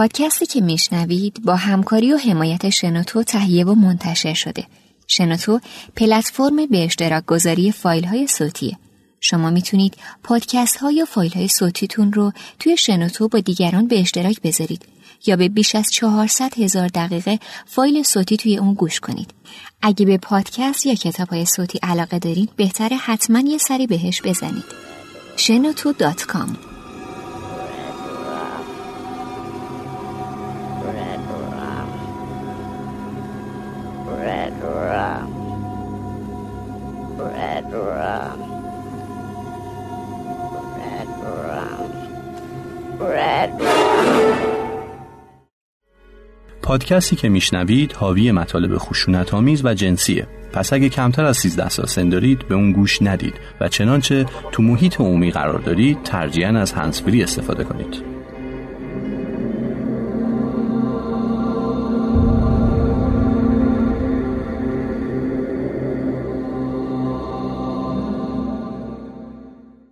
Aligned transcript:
پادکستی 0.00 0.46
که 0.46 0.60
میشنوید 0.60 1.42
با 1.44 1.56
همکاری 1.56 2.12
و 2.12 2.16
حمایت 2.16 2.70
شنوتو 2.70 3.22
تهیه 3.22 3.64
و 3.64 3.74
منتشر 3.74 4.34
شده. 4.34 4.64
شنوتو 5.06 5.60
پلتفرم 5.96 6.66
به 6.66 6.84
اشتراک 6.84 7.26
گذاری 7.26 7.72
فایل 7.72 8.04
های 8.04 8.26
صوتیه. 8.26 8.78
شما 9.20 9.50
می‌تونید 9.50 9.94
پادکست 10.22 10.76
ها 10.76 10.90
یا 10.90 11.04
فایل 11.04 11.32
های 11.32 11.48
صوتیتون 11.48 12.12
رو 12.12 12.32
توی 12.58 12.76
شنوتو 12.76 13.28
با 13.28 13.40
دیگران 13.40 13.88
به 13.88 14.00
اشتراک 14.00 14.40
بذارید 14.42 14.82
یا 15.26 15.36
به 15.36 15.48
بیش 15.48 15.74
از 15.74 15.90
400 15.90 16.58
هزار 16.58 16.88
دقیقه 16.88 17.38
فایل 17.66 18.02
صوتی 18.02 18.36
توی 18.36 18.58
اون 18.58 18.74
گوش 18.74 19.00
کنید. 19.00 19.30
اگه 19.82 20.06
به 20.06 20.18
پادکست 20.18 20.86
یا 20.86 20.94
کتاب 20.94 21.28
های 21.28 21.46
صوتی 21.46 21.78
علاقه 21.82 22.18
دارید 22.18 22.50
بهتره 22.56 22.96
حتما 22.96 23.40
یه 23.40 23.58
سری 23.58 23.86
بهش 23.86 24.22
بزنید. 24.22 24.64
شنوتو.com 25.36 26.69
پادکستی 46.70 47.16
که 47.16 47.28
میشنوید 47.28 47.92
حاوی 47.92 48.32
مطالب 48.32 48.78
خشونت 48.78 49.34
آمیز 49.34 49.64
و 49.64 49.74
جنسیه 49.74 50.26
پس 50.52 50.72
اگه 50.72 50.88
کمتر 50.88 51.24
از 51.24 51.36
13 51.36 51.68
سال 51.68 51.86
سن 51.86 52.08
دارید 52.08 52.48
به 52.48 52.54
اون 52.54 52.72
گوش 52.72 53.02
ندید 53.02 53.34
و 53.60 53.68
چنانچه 53.68 54.26
تو 54.52 54.62
محیط 54.62 55.00
عمومی 55.00 55.30
قرار 55.30 55.58
دارید 55.58 56.02
ترجیحاً 56.02 56.58
از 56.58 56.72
هنسفری 56.72 57.22
استفاده 57.22 57.64
کنید 57.64 58.02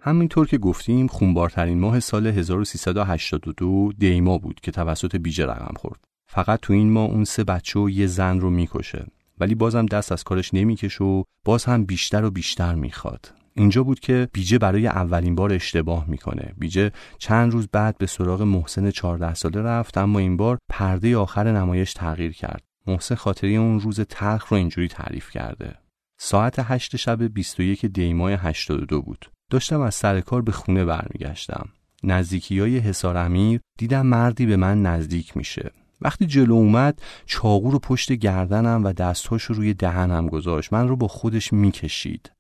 همینطور 0.01 0.47
که 0.47 0.59
گفتیم 0.59 1.07
خونبارترین 1.07 1.81
ماه 1.81 2.01
سال 2.01 2.27
1382 2.27 3.93
دیما 3.99 4.39
بود 4.39 4.61
که 4.61 4.71
توسط 4.71 5.17
بیجه 5.17 5.47
رقم 5.47 5.75
خورد. 5.77 6.08
فقط 6.31 6.61
تو 6.61 6.73
این 6.73 6.91
ماه 6.93 7.11
اون 7.11 7.25
سه 7.25 7.45
بچه 7.45 7.81
و 7.81 7.91
یه 7.91 8.07
زن 8.07 8.41
رو 8.41 8.51
می‌کشه 8.51 9.07
ولی 9.41 9.55
بازم 9.55 9.87
دست 9.87 10.13
از 10.13 10.25
کارش 10.25 10.55
نمی‌کشه 10.55 11.05
و 11.05 11.23
باز 11.45 11.65
هم 11.65 11.85
بیشتر 11.85 12.25
و 12.25 12.31
بیشتر 12.31 12.75
می‌خواد. 12.75 13.35
اینجا 13.55 13.83
بود 13.83 14.01
که 14.01 14.29
بیجه 14.33 14.59
برای 14.59 14.87
اولین 14.87 15.35
بار 15.35 15.53
اشتباه 15.53 16.05
می‌کنه. 16.09 16.55
بیجه 16.59 16.91
چند 17.19 17.53
روز 17.53 17.69
بعد 17.73 17.99
به 17.99 18.07
سراغ 18.07 18.43
محسن 18.43 18.91
14 18.91 19.35
ساله 19.35 19.63
رفت 19.63 19.99
اما 19.99 20.19
این 20.19 20.37
بار 20.37 20.59
پرده 20.69 21.17
آخر 21.17 21.53
نمایش 21.53 21.93
تغییر 21.93 22.33
کرد. 22.33 22.63
محسن 22.87 23.15
خاطری 23.15 23.57
اون 23.57 23.81
روز 23.81 24.01
تلخ 24.01 24.47
رو 24.47 24.57
اینجوری 24.57 24.89
تعریف 24.89 25.31
کرده. 25.31 25.75
ساعت 26.19 26.55
8 26.59 26.97
شب 26.97 27.23
21 27.23 27.87
دیمای 27.87 28.35
82 28.35 29.03
بود. 29.03 29.31
داشتم 29.51 29.81
از 29.81 29.95
سر 29.95 30.21
کار 30.21 30.43
به 30.43 30.53
خونه 30.53 30.85
برمیگشتم. 30.85 31.69
نزدیکی 32.05 32.61
های 32.61 32.79
حسار 32.79 33.17
امیر 33.17 33.61
دیدم 33.79 34.07
مردی 34.07 34.47
به 34.47 34.57
من 34.57 34.83
نزدیک 34.83 35.37
میشه. 35.37 35.71
وقتی 36.01 36.27
جلو 36.27 36.55
اومد 36.55 37.03
چاقو 37.27 37.71
رو 37.71 37.79
پشت 37.79 38.13
گردنم 38.13 38.85
و 38.85 38.93
دستهاش 38.93 39.43
رو 39.43 39.55
روی 39.55 39.75
دهنم 39.75 40.27
گذاشت. 40.27 40.73
من 40.73 40.89
رو 40.89 40.97
با 40.97 41.09
خودش 41.09 41.53
می‌کشید. 41.53 42.33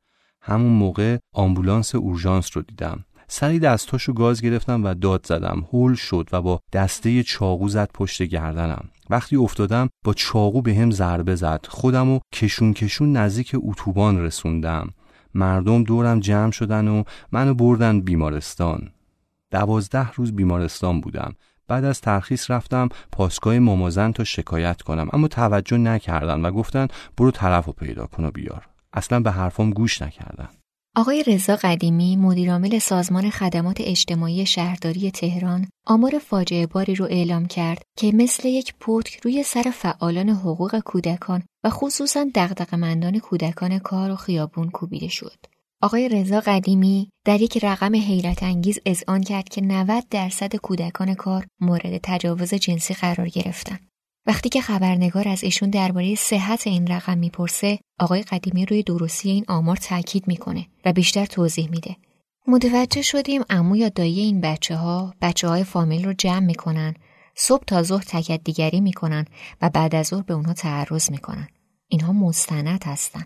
همون 0.42 0.72
موقع 0.72 1.18
آمبولانس 1.34 1.94
اورژانس 1.94 2.56
رو 2.56 2.62
دیدم. 2.62 3.04
سری 3.28 3.58
دستاشو 3.58 4.12
گاز 4.12 4.40
گرفتم 4.40 4.84
و 4.84 4.94
داد 4.94 5.26
زدم 5.26 5.66
هول 5.72 5.94
شد 5.94 6.28
و 6.32 6.42
با 6.42 6.60
دسته 6.72 7.22
چاقو 7.22 7.68
زد 7.68 7.90
پشت 7.94 8.22
گردنم 8.22 8.88
وقتی 9.10 9.36
افتادم 9.36 9.88
با 10.04 10.14
چاقو 10.14 10.62
به 10.62 10.74
هم 10.74 10.90
ضربه 10.90 11.34
زد 11.34 11.66
خودم 11.68 12.10
و 12.10 12.20
کشون 12.32 12.72
کشون 12.74 13.12
نزدیک 13.12 13.56
اتوبان 13.58 14.18
رسوندم 14.18 14.88
مردم 15.34 15.82
دورم 15.82 16.20
جمع 16.20 16.50
شدن 16.50 16.88
و 16.88 17.02
منو 17.32 17.54
بردن 17.54 18.00
بیمارستان 18.00 18.90
دوازده 19.50 20.12
روز 20.12 20.32
بیمارستان 20.32 21.00
بودم 21.00 21.34
بعد 21.68 21.84
از 21.84 22.00
ترخیص 22.00 22.50
رفتم 22.50 22.88
پاسگاه 23.12 23.58
مامازن 23.58 24.12
تا 24.12 24.24
شکایت 24.24 24.82
کنم 24.82 25.08
اما 25.12 25.28
توجه 25.28 25.78
نکردن 25.78 26.40
و 26.40 26.50
گفتن 26.50 26.88
برو 27.16 27.30
طرف 27.30 27.64
رو 27.64 27.72
پیدا 27.72 28.06
کن 28.06 28.24
و 28.24 28.30
بیار 28.30 28.66
اصلا 28.92 29.20
به 29.20 29.30
حرفام 29.30 29.70
گوش 29.70 30.02
نکردن 30.02 30.48
آقای 30.96 31.24
رضا 31.26 31.56
قدیمی 31.56 32.16
مدیرعامل 32.16 32.78
سازمان 32.78 33.30
خدمات 33.30 33.76
اجتماعی 33.80 34.46
شهرداری 34.46 35.10
تهران 35.10 35.66
آمار 35.86 36.18
فاجعه 36.18 36.66
باری 36.66 36.94
رو 36.94 37.04
اعلام 37.04 37.46
کرد 37.46 37.82
که 37.98 38.12
مثل 38.14 38.48
یک 38.48 38.74
پتک 38.80 39.20
روی 39.24 39.42
سر 39.42 39.72
فعالان 39.74 40.28
حقوق 40.28 40.78
کودکان 40.78 41.42
و 41.64 41.70
خصوصا 41.70 42.26
دغدغه‌مندان 42.34 43.18
کودکان 43.18 43.78
کار 43.78 44.10
و 44.10 44.16
خیابون 44.16 44.70
کوبیده 44.70 45.08
شد. 45.08 45.36
آقای 45.82 46.08
رضا 46.08 46.40
قدیمی 46.40 47.10
در 47.24 47.40
یک 47.40 47.64
رقم 47.64 47.94
حیرت 47.94 48.42
انگیز 48.42 48.78
اذعان 48.86 49.22
کرد 49.22 49.48
که 49.48 49.60
90 49.60 50.04
درصد 50.10 50.56
کودکان 50.56 51.14
کار 51.14 51.46
مورد 51.60 52.00
تجاوز 52.02 52.54
جنسی 52.54 52.94
قرار 52.94 53.28
گرفتن. 53.28 53.78
وقتی 54.26 54.48
که 54.48 54.60
خبرنگار 54.60 55.28
از 55.28 55.44
ایشون 55.44 55.70
درباره 55.70 56.14
صحت 56.14 56.66
این 56.66 56.86
رقم 56.86 57.18
می‌پرسه 57.18 57.78
آقای 57.98 58.22
قدیمی 58.22 58.66
روی 58.66 58.82
درستی 58.82 59.30
این 59.30 59.44
آمار 59.48 59.76
تاکید 59.76 60.28
می‌کنه 60.28 60.66
و 60.84 60.92
بیشتر 60.92 61.26
توضیح 61.26 61.70
میده. 61.70 61.96
متوجه 62.46 63.02
شدیم 63.02 63.42
امو 63.50 63.76
یا 63.76 63.88
دایی 63.88 64.20
این 64.20 64.40
بچه 64.40 64.76
ها 64.76 65.14
بچه 65.22 65.48
های 65.48 65.64
فامیل 65.64 66.04
رو 66.04 66.12
جمع 66.12 66.46
می‌کنن 66.46 66.94
صبح 67.36 67.64
تا 67.64 67.82
ظهر 67.82 68.02
تکت 68.02 68.44
دیگری 68.44 68.80
می‌کنن 68.80 69.24
و 69.62 69.70
بعد 69.70 69.94
از 69.94 70.06
ظهر 70.06 70.22
به 70.22 70.34
اونها 70.34 70.52
تعرض 70.52 71.10
می‌کنن. 71.10 71.48
اینها 71.88 72.12
مستند 72.12 72.84
هستن. 72.84 73.24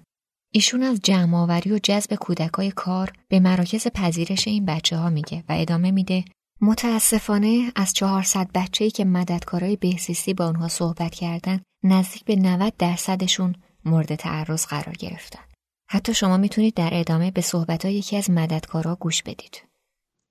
ایشون 0.55 0.83
از 0.83 1.01
جمع 1.05 1.37
آوری 1.37 1.73
و 1.73 1.79
جذب 1.79 2.15
کودکای 2.15 2.71
کار 2.71 3.13
به 3.29 3.41
مراکز 3.41 3.87
پذیرش 3.87 4.49
این 4.49 4.65
بچه 4.65 4.97
ها 4.97 5.11
میگه 5.11 5.45
و 5.49 5.53
ادامه 5.59 5.91
میده 5.91 6.25
متاسفانه 6.61 7.73
از 7.77 7.93
400 7.93 8.49
بچه‌ای 8.55 8.91
که 8.91 9.05
مددکارای 9.05 9.77
بهزیستی 9.77 10.35
با 10.35 10.47
آنها 10.47 10.69
صحبت 10.69 11.15
کردن 11.15 11.61
نزدیک 11.85 12.25
به 12.25 12.37
90 12.37 12.73
درصدشون 12.79 13.55
مورد 13.85 14.15
تعرض 14.15 14.67
قرار 14.67 14.95
گرفتن. 14.99 15.43
حتی 15.91 16.15
شما 16.15 16.37
می‌تونید 16.37 16.75
در 16.75 16.91
ادامه 16.93 17.31
به 17.31 17.41
صحبتهای 17.41 17.95
یکی 17.95 18.17
از 18.17 18.31
مددکارا 18.31 18.97
گوش 19.01 19.23
بدید. 19.23 19.63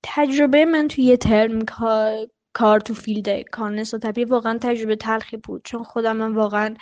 تجربه 0.02 0.64
من 0.64 0.88
توی 0.88 1.04
یه 1.04 1.16
ترم 1.16 1.64
کار 2.54 2.80
تو 2.80 2.94
فیلد 2.94 3.42
کار 3.42 3.84
طبیعی 3.84 4.24
واقعا 4.24 4.58
تجربه 4.58 4.96
تلخی 4.96 5.36
بود 5.36 5.62
چون 5.64 5.82
خودم 5.82 6.16
من 6.16 6.34
واقعا 6.34 6.74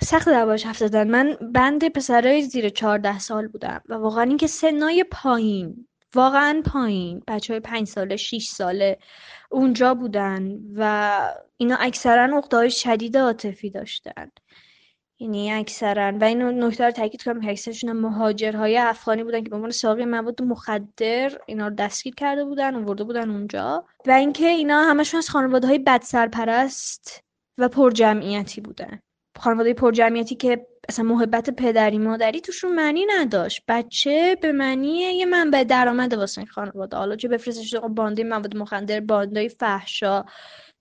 سخت 0.00 0.28
دواش 0.28 0.66
حرف 0.66 0.78
زدن. 0.78 1.10
من 1.10 1.36
بند 1.52 1.88
پسرای 1.88 2.42
زیر 2.42 2.68
14 2.68 3.18
سال 3.18 3.48
بودم 3.48 3.80
و 3.88 3.94
واقعا 3.94 4.24
اینکه 4.24 4.46
سنای 4.46 5.04
پایین 5.10 5.86
واقعا 6.14 6.62
پایین 6.66 7.22
بچه 7.28 7.52
های 7.52 7.60
پنج 7.60 7.86
ساله 7.86 8.16
شیش 8.16 8.48
ساله 8.48 8.98
اونجا 9.50 9.94
بودن 9.94 10.58
و 10.76 11.20
اینا 11.56 11.76
اکثرا 11.76 12.42
های 12.52 12.70
شدید 12.70 13.16
عاطفی 13.16 13.70
داشتن. 13.70 14.30
یعنی 15.18 15.52
اکثرا. 15.52 16.18
و 16.20 16.24
این 16.24 16.42
نکته 16.42 16.84
رو 16.84 16.90
تاکید 16.90 17.22
کنم 17.22 17.40
که 17.40 17.50
اکثرشون 17.50 17.92
مهاجرهای 17.92 18.78
افغانی 18.78 19.24
بودن 19.24 19.42
که 19.42 19.50
به 19.50 19.56
عنوان 19.56 19.70
ساقی 19.70 20.04
مواد 20.04 20.42
مخدر 20.42 21.38
اینا 21.46 21.68
رو 21.68 21.74
دستگیر 21.74 22.14
کرده 22.14 22.44
بودن 22.44 22.74
آورده 22.74 23.04
بودن 23.04 23.30
اونجا. 23.30 23.84
و 24.06 24.10
اینکه 24.10 24.46
اینا 24.46 24.84
همشون 24.84 25.18
از 25.18 25.30
خانواده 25.30 25.66
های 25.68 25.78
بد 25.78 26.02
سرپرست 26.02 27.20
و 27.58 27.68
پرجمعیتی 27.68 28.60
بودن. 28.60 29.00
خانواده 29.38 29.74
پرجمعیتی 29.74 30.34
که 30.34 30.66
اصلا 30.88 31.04
محبت 31.04 31.50
پدری 31.50 31.98
مادری 31.98 32.40
توشون 32.40 32.74
معنی 32.74 33.06
نداشت. 33.18 33.62
بچه 33.68 34.36
به 34.42 34.52
معنی 34.52 34.98
یه 34.98 35.26
منبع 35.26 35.64
درآمد 35.64 36.14
واسه 36.14 36.38
این 36.38 36.46
خانواده. 36.46 36.96
حالا 36.96 37.16
چه 37.16 37.28
بفرستش 37.28 37.74
بانده 37.74 38.24
مواد 38.24 38.56
مخدر 38.56 39.00
باندای 39.00 39.48
فحشا 39.48 40.24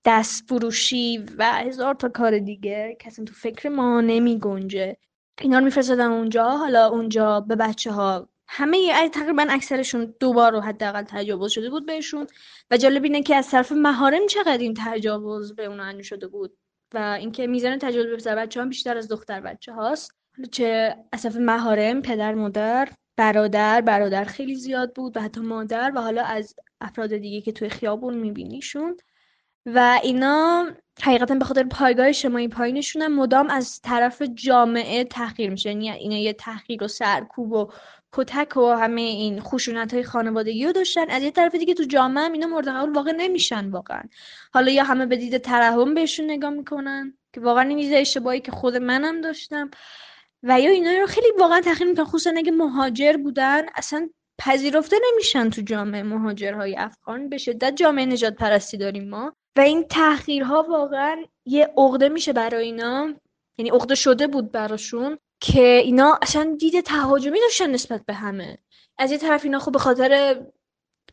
دست 0.05 0.43
فروشی 0.49 1.25
و 1.37 1.53
هزار 1.53 1.93
تا 1.93 2.09
کار 2.09 2.39
دیگه 2.39 2.97
اصلا 3.05 3.25
تو 3.25 3.33
فکر 3.33 3.69
ما 3.69 4.01
نمی 4.01 4.39
گنجه 4.39 4.97
اینا 5.41 5.59
رو 5.59 5.65
میفرستادن 5.65 6.11
اونجا. 6.11 6.49
حالا 6.49 6.87
اونجا 6.87 7.39
به 7.39 7.55
بچه 7.55 7.91
ها 7.91 8.29
همه 8.47 9.09
تقریبا 9.09 9.45
اکثرشون 9.49 10.13
دوبار 10.19 10.51
رو 10.51 10.61
حداقل 10.61 11.03
تجاوز 11.03 11.51
شده 11.51 11.69
بود 11.69 11.85
بهشون. 11.85 12.27
و 12.71 12.77
جالب 12.77 13.03
اینه 13.03 13.23
که 13.23 13.35
از 13.35 13.49
طرف 13.49 13.71
مهارم 13.71 14.27
چقدر 14.27 14.57
این 14.57 14.73
تجاوز 14.77 15.55
به 15.55 15.65
اون 15.65 16.01
شده 16.01 16.27
بود؟ 16.27 16.57
و 16.93 16.97
اینکه 17.19 17.47
میزان 17.47 17.79
تجاوز 17.79 18.23
به 18.23 18.35
بچه 18.35 18.59
ها 18.59 18.65
بیشتر 18.65 18.97
از 18.97 19.07
دختر 19.07 19.41
بچه 19.41 19.73
هاست 19.73 20.11
چه 20.51 20.95
اصف 21.13 21.35
مهارم 21.35 22.01
پدر 22.01 22.33
مادر 22.33 22.89
برادر 23.17 23.81
برادر 23.81 24.23
خیلی 24.23 24.55
زیاد 24.55 24.93
بود 24.95 25.17
و 25.17 25.21
حتی 25.21 25.41
مادر 25.41 25.91
و 25.95 26.01
حالا 26.01 26.23
از 26.23 26.55
افراد 26.81 27.17
دیگه 27.17 27.41
که 27.41 27.51
توی 27.51 27.69
خیابون 27.69 28.17
میبینیشون. 28.17 28.97
و 29.65 29.99
اینا 30.03 30.67
حقیقتا 31.01 31.35
به 31.35 31.45
خاطر 31.45 31.63
پایگاه 31.63 32.07
اجتماعی 32.07 32.47
پایینشون 32.47 33.07
مدام 33.07 33.49
از 33.49 33.81
طرف 33.81 34.21
جامعه 34.21 35.03
تحقیر 35.03 35.49
میشه. 35.49 35.69
یعنی 35.69 35.89
اینا 35.89 36.17
یه 36.17 36.33
تحقیر 36.33 36.83
و 36.83 36.87
سرکوب 36.87 37.51
و 37.51 37.71
کتک 38.17 38.57
و 38.57 38.71
همه 38.71 39.01
این 39.01 39.41
خشونت 39.41 39.93
های 39.93 40.03
خانوادگی 40.03 40.65
رو 40.65 40.71
داشتن. 40.71 41.09
از 41.09 41.23
یه 41.23 41.31
طرف 41.31 41.55
دیگه 41.55 41.73
تو 41.73 41.83
جامعه 41.83 42.23
هم 42.23 42.31
اینا 42.31 42.47
مورد 42.47 42.67
قبول 42.67 42.93
واقع 42.93 43.11
نمیشن 43.11 43.69
واقعا. 43.69 44.01
حالا 44.53 44.71
یا 44.71 44.83
همه 44.83 45.05
به 45.05 45.17
دید 45.17 45.37
ترحم 45.37 45.93
بهشون 45.93 46.25
نگاه 46.31 46.49
می‌کنن 46.49 47.17
که 47.33 47.41
واقعا 47.41 47.69
این 47.69 47.93
اشتباهی 47.93 48.39
که 48.39 48.51
خود 48.51 48.75
منم 48.75 49.21
داشتم. 49.21 49.71
و 50.43 50.61
یا 50.61 50.71
اینا 50.71 50.91
رو 50.91 51.07
خیلی 51.07 51.27
واقعا 51.39 51.61
تحقیر 51.61 51.87
می‌کنن 51.87 52.05
خصوصا 52.05 52.33
اگه 52.37 52.51
مهاجر 52.51 53.17
بودن 53.17 53.61
اصلا 53.75 54.09
پذیرفته 54.37 54.95
نمیشن 55.11 55.49
تو 55.49 55.61
جامعه 55.61 56.03
مهاجرهای 56.03 56.75
افغان. 56.77 57.29
به 57.29 57.37
شدت 57.37 57.75
جامعه 57.75 58.05
نجات 58.05 58.35
پرستی 58.35 58.77
داریم 58.77 59.09
ما. 59.09 59.33
و 59.57 59.61
این 59.61 59.83
تحقیرها 59.87 60.65
واقعا 60.69 61.17
یه 61.45 61.73
عقده 61.77 62.09
میشه 62.09 62.33
برای 62.33 62.65
اینا. 62.65 63.13
یعنی 63.57 63.69
عقده 63.69 63.95
شده 63.95 64.27
بود 64.27 64.51
براشون. 64.51 65.17
که 65.45 65.81
اینا 65.83 66.19
اصلا 66.21 66.55
دید 66.59 66.81
تهاجمی 66.81 67.39
داشتن 67.39 67.71
نسبت 67.71 68.05
به 68.05 68.13
همه. 68.13 68.57
از 68.97 69.11
یه 69.11 69.17
طرف 69.17 69.43
اینا 69.43 69.59
خب 69.59 69.71
به 69.71 69.79
خاطر 69.79 70.41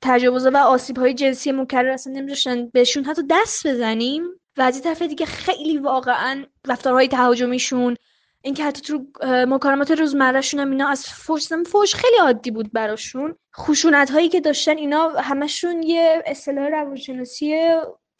تجاوز 0.02 0.46
و 0.46 0.56
آسیب 0.56 0.98
های 0.98 1.14
جنسی 1.14 1.52
مکرر 1.52 1.88
اصلا 1.88 2.12
نمیداشتن 2.12 2.68
بهشون 2.68 3.04
حتی 3.04 3.22
دست 3.30 3.66
بزنیم. 3.66 4.24
و 4.56 4.62
از 4.62 4.76
یه 4.76 4.82
طرف 4.82 5.02
دیگه 5.02 5.26
خیلی 5.26 5.78
واقعا 5.78 6.44
رفتارهای 6.66 7.08
تهاجمیشون 7.08 7.96
این 8.42 8.54
که 8.54 8.64
حتی 8.64 8.80
تو 8.80 9.06
مکالمات 9.24 9.90
روزمرهشون 9.90 10.60
هم 10.60 10.70
اینا 10.70 10.88
از 10.88 11.06
فوش 11.06 11.48
فوش 11.66 11.94
خیلی 11.94 12.16
عادی 12.16 12.50
بود 12.50 12.72
براشون. 12.72 13.34
خشونت 13.56 14.10
هایی 14.10 14.28
که 14.28 14.40
داشتن 14.40 14.76
اینا 14.76 15.08
همشون 15.08 15.82
یه 15.82 16.22
اصطلاح 16.26 16.68
روانشناسی 16.68 17.54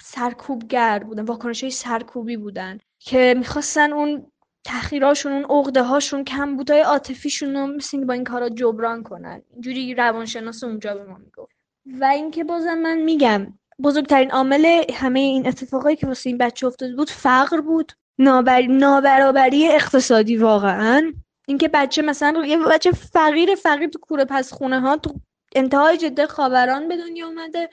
سرکوبگر 0.02 0.98
بودن 0.98 1.24
واکنش 1.24 1.62
های 1.62 1.70
سرکوبی 1.70 2.36
بودن 2.36 2.78
که 2.98 3.34
می‌خواستن 3.38 3.92
اون 3.92 4.31
تخیراشون 4.64 5.32
اون 5.32 5.44
عقده 5.44 5.82
هاشون 5.82 6.24
کمبودهای 6.24 6.80
عاطفیشون 6.80 7.56
رو 7.56 7.66
مثل 7.66 8.04
با 8.04 8.14
این 8.14 8.24
کارا 8.24 8.48
جبران 8.48 9.02
کنن. 9.02 9.42
اینجوری 9.52 9.94
روانشناس 9.94 10.64
اونجا 10.64 10.94
به 10.94 11.04
ما 11.04 11.16
می‌گفت. 11.16 11.52
و 12.00 12.04
اینکه 12.04 12.44
بازم 12.44 12.78
من 12.78 12.98
میگم 12.98 13.58
بزرگترین 13.82 14.30
عامل 14.30 14.82
همه 14.94 15.20
این 15.20 15.46
اتفاقایی 15.46 15.96
که 15.96 16.06
واسه 16.06 16.30
این 16.30 16.38
بچه 16.38 16.66
افتاده 16.66 16.96
بود 16.96 17.10
فقر 17.10 17.60
بود. 17.60 17.92
نابر... 18.18 18.62
نابرابری 18.62 19.68
اقتصادی 19.68 20.36
واقعا. 20.36 21.12
اینکه 21.48 21.68
بچه 21.68 22.02
مثلا 22.02 22.46
یه 22.46 22.58
بچه 22.58 22.92
فقیر 22.92 23.54
فقیر 23.54 23.88
تو 23.88 23.98
کوره 23.98 24.24
پس 24.24 24.52
خونه 24.52 24.80
ها 24.80 24.96
تو 24.96 25.14
انتهای 25.54 25.96
جده 25.96 26.26
خاوران 26.26 26.88
به 26.88 26.96
دنیا 26.96 27.26
اومده. 27.26 27.70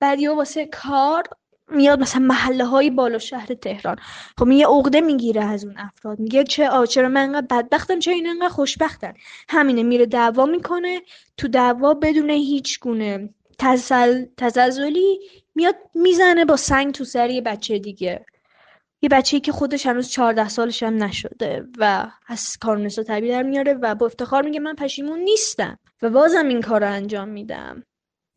بعد 0.00 0.20
یه 0.20 0.30
واسه 0.30 0.66
کار 0.66 1.24
میاد 1.68 2.00
مثلا 2.00 2.22
محله 2.22 2.64
های 2.64 2.90
بالا 2.90 3.18
شهر 3.18 3.46
تهران. 3.46 3.96
خب 4.38 4.48
یه 4.48 4.66
عقده 4.66 5.00
می‌گیره 5.00 5.44
از 5.44 5.64
اون 5.64 5.74
افراد. 5.78 6.18
میگه 6.18 6.44
چه 6.44 6.68
آ 6.68 6.86
چرا 6.86 7.08
من 7.08 7.20
انقدر 7.20 7.46
بدبختم؟ 7.50 7.98
چرا 7.98 8.14
این 8.14 8.26
انقدر 8.26 8.48
خوشبختن؟ 8.48 9.12
همینه 9.48 9.82
میره 9.82 10.06
دعوا 10.06 10.46
می‌کنه. 10.46 11.00
تو 11.36 11.48
دعوا 11.48 11.94
بدون 11.94 12.30
هیچ 12.30 12.80
گونه 12.80 13.28
تزل... 13.58 14.24
تزلزلی 14.36 15.20
میاد 15.54 15.76
می‌زنه 15.94 16.44
با 16.44 16.56
سنگ 16.56 16.94
تو 16.94 17.04
سر 17.04 17.30
یه 17.30 17.40
بچه 17.40 17.78
دیگه. 17.78 18.26
یه 19.02 19.08
بچه‌ای 19.08 19.40
که 19.40 19.52
خودش 19.52 19.86
هنوز 19.86 20.10
14 20.10 20.48
سالش 20.48 20.82
هم 20.82 21.02
نشده 21.02 21.66
و 21.78 22.06
از 22.26 22.56
کار 22.60 22.88
طبیعی 22.88 23.32
در 23.32 23.42
میاره 23.42 23.74
و 23.74 23.94
با 23.94 24.06
افتخار 24.06 24.42
میگه 24.42 24.60
من 24.60 24.74
پشیمون 24.74 25.18
نیستم 25.18 25.78
و 26.02 26.10
بازم 26.10 26.48
این 26.48 26.60
کار 26.60 26.80
رو 26.80 26.92
انجام 26.92 27.28
میدم. 27.28 27.82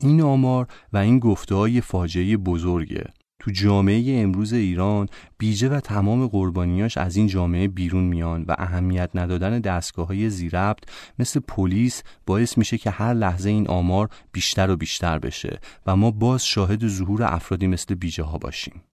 این 0.02 0.22
آمار 0.22 0.68
و 0.94 0.98
این 0.98 1.20
گفته 1.20 1.56
های 1.56 1.82
فاجعه 1.82 2.38
بزرگه. 2.38 3.04
تو 3.40 3.52
جامعه 3.52 4.22
امروز 4.22 4.54
ایران 4.54 5.10
بیجه 5.38 5.70
و 5.70 5.80
تمام 5.80 6.28
قربانیاش 6.28 6.98
از 6.98 7.16
این 7.16 7.28
جامعه 7.28 7.68
بیرون 7.68 8.04
میان 8.04 8.44
و 8.44 8.56
اهمیت 8.58 9.10
ندادن 9.16 9.60
دستگاه 9.60 10.08
های 10.08 10.30
زیربط 10.30 10.80
مثل 11.20 11.40
پلیس 11.40 12.04
باعث 12.26 12.58
میشه 12.58 12.78
که 12.78 12.90
هر 12.90 13.14
لحظه 13.14 13.50
این 13.50 13.68
آمار 13.68 14.10
بیشتر 14.32 14.70
و 14.70 14.78
بیشتر 14.78 15.20
بشه 15.20 15.60
و 15.86 15.96
ما 15.96 16.12
باز 16.12 16.46
شاهد 16.46 16.88
ظهور 16.88 17.24
افرادی 17.24 17.68
مثل 17.68 17.96
بیجه 17.96 18.24
ها 18.24 18.38
باشیم. 18.38 18.84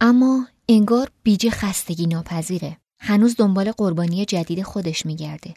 اما 0.00 0.46
انگار 0.68 1.08
بیجه 1.22 1.50
خستگی 1.50 2.06
ناپذیره. 2.06 2.76
هنوز 3.00 3.36
دنبال 3.38 3.72
قربانی 3.72 4.24
جدید 4.24 4.62
خودش 4.62 5.06
میگرده. 5.06 5.54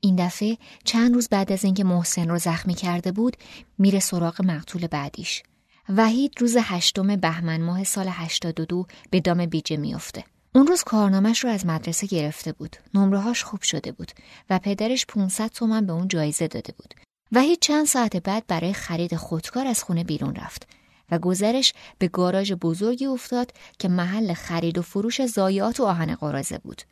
این 0.00 0.16
دفعه 0.16 0.58
چند 0.84 1.14
روز 1.14 1.28
بعد 1.28 1.52
از 1.52 1.64
اینکه 1.64 1.84
محسن 1.84 2.28
رو 2.28 2.38
زخمی 2.38 2.74
کرده 2.74 3.12
بود 3.12 3.36
میره 3.78 3.98
سراغ 3.98 4.42
مقتول 4.44 4.86
بعدیش. 4.86 5.42
وحید 5.88 6.40
روز 6.40 6.56
هشتم 6.60 7.16
بهمن 7.16 7.62
ماه 7.62 7.84
سال 7.84 8.06
82 8.08 8.86
به 9.10 9.20
دام 9.20 9.46
بیجه 9.46 9.76
میافته. 9.76 10.24
اون 10.54 10.66
روز 10.66 10.82
کارنامش 10.82 11.44
رو 11.44 11.50
از 11.50 11.66
مدرسه 11.66 12.06
گرفته 12.06 12.52
بود. 12.52 12.76
نمرهاش 12.94 13.44
خوب 13.44 13.62
شده 13.62 13.92
بود 13.92 14.12
و 14.50 14.58
پدرش 14.58 15.06
500 15.06 15.50
تومن 15.50 15.86
به 15.86 15.92
اون 15.92 16.08
جایزه 16.08 16.48
داده 16.48 16.74
بود. 16.78 16.94
وحید 17.32 17.58
چند 17.60 17.86
ساعت 17.86 18.16
بعد 18.16 18.46
برای 18.46 18.72
خرید 18.72 19.16
خودکار 19.16 19.66
از 19.66 19.82
خونه 19.82 20.04
بیرون 20.04 20.34
رفت 20.34 20.68
و 21.10 21.18
گذرش 21.18 21.72
به 21.98 22.08
گاراژ 22.08 22.52
بزرگی 22.52 23.06
افتاد 23.06 23.52
که 23.78 23.88
محل 23.88 24.32
خرید 24.32 24.78
و 24.78 24.82
فروش 24.82 25.26
زایات 25.26 25.80
و 25.80 25.84
آهن 25.84 26.14
قرازه 26.14 26.58
بود. 26.58 26.82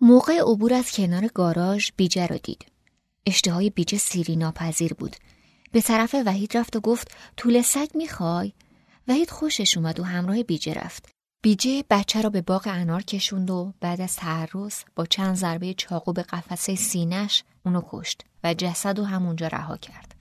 موقع 0.00 0.40
عبور 0.40 0.74
از 0.74 0.92
کنار 0.92 1.26
گاراژ 1.26 1.90
بیجه 1.96 2.26
رو 2.26 2.38
دید. 2.38 2.66
اشتهای 3.26 3.70
بیجه 3.70 3.98
سیری 3.98 4.36
ناپذیر 4.36 4.94
بود 4.94 5.16
به 5.72 5.80
طرف 5.80 6.14
وحید 6.26 6.56
رفت 6.56 6.76
و 6.76 6.80
گفت 6.80 7.14
طول 7.36 7.62
سگ 7.62 7.88
می‌خوای؟ 7.94 8.52
وحید 9.08 9.30
خوشش 9.30 9.76
اومد 9.76 10.00
و 10.00 10.04
همراه 10.04 10.42
بیجه 10.42 10.74
رفت. 10.74 11.08
بیجه 11.42 11.84
بچه 11.90 12.22
را 12.22 12.30
به 12.30 12.40
باغ 12.40 12.62
انار 12.66 13.02
کشوند 13.02 13.50
و 13.50 13.72
بعد 13.80 14.00
از 14.00 14.16
تعرض 14.16 14.74
با 14.96 15.06
چند 15.06 15.36
ضربه 15.36 15.74
چاقو 15.74 16.12
به 16.12 16.22
قفسه 16.22 16.74
سینش 16.74 17.44
اونو 17.66 17.82
کشت 17.90 18.24
و 18.44 18.54
جسد 18.54 18.98
و 18.98 19.04
همونجا 19.04 19.46
رها 19.46 19.76
کرد. 19.76 20.14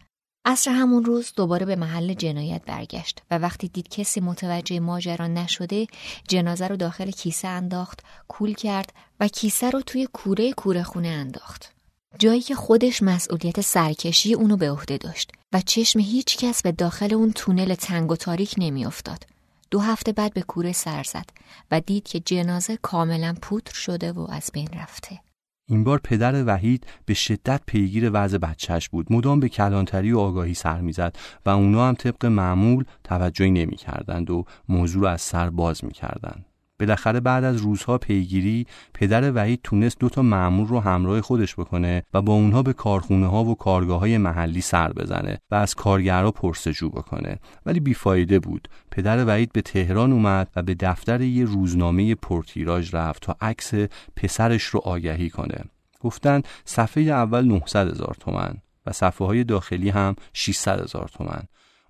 عصر 0.45 0.71
همون 0.71 1.05
روز 1.05 1.33
دوباره 1.35 1.65
به 1.65 1.75
محل 1.75 2.13
جنایت 2.13 2.61
برگشت 2.65 3.21
و 3.31 3.37
وقتی 3.37 3.67
دید 3.67 3.89
کسی 3.89 4.19
متوجه 4.21 4.79
ماجرا 4.79 5.27
نشده 5.27 5.87
جنازه 6.27 6.67
رو 6.67 6.75
داخل 6.75 7.11
کیسه 7.11 7.47
انداخت 7.47 7.99
کول 8.27 8.53
کرد 8.53 8.93
و 9.19 9.27
کیسه 9.27 9.69
رو 9.69 9.81
توی 9.81 10.07
کوره 10.13 10.53
کوره 10.53 10.83
خونه 10.83 11.07
انداخت. 11.07 11.73
جایی 12.19 12.41
که 12.41 12.55
خودش 12.55 13.03
مسئولیت 13.03 13.61
سرکشی 13.61 14.33
اونو 14.33 14.57
به 14.57 14.71
عهده 14.71 14.97
داشت 14.97 15.31
و 15.53 15.61
چشم 15.61 15.99
هیچ 15.99 16.37
کس 16.37 16.61
به 16.61 16.71
داخل 16.71 17.13
اون 17.13 17.31
تونل 17.31 17.75
تنگ 17.75 18.11
و 18.11 18.15
تاریک 18.15 18.55
نمیافتاد. 18.57 19.23
دو 19.71 19.79
هفته 19.79 20.11
بعد 20.11 20.33
به 20.33 20.41
کوره 20.41 20.71
سر 20.71 21.03
زد 21.03 21.25
و 21.71 21.81
دید 21.81 22.03
که 22.03 22.19
جنازه 22.19 22.77
کاملا 22.81 23.35
پودر 23.41 23.73
شده 23.73 24.11
و 24.11 24.27
از 24.31 24.49
بین 24.53 24.69
رفته. 24.73 25.19
این 25.67 25.83
بار 25.83 25.99
پدر 26.03 26.43
وحید 26.45 26.87
به 27.05 27.13
شدت 27.13 27.61
پیگیر 27.65 28.09
وضع 28.13 28.37
بچهش 28.37 28.89
بود 28.89 29.13
مدام 29.13 29.39
به 29.39 29.49
کلانتری 29.49 30.11
و 30.11 30.19
آگاهی 30.19 30.53
سر 30.53 30.81
می‌زد 30.81 31.15
و 31.45 31.49
اونا 31.49 31.87
هم 31.87 31.95
طبق 31.95 32.25
معمول 32.25 32.85
توجهی 33.03 33.51
نمی‌کردند 33.51 34.29
و 34.29 34.45
موضوع 34.69 35.01
رو 35.01 35.07
از 35.07 35.21
سر 35.21 35.49
باز 35.49 35.85
می‌کردند 35.85 36.45
بالاخره 36.79 37.19
بعد 37.19 37.43
از 37.43 37.57
روزها 37.57 37.97
پیگیری 37.97 38.65
پدر 38.94 39.31
وحید 39.31 39.59
تونست 39.63 39.99
دو 39.99 40.09
تا 40.09 40.21
مأمور 40.21 40.68
رو 40.68 40.80
همراه 40.80 41.21
خودش 41.21 41.56
بکنه 41.56 42.04
و 42.13 42.21
با 42.21 42.33
اونها 42.33 42.63
به 42.63 42.73
کارخونه 42.73 43.27
ها 43.27 43.44
و 43.44 43.56
کارگاه 43.56 43.99
های 43.99 44.18
محلی 44.18 44.61
سر 44.61 44.94
بزنه 44.94 45.39
و 45.51 45.56
از 45.56 45.75
کارگرها 45.75 46.31
پرسجو 46.31 46.89
بکنه. 46.89 47.39
ولی 47.65 47.80
بیفایده 47.80 48.39
بود. 48.39 48.68
پدر 48.92 49.25
وحید 49.25 49.51
به 49.54 49.61
تهران 49.61 50.11
اومد 50.11 50.47
و 50.56 50.63
به 50.63 50.75
دفتر 50.80 51.21
یه 51.21 51.45
روزنامه 51.45 52.15
پرتیراژ 52.15 52.95
رفت 52.95 53.23
تا 53.23 53.35
عکس 53.42 53.73
پسرش 54.15 54.63
رو 54.63 54.80
آگهی 54.80 55.30
کنه. 55.30 55.63
گفتن 55.99 56.42
صفحه 56.65 57.04
اول 57.04 57.45
900 57.45 57.92
هزار 57.92 58.15
تومن 58.19 58.54
و 58.85 58.92
صفحه 58.92 59.27
های 59.27 59.44
داخلی 59.44 59.89
هم 59.89 60.15
600 60.33 60.81
هزار 60.81 61.09
تومن. 61.13 61.44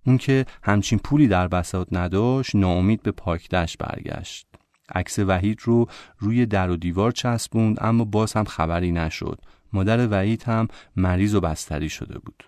اون 0.05 0.17
که 0.17 0.45
همچین 0.63 0.99
پولی 0.99 1.27
در 1.27 1.47
بساط 1.47 1.87
نداشت 1.91 2.55
ناامید 2.55 3.03
به 3.03 3.11
پاکدشت 3.11 3.77
برگشت. 3.77 4.48
عکس 4.95 5.19
وحید 5.19 5.59
رو 5.63 5.87
روی 6.17 6.45
در 6.45 6.69
و 6.69 6.77
دیوار 6.77 7.11
چسبوند 7.11 7.77
اما 7.81 8.05
باز 8.05 8.33
هم 8.33 8.43
خبری 8.43 8.91
نشد. 8.91 9.39
مادر 9.73 10.07
وحید 10.07 10.43
هم 10.43 10.67
مریض 10.95 11.35
و 11.35 11.39
بستری 11.41 11.89
شده 11.89 12.19
بود. 12.19 12.43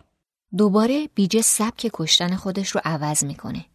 دوباره 0.57 1.09
بیجه 1.15 1.41
سبک 1.41 1.89
کشتن 1.93 2.35
خودش 2.35 2.69
رو 2.69 2.81
عوض 2.85 3.23
می‌کنه. 3.23 3.65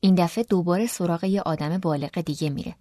این 0.00 0.14
دفعه 0.14 0.44
دوباره 0.44 0.86
سراغ 0.86 1.24
یه 1.24 1.40
آدم 1.40 1.78
بالغ 1.78 2.20
دیگه 2.20 2.50
میره. 2.50 2.74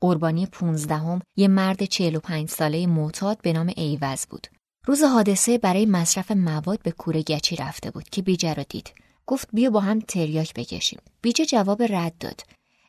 قربانی 0.00 0.46
پونزدهم 0.46 1.20
یه 1.36 1.48
مرد 1.48 1.84
45 1.84 2.48
ساله 2.48 2.86
معتاد 2.86 3.42
به 3.42 3.52
نام 3.52 3.72
ایوز 3.76 4.26
بود. 4.26 4.46
روز 4.86 5.02
حادثه 5.02 5.58
برای 5.58 5.86
مصرف 5.86 6.30
مواد 6.30 6.82
به 6.82 6.90
کوره 6.90 7.22
گچی 7.22 7.56
رفته 7.56 7.90
بود 7.90 8.08
که 8.08 8.22
بیجه 8.22 8.54
رو 8.54 8.64
دید. 8.68 8.92
گفت 9.26 9.48
بیا 9.52 9.70
با 9.70 9.80
هم 9.80 10.00
تریاک 10.00 10.54
بکشیم. 10.54 10.98
بیجه 11.22 11.44
جواب 11.44 11.82
رد 11.82 12.18
داد. 12.20 12.40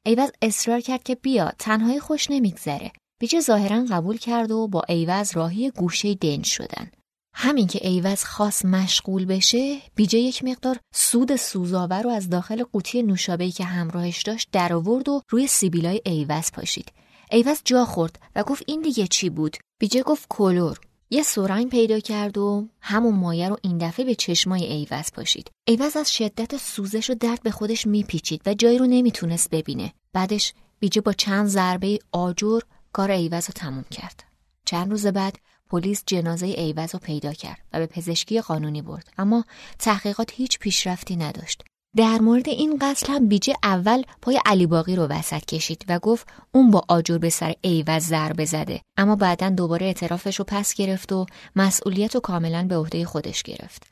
ایوز 0.05 0.31
اصرار 0.41 0.79
کرد 0.79 1.03
که 1.03 1.15
بیا 1.15 1.51
تنهایی 1.60 2.00
خوش 2.00 2.31
نمیگذره. 2.31 2.91
بیجه 3.19 3.39
ظاهرا 3.39 3.86
قبول 3.89 4.17
کرد 4.17 4.51
و 4.51 4.67
با 4.67 4.81
ایوز 4.89 5.31
راهی 5.31 5.72
گوشه 5.72 6.13
دنج 6.13 6.45
شدن. 6.45 6.91
همین 7.36 7.67
که 7.67 7.88
ایوز 7.88 8.24
خواست 8.24 8.65
مشغول 8.65 9.25
بشه 9.25 9.77
بیجه 9.95 10.19
یک 10.19 10.43
مقدار 10.43 10.79
سود 10.93 11.36
سوزاور 11.36 12.01
رو 12.01 12.10
از 12.10 12.29
داخل 12.29 12.63
قوطی 12.63 13.03
نوشابهی 13.03 13.51
که 13.51 13.63
همراهش 13.63 14.22
داشت 14.22 14.50
در 14.51 14.74
آورد 14.74 15.10
و 15.10 15.22
روی 15.29 15.48
سیبیلای 15.48 16.01
ایوز 16.05 16.51
پاشید. 16.51 16.91
ایوز 17.31 17.62
جا 17.65 17.86
خورد 17.86 18.19
و 18.36 18.43
گفت 18.43 18.63
این 18.67 18.81
دیگه 18.81 19.07
چی 19.07 19.29
بود؟ 19.29 19.57
بیجه 19.79 20.03
گفت 20.03 20.25
کلور. 20.29 20.79
یه 21.13 21.24
سرنگ 21.24 21.70
پیدا 21.70 22.00
کرد 22.00 22.38
و 22.38 22.67
همون 22.82 23.15
مایه 23.15 23.50
رو 23.50 23.58
این 23.62 23.77
دفعه 23.77 24.05
به 24.05 24.15
چشمای 24.15 24.63
ایوز 24.63 25.12
پاشید. 25.13 25.51
ایوز 25.67 25.98
از 25.98 26.13
شدت 26.13 26.58
سوزش 26.58 27.10
و 27.10 27.13
درد 27.13 27.43
به 27.43 27.51
خودش 27.51 27.88
میپیچید 27.88 28.41
و 28.46 28.53
جایی 28.53 28.77
رو 28.77 28.86
نمی‌تونست 28.86 29.50
ببینه. 29.50 29.93
بعدش 30.13 30.53
بیجه 30.79 31.01
با 31.01 31.13
چند 31.13 31.48
ضربه 31.48 32.00
آجر 32.12 32.60
کار 32.93 33.12
ایوز 33.12 33.46
رو 33.48 33.53
تموم 33.55 33.86
کرد. 33.91 34.24
چند 34.65 34.91
روز 34.91 35.08
بعد 35.08 35.38
پلیس 35.70 36.03
جنازه 36.05 36.46
ایوز 36.46 36.93
رو 36.93 37.00
پیدا 37.00 37.34
کرد 37.34 37.60
و 37.74 37.79
به 37.79 37.86
پزشکی 37.86 38.41
قانونی 38.41 38.82
برد 38.82 39.13
اما 39.17 39.46
تحقیقات 39.79 40.32
هیچ 40.34 40.60
پیشرفتی 40.60 41.15
نداشت 41.15 41.63
در 41.96 42.18
مورد 42.22 42.50
این 42.50 42.78
قتل 42.82 43.14
هم 43.14 43.28
بیجه 43.28 43.56
اول 43.64 44.04
پای 44.22 44.40
علی 44.46 44.66
باقی 44.66 44.96
رو 44.96 45.04
وسط 45.04 45.46
کشید 45.46 45.86
و 45.90 46.00
گفت 46.00 46.28
اون 46.52 46.72
با 46.72 46.84
آجر 46.88 47.18
به 47.18 47.30
سر 47.30 47.54
ایوز 47.62 48.04
ضربه 48.04 48.46
زده 48.46 48.82
اما 48.98 49.16
بعدا 49.16 49.50
دوباره 49.50 49.86
اعترافش 49.86 50.40
رو 50.40 50.46
پس 50.48 50.74
گرفت 50.74 51.12
و 51.12 51.26
مسئولیت 51.56 52.16
رو 52.16 52.22
کاملا 52.22 52.66
به 52.70 52.78
عهده 52.78 53.06
خودش 53.06 53.44
گرفت. 53.44 53.84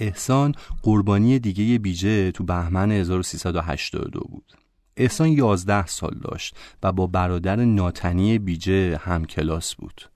احسان 0.00 0.54
قربانی 0.82 1.38
دیگه 1.38 1.78
بیجه 1.78 2.30
تو 2.30 2.44
بهمن 2.44 2.90
1382 2.92 4.20
بود. 4.20 4.52
احسان 4.96 5.28
11 5.28 5.86
سال 5.86 6.18
داشت 6.22 6.56
و 6.82 6.92
با 6.92 7.06
برادر 7.06 7.56
ناتنی 7.56 8.38
بیجه 8.38 8.96
هم 8.96 9.24
کلاس 9.24 9.74
بود. 9.74 10.10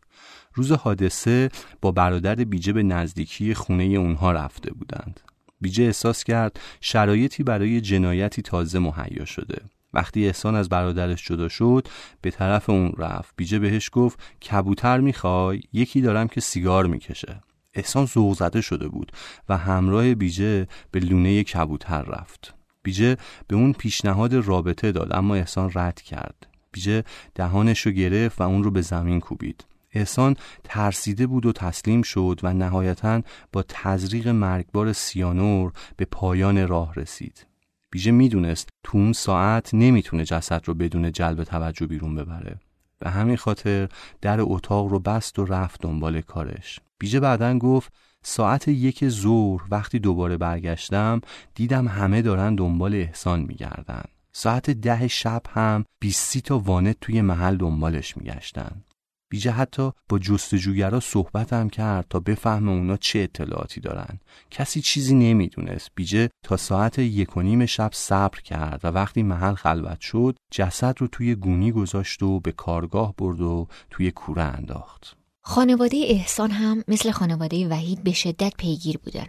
روز 0.55 0.73
حادثه 0.73 1.49
با 1.81 1.93
برادر 1.93 2.35
بیجه 2.35 2.73
به 2.73 2.83
نزدیکی 2.83 3.55
خونه 3.55 3.85
اونها 3.85 4.33
رفته 4.33 4.73
بودند. 4.73 5.21
بیجه 5.61 5.85
احساس 5.85 6.25
کرد 6.25 6.61
شرایطی 6.81 7.43
برای 7.43 7.81
جنایتی 7.81 8.43
تازه 8.43 8.79
مهیا 8.79 9.25
شده. 9.25 9.63
وقتی 9.93 10.27
احسان 10.27 10.55
از 10.55 10.69
برادرش 10.69 11.27
جدا 11.27 11.49
شد 11.49 11.89
به 12.21 12.31
طرف 12.31 12.71
اون 12.71 12.93
رفت. 12.99 13.35
بیجه 13.37 13.59
بهش 13.59 13.91
گفت 13.93 14.19
کبوتر 14.51 15.01
می‌خوای؟ 15.01 15.61
یکی 15.73 16.01
دارم 16.01 16.29
که 16.29 16.41
سیگار 16.41 16.87
می‌کشه. 16.87 17.41
احسان 17.75 18.07
ذوق 18.07 18.37
زده 18.37 18.61
شده 18.61 18.89
بود 18.89 19.13
و 19.49 19.57
همراه 19.57 20.15
بیجه 20.15 20.67
به 20.91 21.01
لونه 21.01 21.45
کبوتر 21.45 22.03
رفت. 22.03 22.55
بیجه 22.83 23.17
به 23.47 23.57
اون 23.57 23.73
پیشنهاد 23.73 24.35
رابطه 24.35 24.93
داد 24.93 25.13
اما 25.13 25.35
احسان 25.35 25.71
رد 25.75 26.01
کرد. 26.01 26.47
بیجه 26.73 27.05
دهانش 27.35 27.81
رو 27.81 27.93
گرفت 27.93 28.41
و 28.41 28.45
اون 28.45 28.65
رو 28.65 28.71
به 28.71 28.81
زمین 28.81 29.21
کوبید. 29.21 29.65
احسان 29.93 30.37
ترسیده 30.65 31.27
بود 31.27 31.47
و 31.47 31.53
تسلیم 31.53 32.03
شد 32.03 32.41
و 32.43 32.55
نهایتا 32.55 33.23
با 33.53 33.65
تزریق 33.69 34.29
مرگبار 34.29 34.93
سیانور 34.93 35.73
به 35.97 36.05
پایان 36.05 36.69
راه 36.69 36.95
رسید. 36.95 37.47
بیجه 37.91 38.13
می‌دونست 38.13 38.69
تو 38.83 38.99
اون 38.99 39.13
ساعت 39.13 39.75
نمی‌تونه 39.75 40.25
جسد 40.25 40.63
رو 40.65 40.75
بدون 40.75 41.13
جلب 41.13 41.45
توجه 41.45 41.87
بیرون 41.87 42.15
ببره 42.15 42.57
به 42.99 43.11
همین 43.11 43.37
خاطر 43.37 43.89
در 44.21 44.39
اتاق 44.41 44.87
رو 44.87 44.99
بست 44.99 45.39
و 45.39 45.45
رفت 45.45 45.83
دنبال 45.83 46.21
کارش. 46.21 46.81
بیجه 46.99 47.21
بعدا 47.21 47.59
گفت 47.59 47.93
ساعت 48.23 48.69
یک 48.69 49.09
ظهر 49.09 49.63
وقتی 49.71 49.99
دوباره 49.99 50.37
برگشتم 50.37 51.21
دیدم 51.55 51.89
همه 51.89 52.23
دارن 52.23 52.55
دنبال 52.55 52.95
احسان 52.95 53.41
میگردن. 53.41 54.05
ساعت 54.33 54.71
ده 54.71 55.09
شب 55.09 55.43
هم 55.49 55.85
بیستی 56.01 56.41
تا 56.41 56.59
وانت 56.59 56.97
توی 57.01 57.21
محل 57.21 57.57
دنبالش 57.57 58.17
میگشتن. 58.17 58.85
بیجه 59.31 59.51
حتی 59.51 59.91
با 60.09 60.19
جستجوگرا 60.19 61.01
صحبتم 61.01 61.69
کرد 61.69 62.07
تا 62.11 62.21
بفهم 62.21 62.69
اونا 62.69 62.97
چه 62.97 63.19
اطلاعاتی 63.19 63.81
دارن. 63.81 64.19
کسی 64.51 64.81
چیزی 64.81 65.15
نمی‌دونست. 65.15 65.91
بیجه 65.95 66.31
تا 66.43 66.57
ساعت 66.57 66.99
یک 66.99 67.37
و 67.37 67.43
نیم 67.43 67.67
شب 67.67 67.91
صبر 67.93 68.41
کرد 68.41 68.81
و 68.85 68.89
وقتی 68.89 69.23
محل 69.23 69.55
خلوت 69.55 70.01
شد 70.01 70.37
جسد 70.53 70.95
رو 70.99 71.07
توی 71.07 71.35
گونی 71.35 71.73
گذاشت 71.73 72.23
و 72.23 72.41
به 72.41 72.53
کارگاه 72.53 73.15
برد 73.17 73.41
و 73.41 73.67
توی 73.91 74.11
کوره 74.11 74.43
انداخت. 74.43 75.17
خانواده 75.47 75.97
احسان 75.97 76.51
هم 76.51 76.85
مثل 76.89 77.11
خانواده 77.11 77.69
وحید 77.69 78.05
به 78.05 78.13
شدت 78.13 78.53
پیگیر 78.59 78.99
بودن. 78.99 79.27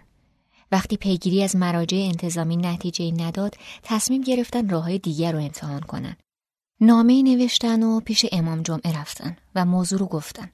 وقتی 0.72 0.96
پیگیری 0.96 1.42
از 1.42 1.56
مراجع 1.56 1.96
انتظامی 1.96 2.56
نتیجه 2.56 3.10
نداد، 3.10 3.54
تصمیم 3.82 4.22
گرفتن 4.22 4.68
راه 4.68 4.98
دیگر 4.98 5.32
رو 5.32 5.38
امتحان 5.38 5.80
کنن. 5.80 6.16
نامه 6.80 7.22
نوشتن 7.22 7.82
و 7.82 8.00
پیش 8.00 8.26
امام 8.32 8.62
جمعه 8.62 9.00
رفتن 9.00 9.36
و 9.54 9.64
موضوع 9.64 9.98
رو 9.98 10.06
گفتن. 10.06 10.50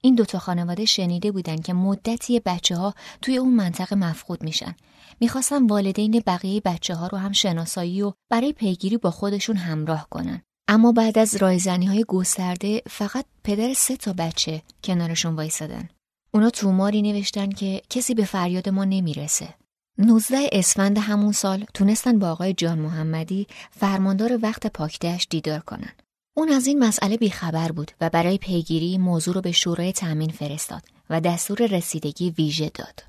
این 0.00 0.14
دوتا 0.14 0.38
خانواده 0.38 0.84
شنیده 0.84 1.32
بودن 1.32 1.56
که 1.56 1.72
مدتی 1.72 2.40
بچه 2.40 2.76
ها 2.76 2.94
توی 3.22 3.36
اون 3.36 3.54
منطقه 3.54 3.96
مفقود 3.96 4.42
میشن. 4.42 4.74
می‌خواستن 5.20 5.66
والدین 5.66 6.22
بقیه 6.26 6.60
بچه 6.60 6.94
ها 6.94 7.06
رو 7.06 7.18
هم 7.18 7.32
شناسایی 7.32 8.02
و 8.02 8.12
برای 8.30 8.52
پیگیری 8.52 8.96
با 8.96 9.10
خودشون 9.10 9.56
همراه 9.56 10.06
کنن. 10.10 10.42
اما 10.72 10.92
بعد 10.92 11.18
از 11.18 11.36
رایزنی 11.36 11.86
های 11.86 12.04
گسترده 12.08 12.82
فقط 12.90 13.24
پدر 13.44 13.74
سه 13.74 13.96
تا 13.96 14.12
بچه 14.12 14.62
کنارشون 14.84 15.36
وایسادن. 15.36 15.88
اونا 16.34 16.50
توماری 16.50 17.02
نوشتن 17.02 17.50
که 17.50 17.82
کسی 17.90 18.14
به 18.14 18.24
فریاد 18.24 18.68
ما 18.68 18.84
نمی‌رسه. 18.84 19.54
19 19.98 20.48
اسفند 20.52 20.98
همون 20.98 21.32
سال 21.32 21.64
تونستن 21.74 22.18
با 22.18 22.30
آقای 22.30 22.54
جان 22.54 22.78
محمدی 22.78 23.46
فرماندار 23.70 24.38
وقت 24.42 24.66
پاکدهش 24.66 25.26
دیدار 25.30 25.60
کنن. 25.60 25.92
اون 26.36 26.48
از 26.48 26.66
این 26.66 26.78
مسئله 26.78 27.16
بیخبر 27.16 27.72
بود 27.72 27.92
و 28.00 28.10
برای 28.10 28.38
پیگیری 28.38 28.98
موضوع 28.98 29.34
رو 29.34 29.40
به 29.40 29.52
شورای 29.52 29.92
تأمین 29.92 30.30
فرستاد 30.30 30.82
و 31.10 31.20
دستور 31.20 31.66
رسیدگی 31.66 32.30
ویژه 32.30 32.70
داد. 32.74 33.04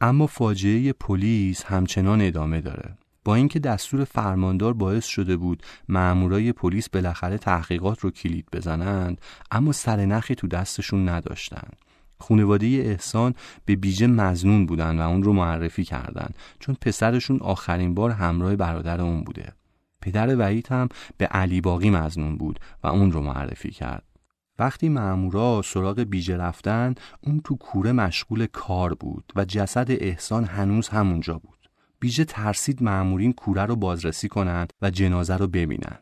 اما 0.00 0.26
فاجعه 0.26 0.92
پلیس 0.92 1.62
همچنان 1.64 2.20
ادامه 2.20 2.60
داره. 2.60 2.98
با 3.24 3.34
اینکه 3.34 3.58
دستور 3.58 4.04
فرماندار 4.04 4.72
باعث 4.72 5.06
شده 5.06 5.36
بود 5.36 5.62
مامورای 5.88 6.52
پلیس 6.52 6.88
بالاخره 6.88 7.38
تحقیقات 7.38 8.00
رو 8.00 8.10
کلید 8.10 8.46
بزنند 8.52 9.20
اما 9.50 9.72
سرنخی 9.72 10.34
تو 10.34 10.48
دستشون 10.48 11.08
نداشتند 11.08 11.76
خانواده 12.18 12.66
احسان 12.66 13.34
به 13.64 13.76
بیجه 13.76 14.06
مزنون 14.06 14.66
بودن 14.66 14.98
و 14.98 15.08
اون 15.08 15.22
رو 15.22 15.32
معرفی 15.32 15.84
کردن 15.84 16.28
چون 16.60 16.76
پسرشون 16.80 17.38
آخرین 17.40 17.94
بار 17.94 18.10
همراه 18.10 18.56
برادر 18.56 19.00
اون 19.00 19.24
بوده. 19.24 19.52
پدر 20.00 20.36
وحید 20.38 20.68
هم 20.70 20.88
به 21.16 21.26
علی 21.26 21.60
باقی 21.60 21.90
مزنون 21.90 22.36
بود 22.36 22.60
و 22.82 22.86
اون 22.86 23.12
رو 23.12 23.20
معرفی 23.20 23.70
کرد. 23.70 24.04
وقتی 24.58 24.88
مامورا 24.88 25.62
سراغ 25.64 26.00
بیجه 26.00 26.36
رفتن 26.36 26.94
اون 27.20 27.40
تو 27.44 27.56
کوره 27.56 27.92
مشغول 27.92 28.46
کار 28.46 28.94
بود 28.94 29.32
و 29.36 29.44
جسد 29.44 29.86
احسان 29.90 30.44
هنوز 30.44 30.88
همونجا 30.88 31.38
بود. 31.38 31.63
بیجه 32.04 32.24
ترسید 32.24 32.82
معمورین 32.82 33.32
کوره 33.32 33.62
رو 33.62 33.76
بازرسی 33.76 34.28
کنند 34.28 34.72
و 34.82 34.90
جنازه 34.90 35.36
رو 35.36 35.46
ببینن 35.46 35.98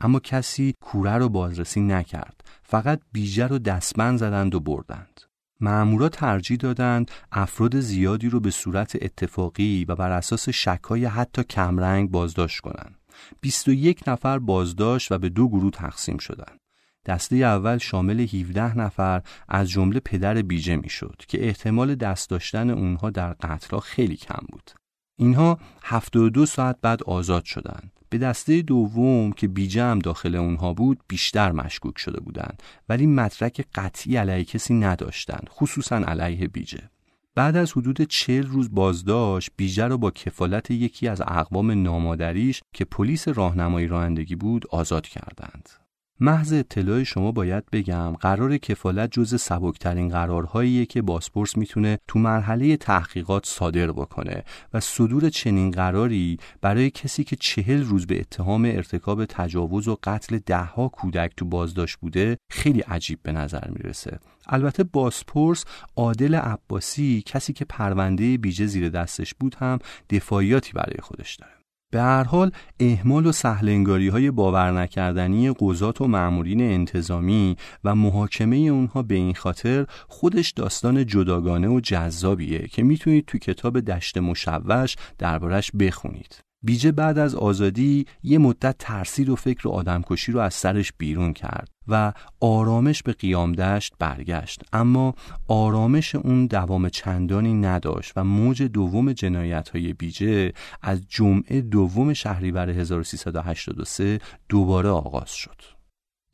اما 0.00 0.20
کسی 0.20 0.74
کوره 0.80 1.12
رو 1.12 1.28
بازرسی 1.28 1.80
نکرد. 1.80 2.40
فقط 2.62 3.00
بیجه 3.12 3.46
رو 3.46 3.58
دستبند 3.58 4.18
زدند 4.18 4.54
و 4.54 4.60
بردند. 4.60 5.20
معمورا 5.60 6.08
ترجیح 6.08 6.56
دادند 6.56 7.10
افراد 7.32 7.80
زیادی 7.80 8.28
رو 8.28 8.40
به 8.40 8.50
صورت 8.50 8.96
اتفاقی 9.02 9.84
و 9.88 9.94
بر 9.94 10.10
اساس 10.10 10.48
شکای 10.48 11.04
حتی 11.04 11.44
کمرنگ 11.44 12.10
بازداشت 12.10 12.60
کنند. 12.60 12.98
21 13.40 14.08
نفر 14.08 14.38
بازداشت 14.38 15.12
و 15.12 15.18
به 15.18 15.28
دو 15.28 15.48
گروه 15.48 15.70
تقسیم 15.70 16.18
شدند. 16.18 16.60
دسته 17.06 17.36
اول 17.36 17.78
شامل 17.78 18.20
17 18.20 18.78
نفر 18.78 19.22
از 19.48 19.70
جمله 19.70 20.00
پدر 20.00 20.42
بیجه 20.42 20.76
می‌شد 20.76 21.22
که 21.28 21.46
احتمال 21.46 21.94
دست 21.94 22.30
داشتن 22.30 22.70
اونها 22.70 23.10
در 23.10 23.32
قتلها 23.32 23.80
خیلی 23.80 24.16
کم 24.16 24.46
بود. 24.48 24.70
اینها 25.16 25.58
72 25.82 26.46
ساعت 26.46 26.76
بعد 26.82 27.02
آزاد 27.02 27.44
شدند. 27.44 27.92
به 28.10 28.18
دسته 28.18 28.62
دوم 28.62 29.32
که 29.32 29.48
بیجه 29.48 29.82
هم 29.82 29.98
داخل 29.98 30.34
اونها 30.34 30.74
بود 30.74 31.00
بیشتر 31.08 31.52
مشکوک 31.52 31.98
شده 31.98 32.20
بودند. 32.20 32.62
ولی 32.88 33.06
مدرک 33.06 33.66
قطعی 33.74 34.16
علیه 34.16 34.44
کسی 34.44 34.74
نداشتند 34.74 35.48
خصوصا 35.50 35.96
علیه 35.96 36.48
بیجه. 36.48 36.90
بعد 37.34 37.56
از 37.56 37.72
حدود 37.72 38.02
چهل 38.02 38.46
روز 38.46 38.74
بازداشت 38.74 39.50
بیجه 39.56 39.86
را 39.86 39.96
با 39.96 40.10
کفالت 40.10 40.70
یکی 40.70 41.08
از 41.08 41.20
اقوام 41.20 41.82
نامادریش 41.82 42.62
که 42.72 42.84
پلیس 42.84 43.28
راهنمایی 43.28 43.86
رانندگی 43.86 44.36
بود 44.36 44.66
آزاد 44.70 45.06
کردند. 45.06 45.83
محض 46.20 46.52
اطلاع 46.52 47.02
شما 47.02 47.32
باید 47.32 47.64
بگم 47.72 48.12
قرار 48.12 48.56
کفالت 48.56 49.10
جز 49.12 49.40
سبکترین 49.40 50.08
قرارهاییه 50.08 50.86
که 50.86 51.02
باسپورس 51.02 51.56
می‌تونه 51.56 51.98
تو 52.08 52.18
مرحله 52.18 52.76
تحقیقات 52.76 53.46
صادر 53.46 53.92
بکنه 53.92 54.44
و 54.74 54.80
صدور 54.80 55.30
چنین 55.30 55.70
قراری 55.70 56.38
برای 56.60 56.90
کسی 56.90 57.24
که 57.24 57.36
چهل 57.36 57.84
روز 57.84 58.06
به 58.06 58.20
اتهام 58.20 58.64
ارتکاب 58.64 59.24
تجاوز 59.24 59.88
و 59.88 59.98
قتل 60.02 60.38
دهها 60.46 60.88
کودک 60.88 61.32
تو 61.36 61.44
بازداشت 61.44 61.96
بوده 61.96 62.36
خیلی 62.50 62.80
عجیب 62.80 63.18
به 63.22 63.32
نظر 63.32 63.68
می‌رسه. 63.68 64.18
البته 64.46 64.84
باسپورس 64.84 65.64
عادل 65.96 66.34
عباسی 66.34 67.22
کسی 67.26 67.52
که 67.52 67.64
پرونده 67.64 68.38
بیجه 68.38 68.66
زیر 68.66 68.88
دستش 68.88 69.34
بود 69.34 69.54
هم 69.54 69.78
دفاعیاتی 70.10 70.72
برای 70.72 70.98
خودش 71.02 71.34
داره. 71.34 71.63
به 71.94 72.02
هر 72.02 72.24
حال 72.24 72.50
اهمال 72.80 73.26
و 73.26 73.32
سهلنگاری 73.32 74.08
های 74.08 74.30
باور 74.30 74.72
نکردنی 74.82 75.52
قضات 75.60 76.00
و 76.00 76.06
معمورین 76.06 76.60
انتظامی 76.60 77.56
و 77.84 77.94
محاکمه 77.94 78.56
اونها 78.56 79.02
به 79.02 79.14
این 79.14 79.34
خاطر 79.34 79.86
خودش 80.08 80.50
داستان 80.50 81.06
جداگانه 81.06 81.68
و 81.68 81.80
جذابیه 81.80 82.68
که 82.68 82.82
می‌تونید 82.82 83.24
تو 83.26 83.38
کتاب 83.38 83.80
دشت 83.80 84.18
مشوش 84.18 84.96
دربارش 85.18 85.70
بخونید. 85.80 86.38
بیجه 86.62 86.92
بعد 86.92 87.18
از 87.18 87.34
آزادی 87.34 88.06
یه 88.22 88.38
مدت 88.38 88.76
ترسید 88.78 89.28
و 89.28 89.36
فکر 89.36 89.68
آدمکشی 89.68 90.32
رو 90.32 90.40
از 90.40 90.54
سرش 90.54 90.92
بیرون 90.98 91.32
کرد 91.32 91.73
و 91.88 92.12
آرامش 92.40 93.02
به 93.02 93.12
قیام 93.12 93.52
دشت 93.52 93.92
برگشت 93.98 94.62
اما 94.72 95.14
آرامش 95.48 96.14
اون 96.14 96.46
دوام 96.46 96.88
چندانی 96.88 97.54
نداشت 97.54 98.12
و 98.16 98.24
موج 98.24 98.62
دوم 98.62 99.12
جنایت 99.12 99.68
های 99.68 99.92
بیجه 99.92 100.52
از 100.82 101.00
جمعه 101.08 101.60
دوم 101.60 102.12
شهریور 102.12 102.70
1383 102.70 104.20
دوباره 104.48 104.88
آغاز 104.88 105.30
شد 105.30 105.74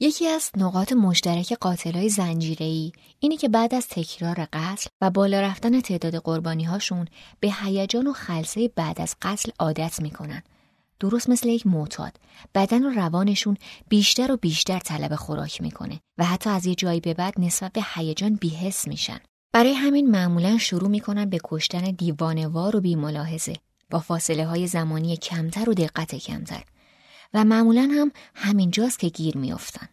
یکی 0.03 0.27
از 0.27 0.51
نقاط 0.57 0.93
مشترک 0.93 1.53
قاتلای 1.53 2.09
زنجیره‌ای 2.09 2.93
اینه 3.21 3.37
که 3.37 3.49
بعد 3.49 3.75
از 3.75 3.89
تکرار 3.89 4.49
قتل 4.53 4.89
و 5.01 5.11
بالا 5.11 5.41
رفتن 5.41 5.81
تعداد 5.81 6.17
قربانی 6.17 6.65
هاشون 6.65 7.07
به 7.41 7.53
هیجان 7.63 8.07
و 8.07 8.13
خلصه 8.13 8.69
بعد 8.77 9.01
از 9.01 9.17
قتل 9.23 9.51
عادت 9.59 10.03
می‌کنن. 10.03 10.43
درست 11.01 11.31
مثل 11.31 11.49
یک 11.49 11.67
معتاد 11.67 12.17
بدن 12.55 12.85
و 12.85 12.91
روانشون 12.91 13.57
بیشتر 13.89 14.33
و 14.33 14.37
بیشتر 14.37 14.79
طلب 14.79 15.15
خوراک 15.15 15.63
می‌کنه 15.63 16.01
و 16.19 16.25
حتی 16.25 16.51
از 16.51 16.67
یه 16.67 16.75
جایی 16.75 17.01
به 17.01 17.15
بعد 17.15 17.35
نسبت 17.39 17.73
به 17.73 17.83
هیجان 17.95 18.35
بیحس 18.35 18.89
میشن. 18.89 19.21
برای 19.53 19.73
همین 19.73 20.11
معمولا 20.11 20.59
شروع 20.59 20.89
می‌کنن 20.89 21.25
به 21.31 21.39
کشتن 21.45 21.91
دیوانوار 21.91 22.77
و 22.77 22.81
بیملاحظه 22.81 23.57
با 23.91 23.99
فاصله 23.99 24.47
های 24.47 24.67
زمانی 24.67 25.17
کمتر 25.17 25.71
و 25.71 25.75
دقت 25.75 26.15
کمتر. 26.15 26.65
و 27.35 27.45
معمولا 27.45 27.89
هم 27.93 28.13
همینجاست 28.35 28.99
که 28.99 29.09
گیر 29.09 29.37
میافتن. 29.37 29.89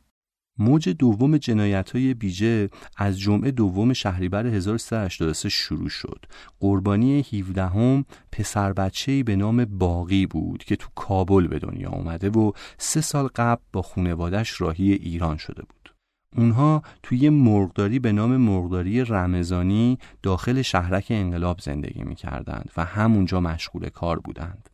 موج 0.59 0.89
دوم 0.89 1.37
جنایت 1.37 1.91
های 1.91 2.13
بیجه 2.13 2.69
از 2.97 3.19
جمعه 3.19 3.51
دوم 3.51 3.93
شهریور 3.93 4.47
1383 4.47 5.49
شروع 5.49 5.89
شد. 5.89 6.25
قربانی 6.59 7.19
17 7.19 7.65
هم 7.65 8.05
پسر 8.31 8.73
بچه 8.73 9.23
به 9.23 9.35
نام 9.35 9.65
باقی 9.65 10.25
بود 10.25 10.63
که 10.63 10.75
تو 10.75 10.87
کابل 10.95 11.47
به 11.47 11.59
دنیا 11.59 11.89
آمده 11.89 12.29
و 12.29 12.51
سه 12.77 13.01
سال 13.01 13.27
قبل 13.35 13.61
با 13.73 13.81
خونوادش 13.81 14.61
راهی 14.61 14.93
ایران 14.93 15.37
شده 15.37 15.61
بود. 15.61 15.93
اونها 16.35 16.81
توی 17.03 17.29
مرغداری 17.29 17.99
به 17.99 18.11
نام 18.11 18.37
مرغداری 18.37 19.03
رمزانی 19.03 19.97
داخل 20.23 20.61
شهرک 20.61 21.07
انقلاب 21.09 21.59
زندگی 21.59 22.03
می 22.03 22.15
کردند 22.15 22.71
و 22.77 22.85
همونجا 22.85 23.39
مشغول 23.39 23.89
کار 23.89 24.19
بودند. 24.19 24.69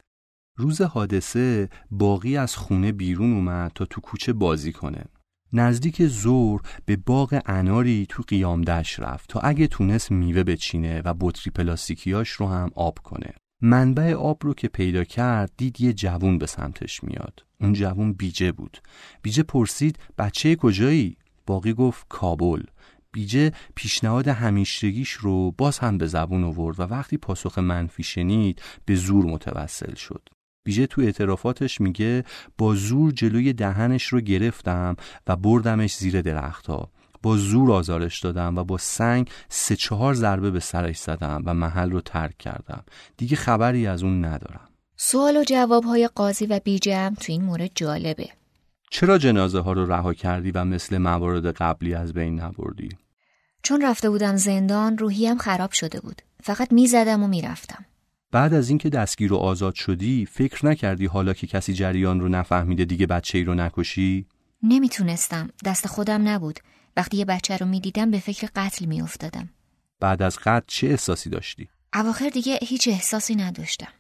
روز 0.58 0.82
حادثه 0.82 1.70
باقی 1.92 2.38
از 2.38 2.56
خونه 2.56 2.92
بیرون 2.92 3.34
اومد 3.34 3.72
تا 3.76 3.86
تو 3.86 4.02
کوچه 4.02 4.34
بازی 4.34 4.72
کنه 4.72 5.04
نزدیک 5.54 6.08
زور 6.08 6.62
به 6.86 6.96
باغ 6.96 7.42
اناری 7.46 8.06
تو 8.10 8.24
قیام 8.28 8.62
دشت 8.62 9.00
رفت 9.00 9.30
تا 9.30 9.40
اگه 9.40 9.68
تونست 9.68 10.12
میوه 10.12 10.44
بچینه 10.44 11.02
و 11.02 11.14
بطری 11.20 11.52
پلاستیکیاش 11.52 12.30
رو 12.30 12.48
هم 12.48 12.70
آب 12.76 13.00
کنه. 13.00 13.34
منبع 13.62 14.14
آب 14.14 14.38
رو 14.42 14.54
که 14.54 14.68
پیدا 14.68 15.04
کرد 15.04 15.52
دید 15.58 15.82
یه 15.82 15.94
جوون 15.94 16.38
به 16.38 16.46
سمتش 16.46 17.04
میاد. 17.04 17.46
اون 17.62 17.74
جوون 17.74 18.14
بیجه 18.14 18.52
بود. 18.52 18.78
بیجه 19.22 19.44
پرسید 19.44 20.00
بچه 20.18 20.56
کجایی؟ 20.56 21.18
باقی 21.46 21.74
گفت 21.74 22.06
کابل. 22.10 22.64
بیجه 23.12 23.52
پیشنهاد 23.76 24.28
همیشگیش 24.28 25.12
رو 25.12 25.52
باز 25.52 25.80
هم 25.80 25.98
به 25.98 26.08
زبون 26.08 26.44
آورد 26.44 26.80
و 26.80 26.84
وقتی 26.84 27.18
پاسخ 27.18 27.58
منفی 27.58 28.04
شنید 28.04 28.62
به 28.86 28.96
زور 28.96 29.26
متوسل 29.26 29.96
شد. 29.96 30.30
بیژه 30.64 30.88
تو 30.88 31.02
اعترافاتش 31.02 31.82
میگه 31.82 32.24
با 32.58 32.76
زور 32.76 33.12
جلوی 33.12 33.54
دهنش 33.54 34.08
رو 34.08 34.22
گرفتم 34.22 34.96
و 35.28 35.36
بردمش 35.36 35.96
زیر 35.96 36.22
درختها. 36.22 36.92
با 37.24 37.38
زور 37.38 37.72
آزارش 37.72 38.20
دادم 38.20 38.58
و 38.58 38.64
با 38.64 38.78
سنگ 38.78 39.30
سه 39.50 39.76
چهار 39.76 40.14
ضربه 40.14 40.52
به 40.52 40.60
سرش 40.60 40.98
زدم 40.98 41.44
و 41.46 41.54
محل 41.54 41.92
رو 41.92 42.02
ترک 42.02 42.38
کردم. 42.38 42.84
دیگه 43.18 43.36
خبری 43.36 43.88
از 43.88 44.04
اون 44.04 44.26
ندارم. 44.26 44.70
سوال 44.98 45.38
و 45.38 45.44
جواب 45.44 45.84
های 45.84 46.10
قاضی 46.16 46.46
و 46.46 46.60
بیجه 46.64 46.98
هم 46.98 47.14
تو 47.14 47.32
این 47.32 47.44
مورد 47.44 47.72
جالبه. 47.76 48.30
چرا 48.92 49.18
جنازه 49.18 49.60
ها 49.60 49.74
رو 49.74 49.92
رها 49.92 50.14
کردی 50.14 50.52
و 50.52 50.66
مثل 50.66 50.98
موارد 50.98 51.46
قبلی 51.46 51.94
از 51.94 52.14
بین 52.14 52.40
نبردی؟ 52.40 52.90
چون 53.64 53.82
رفته 53.82 54.10
بودم 54.10 54.36
زندان 54.36 54.98
روحیم 54.98 55.38
خراب 55.38 55.72
شده 55.72 56.00
بود. 56.00 56.22
فقط 56.44 56.72
می‌زدم 56.72 57.24
و 57.24 57.28
می‌رفتم. 57.28 57.86
بعد 58.34 58.54
از 58.54 58.70
اینکه 58.70 58.90
دستگیر 58.90 59.34
و 59.34 59.38
آزاد 59.38 59.76
شدی 59.76 60.26
فکر 60.26 60.66
نکردی 60.66 61.06
حالا 61.06 61.34
که 61.34 61.48
کسی 61.48 61.74
جریان 61.74 62.20
رو 62.20 62.30
نفهمیده 62.30 62.86
دیگه 62.86 63.06
بچه 63.08 63.38
ای 63.38 63.44
رو 63.44 63.54
نکشی؟ 63.54 64.26
نمی‌تونستم. 64.64 65.50
دست 65.66 65.88
خودم 65.88 66.28
نبود. 66.28 66.60
وقتی 66.98 67.18
یه 67.18 67.26
بچه 67.26 67.58
رو 67.58 67.66
می‌دیدم 67.66 68.12
به 68.12 68.20
فکر 68.20 68.48
قتل 68.56 68.86
میافتادم. 68.86 69.50
بعد 70.00 70.22
از 70.22 70.40
قتل 70.40 70.66
چه 70.68 70.88
احساسی 70.88 71.30
داشتی؟ 71.30 71.70
اواخر 71.94 72.30
دیگه 72.30 72.60
هیچ 72.62 72.88
احساسی 72.88 73.36
نداشتم. 73.36 73.92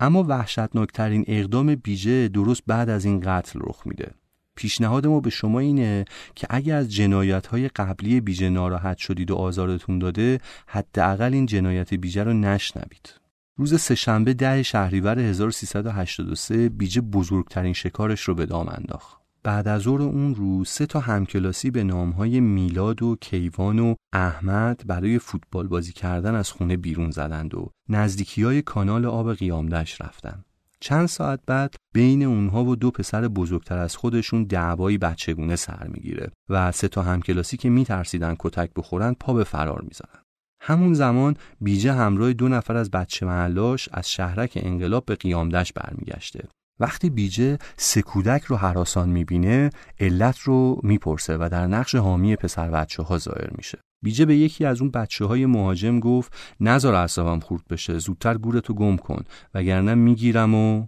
اما 0.00 0.24
وحشتناکترین 0.28 1.24
اقدام 1.26 1.74
بیجه 1.74 2.28
درست 2.28 2.62
بعد 2.66 2.88
از 2.88 3.04
این 3.04 3.20
قتل 3.20 3.58
رخ 3.62 3.86
میده. 3.86 4.14
پیشنهاد 4.56 5.06
ما 5.06 5.20
به 5.20 5.30
شما 5.30 5.58
اینه 5.58 6.04
که 6.34 6.46
اگر 6.50 6.76
از 6.76 6.92
جنایت 6.92 7.46
های 7.46 7.68
قبلی 7.68 8.20
بیجه 8.20 8.50
ناراحت 8.50 8.98
شدید 8.98 9.30
و 9.30 9.34
آزارتون 9.34 9.98
داده 9.98 10.40
حداقل 10.66 11.34
این 11.34 11.46
جنایت 11.46 11.94
بیجه 11.94 12.24
رو 12.24 12.32
نشنوید. 12.32 13.19
روز 13.56 13.80
سهشنبه 13.80 14.34
ده 14.34 14.62
شهریور 14.62 15.18
1383 15.18 16.68
بیجه 16.68 17.00
بزرگترین 17.00 17.72
شکارش 17.72 18.20
رو 18.20 18.34
به 18.34 18.46
دام 18.46 18.68
انداخت. 18.68 19.20
بعد 19.42 19.68
از 19.68 19.82
ظهر 19.82 20.02
اون 20.02 20.34
روز 20.34 20.68
سه 20.68 20.86
تا 20.86 21.00
همکلاسی 21.00 21.70
به 21.70 21.84
نامهای 21.84 22.40
میلاد 22.40 23.02
و 23.02 23.16
کیوان 23.20 23.78
و 23.78 23.94
احمد 24.12 24.82
برای 24.86 25.18
فوتبال 25.18 25.68
بازی 25.68 25.92
کردن 25.92 26.34
از 26.34 26.50
خونه 26.50 26.76
بیرون 26.76 27.10
زدند 27.10 27.54
و 27.54 27.70
نزدیکی 27.88 28.42
های 28.42 28.62
کانال 28.62 29.06
آب 29.06 29.34
قیامدش 29.34 30.00
رفتن. 30.00 30.44
چند 30.80 31.06
ساعت 31.06 31.40
بعد 31.46 31.74
بین 31.92 32.22
اونها 32.22 32.64
و 32.64 32.76
دو 32.76 32.90
پسر 32.90 33.28
بزرگتر 33.28 33.78
از 33.78 33.96
خودشون 33.96 34.44
دعوایی 34.44 34.98
بچگونه 34.98 35.56
سر 35.56 35.86
می‌گیره 35.86 36.30
و 36.48 36.72
سه 36.72 36.88
تا 36.88 37.02
همکلاسی 37.02 37.56
که 37.56 37.68
میترسیدن 37.68 38.36
کتک 38.38 38.70
بخورن 38.76 39.14
پا 39.20 39.32
به 39.34 39.44
فرار 39.44 39.82
می‌زنن. 39.82 40.24
همون 40.60 40.94
زمان 40.94 41.36
بیجه 41.60 41.92
همراه 41.92 42.32
دو 42.32 42.48
نفر 42.48 42.76
از 42.76 42.90
بچه 42.90 43.26
محلاش 43.26 43.88
از 43.92 44.10
شهرک 44.10 44.52
انقلاب 44.62 45.04
به 45.04 45.14
قیامدش 45.14 45.72
برمیگشته. 45.72 46.48
وقتی 46.80 47.10
بیجه 47.10 47.58
سه 47.76 48.02
کودک 48.02 48.42
رو 48.42 48.56
حراسان 48.56 49.08
می‌بینه 49.08 49.70
علت 50.00 50.38
رو 50.38 50.80
می‌پرسه 50.82 51.36
و 51.36 51.48
در 51.52 51.66
نقش 51.66 51.94
حامی 51.94 52.36
پسر 52.36 52.70
بچه 52.70 53.02
ها 53.02 53.18
ظاهر 53.18 53.50
میشه. 53.56 53.78
بیجه 54.02 54.24
به 54.24 54.36
یکی 54.36 54.64
از 54.64 54.80
اون 54.80 54.90
بچه 54.90 55.24
های 55.24 55.46
مهاجم 55.46 56.00
گفت 56.00 56.36
نظر 56.60 56.94
اعصابم 56.94 57.40
خورد 57.40 57.62
بشه 57.70 57.98
زودتر 57.98 58.38
گورتو 58.38 58.74
گم 58.74 58.96
کن 58.96 59.24
وگرنه 59.54 59.94
می‌گیرم 59.94 60.54
و 60.54 60.86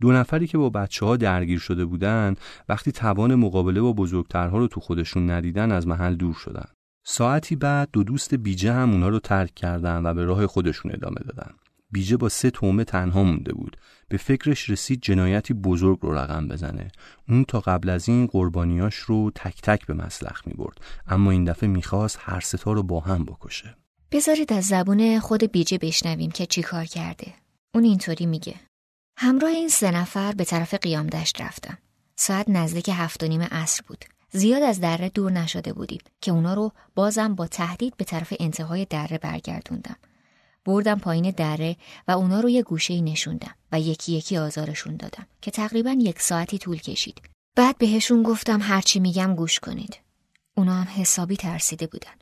دو 0.00 0.12
نفری 0.12 0.46
که 0.46 0.58
با 0.58 0.70
بچه 0.70 1.06
ها 1.06 1.16
درگیر 1.16 1.58
شده 1.58 1.84
بودن 1.84 2.34
وقتی 2.68 2.92
توان 2.92 3.34
مقابله 3.34 3.80
با 3.80 3.92
بزرگترها 3.92 4.58
رو 4.58 4.68
تو 4.68 4.80
خودشون 4.80 5.30
ندیدن 5.30 5.72
از 5.72 5.86
محل 5.86 6.14
دور 6.14 6.34
شدن. 6.34 6.75
ساعتی 7.08 7.56
بعد 7.56 7.88
دو 7.92 8.04
دوست 8.04 8.34
بیجه 8.34 8.72
هم 8.72 8.90
اونا 8.90 9.08
رو 9.08 9.18
ترک 9.18 9.54
کردن 9.54 10.06
و 10.06 10.14
به 10.14 10.24
راه 10.24 10.46
خودشون 10.46 10.92
ادامه 10.92 11.20
دادن. 11.26 11.50
بیجه 11.90 12.16
با 12.16 12.28
سه 12.28 12.50
تومه 12.50 12.84
تنها 12.84 13.22
مونده 13.22 13.52
بود. 13.52 13.76
به 14.08 14.16
فکرش 14.16 14.70
رسید 14.70 15.02
جنایتی 15.02 15.54
بزرگ 15.54 15.98
رو 16.02 16.14
رقم 16.14 16.48
بزنه. 16.48 16.88
اون 17.28 17.44
تا 17.44 17.60
قبل 17.60 17.88
از 17.88 18.08
این 18.08 18.26
قربانیاش 18.26 18.94
رو 18.94 19.30
تک 19.34 19.62
تک 19.62 19.86
به 19.86 19.94
مسلخ 19.94 20.46
می 20.46 20.54
برد. 20.54 20.80
اما 21.06 21.30
این 21.30 21.44
دفعه 21.44 21.68
می‌خواست 21.68 22.18
هر 22.20 22.40
ستا 22.40 22.72
رو 22.72 22.82
با 22.82 23.00
هم 23.00 23.24
بکشه. 23.24 23.76
بذارید 24.12 24.52
از 24.52 24.64
زبون 24.64 25.20
خود 25.20 25.52
بیجه 25.52 25.78
بشنویم 25.78 26.30
که 26.30 26.46
چی 26.46 26.62
کار 26.62 26.84
کرده. 26.84 27.34
اون 27.74 27.84
اینطوری 27.84 28.26
میگه. 28.26 28.54
همراه 29.16 29.50
این 29.50 29.68
سه 29.68 29.90
نفر 29.90 30.32
به 30.32 30.44
طرف 30.44 30.74
قیام 30.74 31.06
دشت 31.06 31.40
رفتم. 31.40 31.78
ساعت 32.16 32.48
نزدیک 32.48 32.90
هفت 32.92 33.22
و 33.22 33.26
نیم 33.26 33.42
عصر 33.42 33.82
بود. 33.86 34.04
زیاد 34.36 34.62
از 34.62 34.80
دره 34.80 35.08
دور 35.08 35.32
نشده 35.32 35.72
بودیم 35.72 36.00
که 36.20 36.30
اونا 36.30 36.54
رو 36.54 36.72
بازم 36.94 37.34
با 37.34 37.46
تهدید 37.46 37.96
به 37.96 38.04
طرف 38.04 38.32
انتهای 38.40 38.84
دره 38.84 39.18
برگردوندم. 39.18 39.96
بردم 40.64 40.98
پایین 40.98 41.30
دره 41.30 41.76
و 42.08 42.12
اونا 42.12 42.40
رو 42.40 42.50
یه 42.50 42.62
گوشه 42.62 43.00
نشوندم 43.00 43.54
و 43.72 43.80
یکی 43.80 44.12
یکی 44.12 44.38
آزارشون 44.38 44.96
دادم 44.96 45.26
که 45.40 45.50
تقریبا 45.50 45.90
یک 45.90 46.20
ساعتی 46.20 46.58
طول 46.58 46.78
کشید. 46.78 47.20
بعد 47.54 47.78
بهشون 47.78 48.22
گفتم 48.22 48.60
هرچی 48.62 49.00
میگم 49.00 49.34
گوش 49.34 49.60
کنید. 49.60 49.98
اونا 50.54 50.74
هم 50.74 51.02
حسابی 51.02 51.36
ترسیده 51.36 51.86
بودن. 51.86 52.14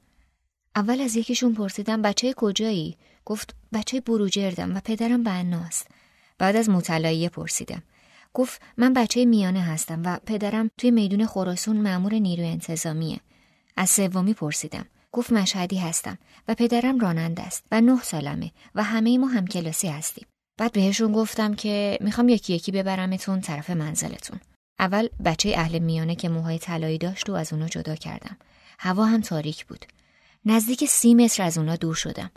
اول 0.77 1.01
از 1.01 1.17
یکیشون 1.17 1.55
پرسیدم 1.55 2.03
بچه 2.03 2.35
کجایی؟ 2.37 2.97
گفت 3.25 3.55
بچه 3.73 4.01
بروجردم 4.01 4.77
و 4.77 4.81
پدرم 4.85 5.23
بناست. 5.23 5.87
بعد 6.39 6.57
از 6.57 6.69
مطلعیه 6.69 7.29
پرسیدم. 7.29 7.83
گفت 8.35 8.63
من 8.77 8.93
بچه 8.93 9.25
میانه 9.25 9.61
هستم 9.61 10.03
و 10.05 10.19
پدرم 10.27 10.71
توی 10.79 10.91
میدون 10.91 11.27
خراسون 11.27 11.77
مأمور 11.77 12.15
نیروی 12.15 12.47
انتظامیه. 12.47 13.21
از 13.77 13.91
سومی 13.91 14.35
پرسیدم. 14.35 14.87
گفت 15.13 15.33
مشهدی 15.33 15.79
هستم 15.79 16.19
و 16.49 16.55
پدرم 16.55 16.99
راننده 16.99 17.43
است 17.43 17.65
و 17.73 17.81
نه 17.81 18.03
سالمه 18.03 18.53
و 18.75 18.83
همه 18.83 19.19
ما 19.19 19.27
هم 19.27 19.47
کلاسی 19.47 19.89
هستیم. 19.89 20.27
بعد 20.59 20.73
بهشون 20.73 21.13
گفتم 21.13 21.55
که 21.55 21.99
می‌خوام 22.01 22.29
یکی 22.29 22.55
یکی 22.55 22.73
ببرمتون 22.73 23.41
طرف 23.41 23.71
منزلتون. 23.71 24.41
اول 24.79 25.09
بچه 25.25 25.53
اهل 25.57 25.79
میانه 25.79 26.15
که 26.15 26.29
موهای 26.29 26.59
طلایی 26.59 26.99
داشت 26.99 27.31
و 27.31 27.33
از 27.33 27.53
اونا 27.53 27.69
جدا 27.69 27.95
کردم. 27.95 28.37
هوا 28.79 29.05
هم 29.05 29.21
تاریک 29.21 29.67
بود. 29.67 29.87
نزدیک 30.45 30.85
سی 30.85 31.15
متر 31.15 31.43
از 31.43 31.59
اونا 31.59 31.77
دور 31.77 31.95
شدم. 31.95 32.31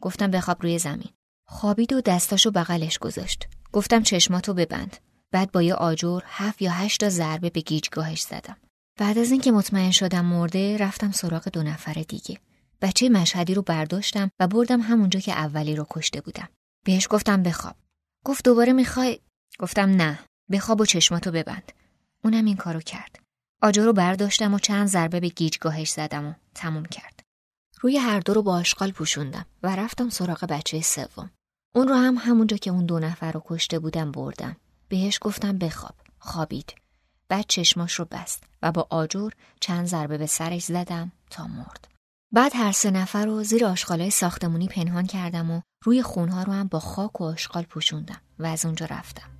گفتم 0.00 0.30
بخواب 0.30 0.62
روی 0.62 0.78
زمین. 0.78 1.10
خوابید 1.46 1.92
و 1.92 2.00
دستاشو 2.00 2.50
بغلش 2.50 2.98
گذاشت. 2.98 3.48
گفتم 3.72 4.02
چشماتو 4.02 4.54
ببند. 4.54 4.96
بعد 5.34 5.52
با 5.52 5.62
یه 5.62 5.74
آجر 5.74 6.20
هفت 6.26 6.62
یا 6.62 6.70
هشت 6.70 7.00
تا 7.00 7.08
ضربه 7.08 7.50
به 7.50 7.60
گیجگاهش 7.60 8.22
زدم. 8.22 8.56
بعد 8.98 9.18
از 9.18 9.30
اینکه 9.30 9.52
مطمئن 9.52 9.90
شدم 9.90 10.24
مرده 10.24 10.76
رفتم 10.76 11.10
سراغ 11.10 11.48
دو 11.48 11.62
نفر 11.62 11.92
دیگه. 11.92 12.38
بچه 12.82 13.08
مشهدی 13.08 13.54
رو 13.54 13.62
برداشتم 13.62 14.30
و 14.40 14.48
بردم 14.48 14.80
همونجا 14.80 15.20
که 15.20 15.32
اولی 15.32 15.76
رو 15.76 15.86
کشته 15.90 16.20
بودم. 16.20 16.48
بهش 16.84 17.06
گفتم 17.10 17.42
بخواب. 17.42 17.76
گفت 18.24 18.44
دوباره 18.44 18.72
می‌خوای؟ 18.72 19.20
گفتم 19.58 19.90
نه. 19.90 20.18
بخواب 20.50 20.80
و 20.80 20.86
چشماتو 20.86 21.30
ببند. 21.30 21.72
اونم 22.24 22.44
این 22.44 22.56
کارو 22.56 22.80
کرد. 22.80 23.18
آجر 23.62 23.84
رو 23.84 23.92
برداشتم 23.92 24.54
و 24.54 24.58
چند 24.58 24.86
ضربه 24.86 25.20
به 25.20 25.28
گیجگاهش 25.28 25.90
زدم 25.90 26.26
و 26.26 26.32
تموم 26.54 26.84
کرد. 26.84 27.20
روی 27.80 27.96
هر 27.96 28.20
دو 28.20 28.34
رو 28.34 28.42
با 28.42 28.54
آشغال 28.54 28.90
پوشوندم 28.90 29.46
و 29.62 29.76
رفتم 29.76 30.08
سراغ 30.08 30.44
بچه 30.44 30.80
سوم. 30.80 31.30
اون 31.74 31.88
رو 31.88 31.94
هم 31.94 32.16
همونجا 32.18 32.56
که 32.56 32.70
اون 32.70 32.86
دو 32.86 32.98
نفر 32.98 33.32
رو 33.32 33.42
کشته 33.46 33.78
بودم 33.78 34.12
بردم. 34.12 34.56
بهش 34.94 35.18
گفتم 35.22 35.58
بخواب. 35.58 35.94
خوابید. 36.18 36.74
بعد 37.28 37.44
چشماش 37.48 37.94
رو 37.94 38.04
بست 38.04 38.44
و 38.62 38.72
با 38.72 38.86
آجر 38.90 39.30
چند 39.60 39.86
ضربه 39.86 40.18
به 40.18 40.26
سرش 40.26 40.64
زدم 40.64 41.12
تا 41.30 41.46
مرد. 41.46 41.88
بعد 42.32 42.52
هر 42.54 42.72
سه 42.72 42.90
نفر 42.90 43.26
رو 43.26 43.42
زیر 43.42 43.64
آشغالای 43.64 44.10
ساختمونی 44.10 44.68
پنهان 44.68 45.06
کردم 45.06 45.50
و 45.50 45.60
روی 45.84 46.02
خونها 46.02 46.42
رو 46.42 46.52
هم 46.52 46.68
با 46.68 46.80
خاک 46.80 47.20
و 47.20 47.24
آشغال 47.24 47.62
پوشوندم 47.62 48.20
و 48.38 48.46
از 48.46 48.64
اونجا 48.64 48.86
رفتم. 48.86 49.33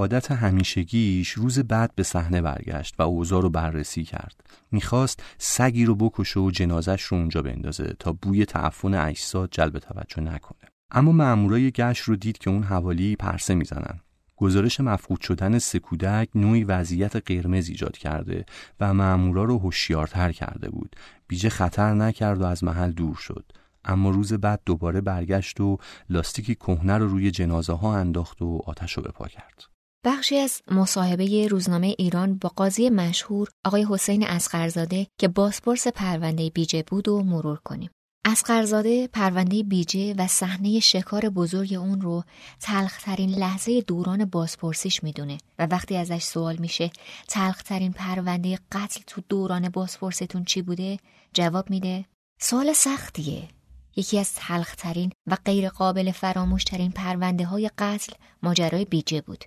عادت 0.00 0.32
همیشگیش 0.32 1.28
روز 1.30 1.58
بعد 1.58 1.94
به 1.94 2.02
صحنه 2.02 2.42
برگشت 2.42 2.94
و 2.98 3.02
اوضاع 3.02 3.42
رو 3.42 3.50
بررسی 3.50 4.04
کرد. 4.04 4.44
می‌خواست 4.72 5.22
سگی 5.38 5.84
رو 5.84 5.94
بکشه 5.94 6.40
و 6.40 6.50
جنازش 6.50 7.02
رو 7.02 7.18
اونجا 7.18 7.42
بندازه 7.42 7.94
تا 7.98 8.12
بوی 8.12 8.44
تعفن 8.44 8.94
اجساد 8.94 9.48
جلب 9.52 9.78
توجه 9.78 10.20
نکنه. 10.20 10.70
اما 10.90 11.12
مامورای 11.12 11.70
گشت 11.70 12.02
رو 12.02 12.16
دید 12.16 12.38
که 12.38 12.50
اون 12.50 12.62
حوالی 12.62 13.16
پرسه 13.16 13.54
می‌زنن. 13.54 14.00
گزارش 14.36 14.80
مفقود 14.80 15.20
شدن 15.20 15.58
سکودک 15.58 16.28
نوعی 16.34 16.64
وضعیت 16.64 17.16
قرمز 17.16 17.68
ایجاد 17.68 17.96
کرده 17.96 18.44
و 18.80 18.94
مامورا 18.94 19.44
رو 19.44 19.58
هوشیارتر 19.58 20.32
کرده 20.32 20.70
بود. 20.70 20.96
بیجه 21.28 21.48
خطر 21.48 21.94
نکرد 21.94 22.40
و 22.40 22.44
از 22.44 22.64
محل 22.64 22.90
دور 22.90 23.14
شد. 23.14 23.52
اما 23.84 24.10
روز 24.10 24.32
بعد 24.32 24.60
دوباره 24.66 25.00
برگشت 25.00 25.60
و 25.60 25.78
لاستیکی 26.10 26.54
کهنه 26.54 26.98
رو 26.98 27.08
روی 27.08 27.30
جنازه 27.30 27.72
ها 27.72 27.96
انداخت 27.96 28.42
و 28.42 28.62
آتش 28.66 28.92
رو 28.92 29.02
بپا 29.02 29.28
کرد. 29.28 29.64
بخشی 30.04 30.38
از 30.38 30.62
مصاحبه 30.70 31.48
روزنامه 31.48 31.94
ایران 31.98 32.38
با 32.38 32.48
قاضی 32.48 32.90
مشهور 32.90 33.48
آقای 33.64 33.86
حسین 33.90 34.26
اسقرزاده 34.26 35.06
که 35.18 35.28
بازپرس 35.28 35.86
پرونده 35.86 36.50
بیجه 36.50 36.84
بود 36.86 37.08
و 37.08 37.22
مرور 37.22 37.60
کنیم. 37.64 37.90
اسقرزاده 38.24 39.06
پرونده 39.06 39.62
بیجه 39.62 40.14
و 40.14 40.26
صحنه 40.26 40.80
شکار 40.80 41.28
بزرگ 41.28 41.74
اون 41.74 42.00
رو 42.00 42.24
تلخترین 42.60 43.30
لحظه 43.30 43.80
دوران 43.80 44.24
بازپرسیش 44.24 45.02
می‌دونه 45.02 45.38
و 45.58 45.66
وقتی 45.66 45.96
ازش 45.96 46.22
سوال 46.22 46.56
میشه 46.56 46.90
تلخترین 47.28 47.92
پرونده 47.92 48.58
قتل 48.72 49.00
تو 49.06 49.22
دوران 49.28 49.68
بازپرستون 49.68 50.44
چی 50.44 50.62
بوده؟ 50.62 50.98
جواب 51.34 51.70
میده 51.70 52.04
سوال 52.40 52.72
سختیه. 52.72 53.48
یکی 53.96 54.18
از 54.18 54.34
تلخترین 54.34 55.12
و 55.26 55.36
غیرقابل 55.44 56.10
فراموشترین 56.10 56.90
پرونده 56.90 57.44
های 57.44 57.70
قتل 57.78 58.12
ماجرای 58.42 58.84
بیجه 58.84 59.20
بود. 59.20 59.44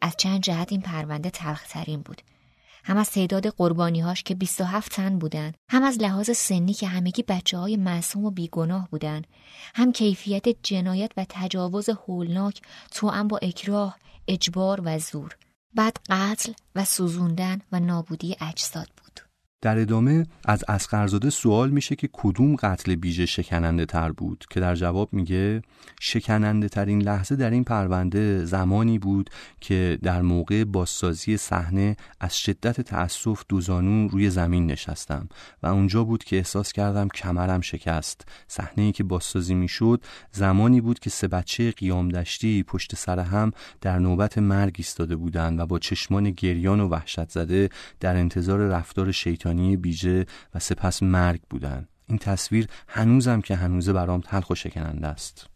از 0.00 0.14
چند 0.18 0.40
جهت 0.40 0.72
این 0.72 0.80
پرونده 0.80 1.30
تلخترین 1.30 2.00
بود. 2.02 2.22
هم 2.84 2.96
از 2.96 3.10
تعداد 3.10 3.46
قربانیهاش 3.46 4.22
که 4.22 4.34
27 4.34 4.92
تن 4.92 5.18
بودن 5.18 5.52
هم 5.70 5.82
از 5.82 5.98
لحاظ 5.98 6.30
سنی 6.30 6.72
که 6.72 6.86
همگی 6.86 7.22
بچه 7.22 7.58
های 7.58 7.76
معصوم 7.76 8.24
و 8.24 8.30
بیگناه 8.30 8.88
بودن 8.90 9.22
هم 9.74 9.92
کیفیت 9.92 10.48
جنایت 10.62 11.12
و 11.16 11.26
تجاوز 11.28 11.88
هولناک 11.88 12.60
توأم 12.90 13.28
با 13.28 13.38
اکراه 13.42 13.98
اجبار 14.28 14.80
و 14.84 14.98
زور. 14.98 15.36
بعد 15.74 15.96
قتل 16.10 16.52
و 16.74 16.84
سوزوندن 16.84 17.60
و 17.72 17.80
نابودی 17.80 18.36
اجساد 18.40 18.88
بود. 18.96 19.27
در 19.60 19.78
ادامه 19.78 20.26
از 20.44 20.64
اسقرزاده 20.68 21.30
سوال 21.30 21.70
میشه 21.70 21.96
که 21.96 22.08
کدوم 22.12 22.56
قتل 22.56 22.94
بیژه 22.94 23.26
شکننده 23.26 23.86
تر 23.86 24.12
بود 24.12 24.44
که 24.50 24.60
در 24.60 24.74
جواب 24.74 25.12
میگه 25.12 25.62
شکننده 26.00 26.68
ترین 26.68 27.02
لحظه 27.02 27.36
در 27.36 27.50
این 27.50 27.64
پرونده 27.64 28.44
زمانی 28.44 28.98
بود 28.98 29.30
که 29.60 29.98
در 30.02 30.22
موقع 30.22 30.64
بازسازی 30.64 31.36
صحنه 31.36 31.96
از 32.20 32.38
شدت 32.38 32.80
تأسف 32.80 33.44
دوزانو 33.48 34.08
روی 34.08 34.30
زمین 34.30 34.66
نشستم 34.66 35.28
و 35.62 35.66
اونجا 35.66 36.04
بود 36.04 36.24
که 36.24 36.36
احساس 36.36 36.72
کردم 36.72 37.08
کمرم 37.08 37.60
شکست. 37.60 38.28
صحنه 38.48 38.84
ای 38.84 38.92
که 38.92 39.04
بازسازی 39.04 39.54
می‌شد 39.54 40.04
زمانی 40.32 40.80
بود 40.80 40.98
که 40.98 41.10
سه 41.10 41.28
بچه 41.28 41.70
قیام 41.70 42.08
دشتی 42.08 42.62
پشت 42.62 42.94
سر 42.94 43.18
هم 43.18 43.52
در 43.80 43.98
نوبت 43.98 44.38
مرگ 44.38 44.74
ایستاده 44.78 45.16
بودند 45.16 45.60
و 45.60 45.66
با 45.66 45.78
چشمان 45.78 46.30
گریان 46.30 46.80
و 46.80 46.88
وحشت 46.88 47.30
زده 47.30 47.68
در 48.00 48.16
انتظار 48.16 48.60
رفتار 48.60 49.12
شیطان 49.12 49.47
بیجه 49.54 50.26
و 50.54 50.58
سپس 50.58 51.02
مرگ 51.02 51.40
بودن. 51.50 51.88
این 52.06 52.18
تصویر 52.18 52.68
هنوزم 52.88 53.40
که 53.40 53.56
هنوزه 53.56 53.92
برام 53.92 54.20
تلخ 54.20 54.50
و 54.50 54.54
شکننده 54.54 55.06
است. 55.06 55.46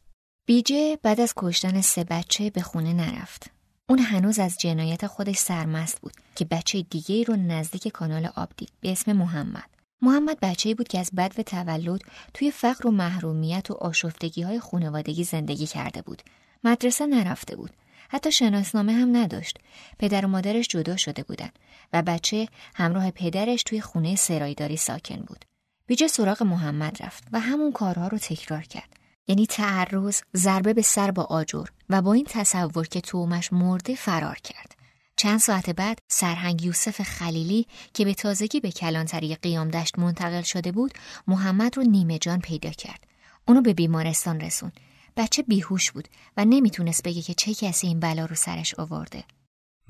بیجه 0.46 0.98
بعد 1.02 1.20
از 1.20 1.32
کشتن 1.36 1.80
سه 1.80 2.04
بچه 2.04 2.50
به 2.50 2.62
خونه 2.62 2.92
نرفت. 2.92 3.50
اون 3.88 3.98
هنوز 3.98 4.38
از 4.38 4.58
جنایت 4.58 5.06
خودش 5.06 5.36
سرمست 5.36 6.00
بود 6.00 6.12
که 6.34 6.44
بچه 6.44 6.82
دیگه 6.82 7.22
رو 7.22 7.36
نزدیک 7.36 7.88
کانال 7.88 8.28
آب 8.36 8.48
دید 8.56 8.72
به 8.80 8.92
اسم 8.92 9.12
محمد. 9.12 9.70
محمد 10.02 10.40
بچه 10.40 10.74
بود 10.74 10.88
که 10.88 10.98
از 10.98 11.10
بد 11.16 11.34
و 11.38 11.42
تولد 11.42 12.00
توی 12.34 12.50
فقر 12.50 12.86
و 12.86 12.90
محرومیت 12.90 13.70
و 13.70 13.74
آشفتگی 13.74 14.42
های 14.42 14.60
خانوادگی 14.60 15.24
زندگی 15.24 15.66
کرده 15.66 16.02
بود. 16.02 16.22
مدرسه 16.64 17.06
نرفته 17.06 17.56
بود. 17.56 17.70
حتی 18.12 18.32
شناسنامه 18.32 18.92
هم 18.92 19.16
نداشت. 19.16 19.58
پدر 19.98 20.24
و 20.24 20.28
مادرش 20.28 20.68
جدا 20.68 20.96
شده 20.96 21.22
بودن 21.22 21.50
و 21.92 22.02
بچه 22.02 22.48
همراه 22.74 23.10
پدرش 23.10 23.62
توی 23.62 23.80
خونه 23.80 24.16
سرایداری 24.16 24.76
ساکن 24.76 25.16
بود. 25.16 25.44
بیجه 25.86 26.06
سراغ 26.06 26.42
محمد 26.42 27.02
رفت 27.02 27.24
و 27.32 27.40
همون 27.40 27.72
کارها 27.72 28.08
رو 28.08 28.18
تکرار 28.18 28.62
کرد. 28.62 28.96
یعنی 29.26 29.46
تعرض، 29.46 30.20
ضربه 30.36 30.74
به 30.74 30.82
سر 30.82 31.10
با 31.10 31.22
آجر 31.22 31.64
و 31.90 32.02
با 32.02 32.12
این 32.12 32.26
تصور 32.28 32.86
که 32.88 33.00
تومش 33.00 33.52
مرده 33.52 33.94
فرار 33.94 34.38
کرد. 34.38 34.74
چند 35.16 35.40
ساعت 35.40 35.70
بعد 35.70 35.98
سرهنگ 36.08 36.62
یوسف 36.64 37.02
خلیلی 37.02 37.66
که 37.94 38.04
به 38.04 38.14
تازگی 38.14 38.60
به 38.60 38.70
کلانتری 38.70 39.34
قیام 39.34 39.68
دشت 39.68 39.98
منتقل 39.98 40.42
شده 40.42 40.72
بود 40.72 40.92
محمد 41.26 41.76
رو 41.76 41.82
نیمه 41.82 42.18
جان 42.18 42.40
پیدا 42.40 42.70
کرد. 42.70 43.04
اونو 43.48 43.62
به 43.62 43.74
بیمارستان 43.74 44.40
رسون 44.40 44.72
بچه 45.16 45.42
بیهوش 45.42 45.90
بود 45.90 46.08
و 46.36 46.44
نمی‌تونست 46.44 47.02
بگه 47.02 47.22
که 47.22 47.34
چه 47.34 47.54
کسی 47.54 47.86
این 47.86 48.00
بلا 48.00 48.24
رو 48.24 48.34
سرش 48.34 48.74
آورده. 48.74 49.24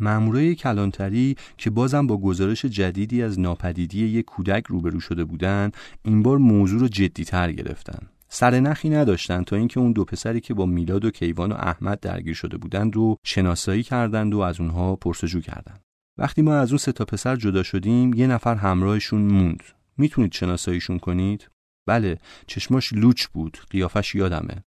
مامورای 0.01 0.55
کلانتری 0.55 1.37
که 1.59 1.71
بازم 1.71 2.07
با 2.07 2.17
گزارش 2.17 2.65
جدیدی 2.65 3.23
از 3.23 3.41
ناپدیدی 3.41 4.07
یک 4.07 4.25
کودک 4.25 4.65
روبرو 4.67 5.01
شده 5.01 5.25
بودند 5.25 5.77
این 6.03 6.23
بار 6.23 6.39
موضوع 6.39 6.81
رو 6.81 6.89
جدیتر 6.89 7.53
گرفتن. 7.53 8.09
سر 8.29 8.61
نخی 8.61 8.91
نداشتند 8.91 9.45
تا 9.45 9.57
اینکه 9.57 9.81
اون 9.81 9.93
دو 9.93 10.05
پسری 10.05 10.41
که 10.41 10.55
با 10.55 10.67
میلاد 10.67 11.05
و 11.05 11.11
کیوان 11.11 11.53
و 11.53 11.55
احمد 11.55 12.01
درگیر 12.01 12.35
شده 12.35 12.57
بودند 12.57 12.97
رو 12.97 13.17
شناسایی 13.25 13.83
کردند 13.83 14.35
و 14.35 14.39
از 14.41 14.61
اونها 14.61 14.97
پرسجو 14.97 15.41
کردند 15.41 15.81
وقتی 16.19 16.43
ما 16.43 16.55
از 16.55 16.71
اون 16.71 16.79
سه 16.79 16.93
تا 16.93 17.05
پسر 17.05 17.37
جدا 17.37 17.63
شدیم 17.63 18.15
یه 18.15 18.27
نفر 18.27 18.55
همراهشون 18.55 19.21
موند. 19.21 19.63
می‌تونید 19.97 20.33
شناساییشون 20.33 20.99
کنید؟ 20.99 21.49
بله 21.87 22.19
چشماش 22.47 22.93
لوچ 22.93 23.27
بود 23.27 23.59
قیافش 23.71 24.15
یادمه. 24.15 24.65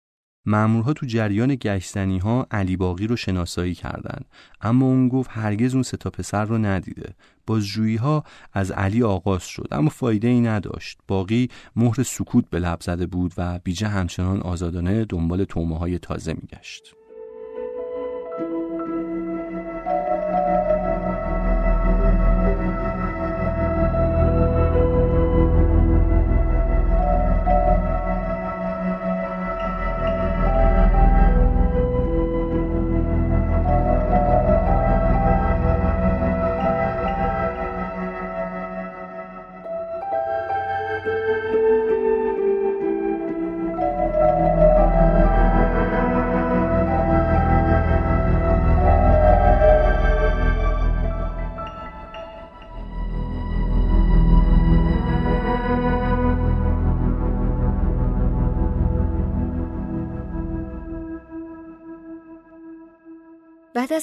مامورها 0.45 0.93
تو 0.93 1.06
جریان 1.06 1.56
گشتنی 1.56 2.17
ها 2.17 2.47
علی 2.52 2.78
باقی 2.78 3.08
رو 3.08 3.15
شناسایی 3.15 3.75
کردند. 3.75 4.25
اما 4.62 4.86
اون 4.86 5.08
گفت 5.10 5.30
هرگز 5.34 5.73
اون 5.73 5.84
ستا 5.84 6.10
پسر 6.10 6.45
رو 6.45 6.58
ندیده. 6.58 7.15
بازجویی 7.47 7.95
ها 7.95 8.23
از 8.54 8.71
علی 8.71 9.04
آغاز 9.04 9.43
شد 9.43 9.67
اما 9.71 9.89
فایده 9.89 10.28
ای 10.28 10.41
نداشت. 10.41 10.99
باقی 11.08 11.49
مهر 11.75 12.04
سکوت 12.04 12.49
به 12.49 12.60
لب 12.60 12.82
زده 12.82 13.06
بود 13.06 13.34
و 13.38 13.60
بیجه 13.63 13.88
همچنان 13.88 14.41
آزادانه 14.41 15.06
دنبال 15.06 15.43
تومه 15.43 15.78
های 15.78 15.99
تازه 15.99 16.34
میگشت. 16.34 16.99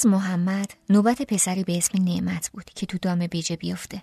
محمد 0.07 0.75
نوبت 0.91 1.23
پسری 1.23 1.65
به 1.65 1.79
اسم 1.79 2.05
نعمت 2.05 2.51
بود 2.53 2.65
که 2.65 2.87
تو 2.87 2.99
دام 2.99 3.27
بیجه 3.27 3.57
بیفته. 3.57 4.03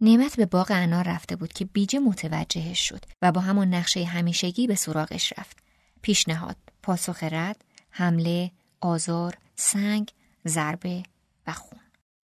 نعمت 0.00 0.36
به 0.36 0.46
باغ 0.46 0.66
انار 0.70 1.04
رفته 1.04 1.36
بود 1.36 1.52
که 1.52 1.64
بیجه 1.64 1.98
متوجهش 1.98 2.88
شد 2.88 3.04
و 3.22 3.32
با 3.32 3.40
همون 3.40 3.74
نقشه 3.74 4.04
همیشگی 4.04 4.66
به 4.66 4.74
سراغش 4.74 5.32
رفت. 5.38 5.58
پیشنهاد، 6.02 6.56
پاسخ 6.82 7.22
رد، 7.22 7.64
حمله، 7.90 8.50
آزار، 8.80 9.38
سنگ، 9.56 10.10
ضربه 10.46 11.02
و 11.46 11.52
خون. 11.52 11.80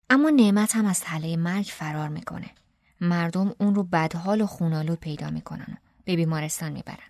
اما 0.09 0.29
نعمت 0.29 0.75
هم 0.75 0.85
از 0.85 0.99
تله 0.99 1.37
مرگ 1.37 1.65
فرار 1.65 2.09
می‌کنه. 2.09 2.49
مردم 3.01 3.55
اون 3.59 3.75
رو 3.75 3.83
بدحال 3.83 4.41
و 4.41 4.45
خونالود 4.47 4.99
پیدا 4.99 5.29
می‌کنن 5.29 5.67
و 5.71 5.75
به 6.05 6.15
بیمارستان 6.15 6.71
می‌برن. 6.71 7.09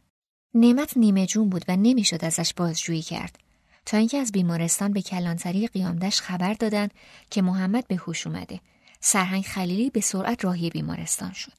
نعمت 0.54 0.98
نیمه 0.98 1.26
جون 1.26 1.50
بود 1.50 1.66
و 1.68 1.76
نمی‌شد 1.76 2.26
ازش 2.26 2.54
بازجویی 2.54 3.02
کرد. 3.02 3.40
تا 3.86 3.98
اینکه 3.98 4.18
از 4.18 4.32
بیمارستان 4.32 4.94
به 4.94 5.02
کلانتری 5.02 5.68
قیامدش 5.68 6.22
خبر 6.22 6.54
دادن 6.54 6.88
که 7.30 7.42
محمد 7.42 7.88
به 7.88 7.96
هوش 7.96 8.28
اومده. 8.28 8.60
سرهنگ 9.00 9.44
خلیلی 9.44 9.90
به 9.90 10.02
سرعت 10.02 10.46
راهی 10.46 10.70
بیمارستان 10.70 11.32
شد. 11.32 11.52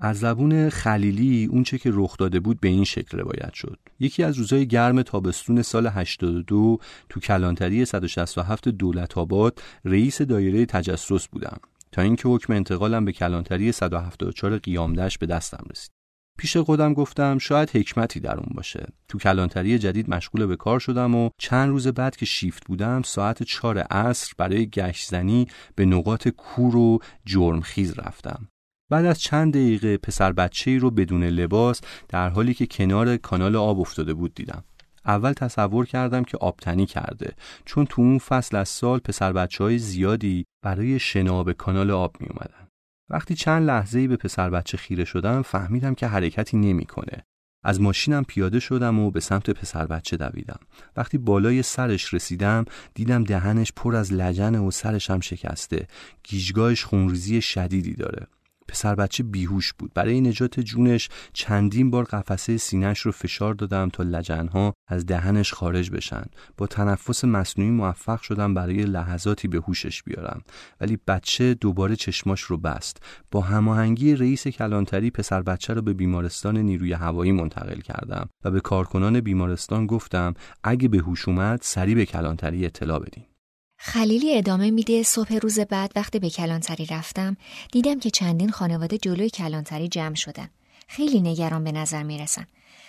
از 0.00 0.18
زبون 0.18 0.68
خلیلی 0.68 1.44
اونچه 1.44 1.78
که 1.78 1.90
رخ 1.92 2.16
داده 2.16 2.40
بود 2.40 2.60
به 2.60 2.68
این 2.68 2.84
شکل 2.84 3.18
روایت 3.18 3.54
شد. 3.54 3.78
یکی 4.00 4.22
از 4.22 4.38
روزهای 4.38 4.66
گرم 4.66 5.02
تابستون 5.02 5.62
سال 5.62 5.86
82 5.86 6.78
تو 7.08 7.20
کلانتری 7.20 7.84
167 7.84 8.68
دولت 8.68 9.18
آباد 9.18 9.62
رئیس 9.84 10.22
دایره 10.22 10.66
تجسس 10.66 11.28
بودم. 11.28 11.58
تا 11.92 12.02
اینکه 12.02 12.28
حکم 12.28 12.52
انتقالم 12.52 13.04
به 13.04 13.12
کلانتری 13.12 13.72
174 13.72 14.58
قیامدش 14.58 15.18
به 15.18 15.26
دستم 15.26 15.64
رسید. 15.70 16.01
پیش 16.38 16.56
خودم 16.56 16.94
گفتم 16.94 17.38
شاید 17.38 17.70
حکمتی 17.70 18.20
در 18.20 18.36
اون 18.36 18.48
باشه. 18.54 18.86
تو 19.08 19.18
کلانتری 19.18 19.78
جدید 19.78 20.10
مشغول 20.10 20.46
به 20.46 20.56
کار 20.56 20.80
شدم 20.80 21.14
و 21.14 21.30
چند 21.38 21.68
روز 21.68 21.88
بعد 21.88 22.16
که 22.16 22.26
شیفت 22.26 22.66
بودم 22.66 23.02
ساعت 23.02 23.42
چهار 23.42 23.78
عصر 23.78 24.32
برای 24.38 24.66
گشت 24.66 25.08
زنی 25.08 25.46
به 25.74 25.84
نقاط 25.86 26.28
کور 26.28 26.76
و 26.76 26.98
جرمخیز 27.26 27.98
رفتم. 27.98 28.48
بعد 28.90 29.04
از 29.04 29.20
چند 29.20 29.52
دقیقه 29.52 29.96
پسر 29.96 30.32
بچه 30.32 30.70
ای 30.70 30.78
رو 30.78 30.90
بدون 30.90 31.24
لباس 31.24 31.80
در 32.08 32.28
حالی 32.28 32.54
که 32.54 32.66
کنار 32.66 33.16
کانال 33.16 33.56
آب 33.56 33.80
افتاده 33.80 34.14
بود 34.14 34.34
دیدم. 34.34 34.64
اول 35.04 35.32
تصور 35.32 35.86
کردم 35.86 36.24
که 36.24 36.38
آبتنی 36.38 36.86
کرده 36.86 37.32
چون 37.64 37.86
تو 37.86 38.02
اون 38.02 38.18
فصل 38.18 38.56
از 38.56 38.68
سال 38.68 38.98
پسر 38.98 39.32
بچه 39.32 39.64
های 39.64 39.78
زیادی 39.78 40.44
برای 40.62 40.98
شنا 40.98 41.44
کانال 41.44 41.90
آب 41.90 42.16
می 42.20 42.26
اومدن. 42.26 42.61
وقتی 43.12 43.34
چند 43.34 43.66
لحظه 43.66 43.98
ای 43.98 44.08
به 44.08 44.16
پسر 44.16 44.50
بچه 44.50 44.76
خیره 44.76 45.04
شدم 45.04 45.42
فهمیدم 45.42 45.94
که 45.94 46.06
حرکتی 46.06 46.56
نمی‌کنه. 46.56 47.24
از 47.64 47.80
ماشینم 47.80 48.24
پیاده 48.24 48.60
شدم 48.60 48.98
و 48.98 49.10
به 49.10 49.20
سمت 49.20 49.50
پسر 49.50 49.86
بچه 49.86 50.16
دویدم. 50.16 50.58
وقتی 50.96 51.18
بالای 51.18 51.62
سرش 51.62 52.14
رسیدم 52.14 52.64
دیدم 52.94 53.24
دهنش 53.24 53.72
پر 53.76 53.96
از 53.96 54.12
لجن 54.12 54.54
و 54.54 54.70
سرش 54.70 55.10
هم 55.10 55.20
شکسته. 55.20 55.86
گیجگاهش 56.22 56.84
خونریزی 56.84 57.40
شدیدی 57.40 57.94
داره. 57.94 58.26
پسر 58.72 58.94
بچه 58.94 59.22
بیهوش 59.22 59.72
بود. 59.72 59.92
برای 59.94 60.20
نجات 60.20 60.60
جونش 60.60 61.08
چندین 61.32 61.90
بار 61.90 62.04
قفسه 62.04 62.56
سینهش 62.56 63.00
رو 63.00 63.12
فشار 63.12 63.54
دادم 63.54 63.88
تا 63.88 64.02
لجنها 64.02 64.74
از 64.88 65.06
دهنش 65.06 65.52
خارج 65.52 65.90
بشن. 65.90 66.24
با 66.56 66.66
تنفس 66.66 67.24
مصنوعی 67.24 67.70
موفق 67.70 68.20
شدم 68.20 68.54
برای 68.54 68.82
لحظاتی 68.82 69.48
به 69.48 69.58
هوشش 69.58 70.02
بیارم. 70.02 70.42
ولی 70.80 70.98
بچه 71.06 71.54
دوباره 71.54 71.96
چشماش 71.96 72.40
رو 72.40 72.56
بست. 72.56 73.02
با 73.30 73.40
هماهنگی 73.40 74.16
رئیس 74.16 74.48
کلانتری 74.48 75.10
پسر 75.10 75.42
بچه 75.42 75.74
رو 75.74 75.82
به 75.82 75.92
بیمارستان 75.92 76.58
نیروی 76.58 76.92
هوایی 76.92 77.32
منتقل 77.32 77.80
کردم 77.80 78.28
و 78.44 78.50
به 78.50 78.60
کارکنان 78.60 79.20
بیمارستان 79.20 79.86
گفتم 79.86 80.34
اگه 80.64 80.88
به 80.88 80.98
هوش 80.98 81.28
اومد 81.28 81.58
سریع 81.62 81.94
به 81.94 82.06
کلانتری 82.06 82.66
اطلاع 82.66 82.98
بدین. 82.98 83.24
خلیلی 83.84 84.38
ادامه 84.38 84.70
میده 84.70 85.02
صبح 85.02 85.34
روز 85.34 85.60
بعد 85.60 85.92
وقتی 85.96 86.18
به 86.18 86.30
کلانتری 86.30 86.86
رفتم 86.86 87.36
دیدم 87.72 87.98
که 87.98 88.10
چندین 88.10 88.50
خانواده 88.50 88.98
جلوی 88.98 89.30
کلانتری 89.30 89.88
جمع 89.88 90.14
شدن. 90.14 90.48
خیلی 90.88 91.20
نگران 91.20 91.64
به 91.64 91.72
نظر 91.72 92.02
می‌رسن. 92.02 92.46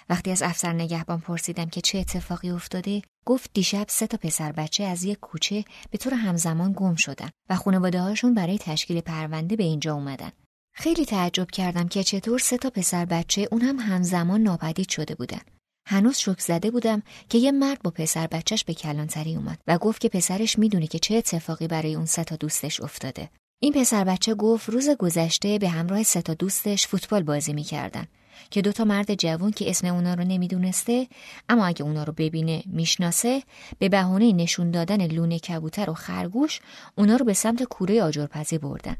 وقتی 0.10 0.32
از 0.32 0.42
افسر 0.42 0.74
نگهبان 0.74 1.20
پرسیدم 1.20 1.66
که 1.66 1.82
چه 1.82 1.98
اتفاقی 1.98 2.50
افتاده 2.50 3.02
گفت 3.26 3.50
دیشب 3.54 3.86
سه 3.90 4.08
تا 4.08 4.18
پسر 4.18 4.52
بچه 4.52 4.84
از 4.84 5.04
یک 5.04 5.20
کوچه 5.20 5.66
به 5.92 5.98
طور 5.98 6.14
همزمان 6.14 6.74
گم 6.76 6.96
شدن 6.96 7.30
و 7.50 7.56
خانواده 7.56 8.02
هاشون 8.02 8.34
برای 8.34 8.58
تشکیل 8.58 9.02
پرونده 9.02 9.56
به 9.56 9.64
اینجا 9.64 9.94
اومدن. 9.94 10.32
خیلی 10.74 11.06
تعجب 11.06 11.52
کردم 11.52 11.88
که 11.88 12.04
چطور 12.04 12.40
سه 12.40 12.58
تا 12.58 12.70
پسر 12.70 13.06
بچه 13.06 13.48
اون 13.52 13.62
هم 13.62 13.80
همزمان 13.80 14.42
ناپدید 14.42 14.90
شده 14.90 15.16
بودن. 15.16 15.42
هنوز 15.86 16.18
شک 16.18 16.40
زده 16.40 16.72
بودم 16.72 17.04
که 17.30 17.38
یه 17.38 17.52
مرد 17.52 17.82
با 17.82 17.92
پسر 17.92 18.28
بچهش 18.28 18.64
به 18.64 18.74
کلانتری 18.74 19.36
اومد 19.36 19.60
و 19.68 19.78
گفت 19.78 20.02
که 20.02 20.10
پسرش 20.10 20.60
می‌دونه 20.60 20.88
که 20.88 21.00
چه 21.00 21.16
اتفاقی 21.16 21.68
برای 21.68 21.96
اون 21.96 22.06
سه 22.06 22.24
تا 22.24 22.36
دوستش 22.36 22.82
افتاده. 22.82 23.30
این 23.60 23.74
پسر 23.74 24.04
بچه 24.04 24.36
گفت 24.36 24.70
روز 24.70 24.90
گذشته 24.90 25.60
به 25.60 25.70
همراه 25.70 26.04
سه 26.04 26.22
تا 26.22 26.34
دوستش 26.34 26.88
فوتبال 26.88 27.24
بازی 27.24 27.54
می‌کردن 27.54 28.08
که 28.52 28.62
دوتا 28.62 28.84
مرد 28.84 29.16
جوون 29.16 29.52
که 29.52 29.70
اسم 29.70 29.88
اونا 29.88 30.14
رو 30.14 30.24
نمی‌دونسته 30.24 31.08
اما 31.50 31.66
اگه 31.66 31.84
اونا 31.84 32.04
رو 32.04 32.14
ببینه 32.14 32.64
می‌شناسه 32.66 33.44
به 33.80 33.90
بهونه 33.90 34.34
نشون 34.34 34.72
دادن 34.72 35.08
لونه 35.08 35.40
کبوتر 35.40 35.90
و 35.90 35.94
خرگوش 35.94 36.60
اونا 36.96 37.16
رو 37.16 37.26
به 37.26 37.34
سمت 37.34 37.64
کوره 37.64 38.04
آجرپزی 38.04 38.58
بردن 38.58 38.96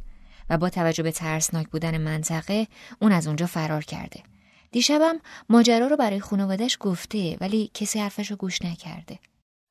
و 0.50 0.58
با 0.58 0.70
توجه 0.70 1.04
به 1.04 1.12
ترسناک 1.12 1.68
بودن 1.70 1.98
منطقه 1.98 2.68
اون 3.02 3.12
از 3.12 3.28
اونجا 3.28 3.46
فرار 3.46 3.84
کرده. 3.84 4.20
دیشبم 4.74 5.16
ماجرا 5.50 5.88
رو 5.88 5.98
برای 5.98 6.20
خانوادش 6.20 6.78
گفته 6.80 7.38
ولی 7.42 7.72
کسی 7.74 8.00
حرفش 8.00 8.32
رو 8.32 8.38
گوش 8.38 8.62
نکرده. 8.62 9.20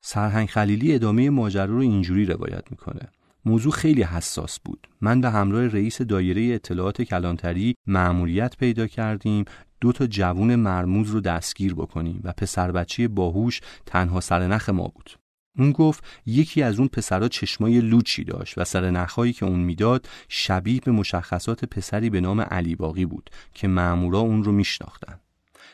سرهنگ 0.01 0.49
خلیلی 0.49 0.95
ادامه 0.95 1.29
ماجرا 1.29 1.65
رو 1.65 1.79
اینجوری 1.79 2.25
روایت 2.25 2.71
می‌کنه. 2.71 3.11
موضوع 3.45 3.71
خیلی 3.71 4.03
حساس 4.03 4.59
بود. 4.59 4.87
من 5.01 5.21
به 5.21 5.29
همراه 5.29 5.67
رئیس 5.67 6.01
دایره 6.01 6.55
اطلاعات 6.55 7.01
کلانتری 7.01 7.75
مأموریت 7.87 8.57
پیدا 8.57 8.87
کردیم 8.87 9.45
دو 9.81 9.91
تا 9.91 10.07
جوون 10.07 10.55
مرموز 10.55 11.09
رو 11.09 11.21
دستگیر 11.21 11.73
بکنیم 11.75 12.21
و 12.23 12.33
پسر 12.37 12.71
بچه 12.71 13.07
باهوش 13.07 13.61
تنها 13.85 14.19
سرنخ 14.19 14.69
ما 14.69 14.87
بود. 14.87 15.09
اون 15.57 15.71
گفت 15.71 16.03
یکی 16.25 16.63
از 16.63 16.79
اون 16.79 16.87
پسرها 16.87 17.27
چشمای 17.27 17.81
لوچی 17.81 18.23
داشت 18.23 18.57
و 18.57 18.63
سر 18.63 18.91
نخهایی 18.91 19.33
که 19.33 19.45
اون 19.45 19.59
می‌داد 19.59 20.09
شبیه 20.29 20.81
به 20.85 20.91
مشخصات 20.91 21.65
پسری 21.65 22.09
به 22.09 22.21
نام 22.21 22.41
علی 22.41 22.75
باقی 22.75 23.05
بود 23.05 23.29
که 23.53 23.67
مامورا 23.67 24.19
اون 24.19 24.43
رو 24.43 24.51
میشناختن. 24.51 25.19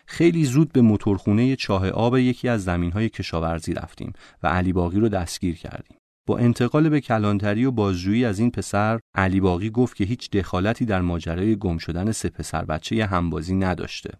خیلی 0.05 0.45
زود 0.45 0.71
به 0.71 0.81
موتورخونه 0.81 1.55
چاه 1.55 1.89
آب 1.89 2.17
یکی 2.17 2.47
از 2.47 2.63
زمینهای 2.63 3.09
کشاورزی 3.09 3.73
رفتیم 3.73 4.13
و 4.43 4.47
علی 4.47 4.73
باقی 4.73 4.99
رو 4.99 5.09
دستگیر 5.09 5.55
کردیم. 5.55 5.97
با 6.25 6.37
انتقال 6.37 6.89
به 6.89 7.01
کلانتری 7.01 7.65
و 7.65 7.71
بازجویی 7.71 8.25
از 8.25 8.39
این 8.39 8.51
پسر 8.51 8.99
علی 9.15 9.39
باقی 9.39 9.69
گفت 9.69 9.95
که 9.95 10.03
هیچ 10.03 10.29
دخالتی 10.31 10.85
در 10.85 11.01
ماجرای 11.01 11.55
گم 11.55 11.77
شدن 11.77 12.11
سه 12.11 12.29
پسر 12.29 12.65
بچه 12.65 13.05
همبازی 13.05 13.55
نداشته 13.55 14.11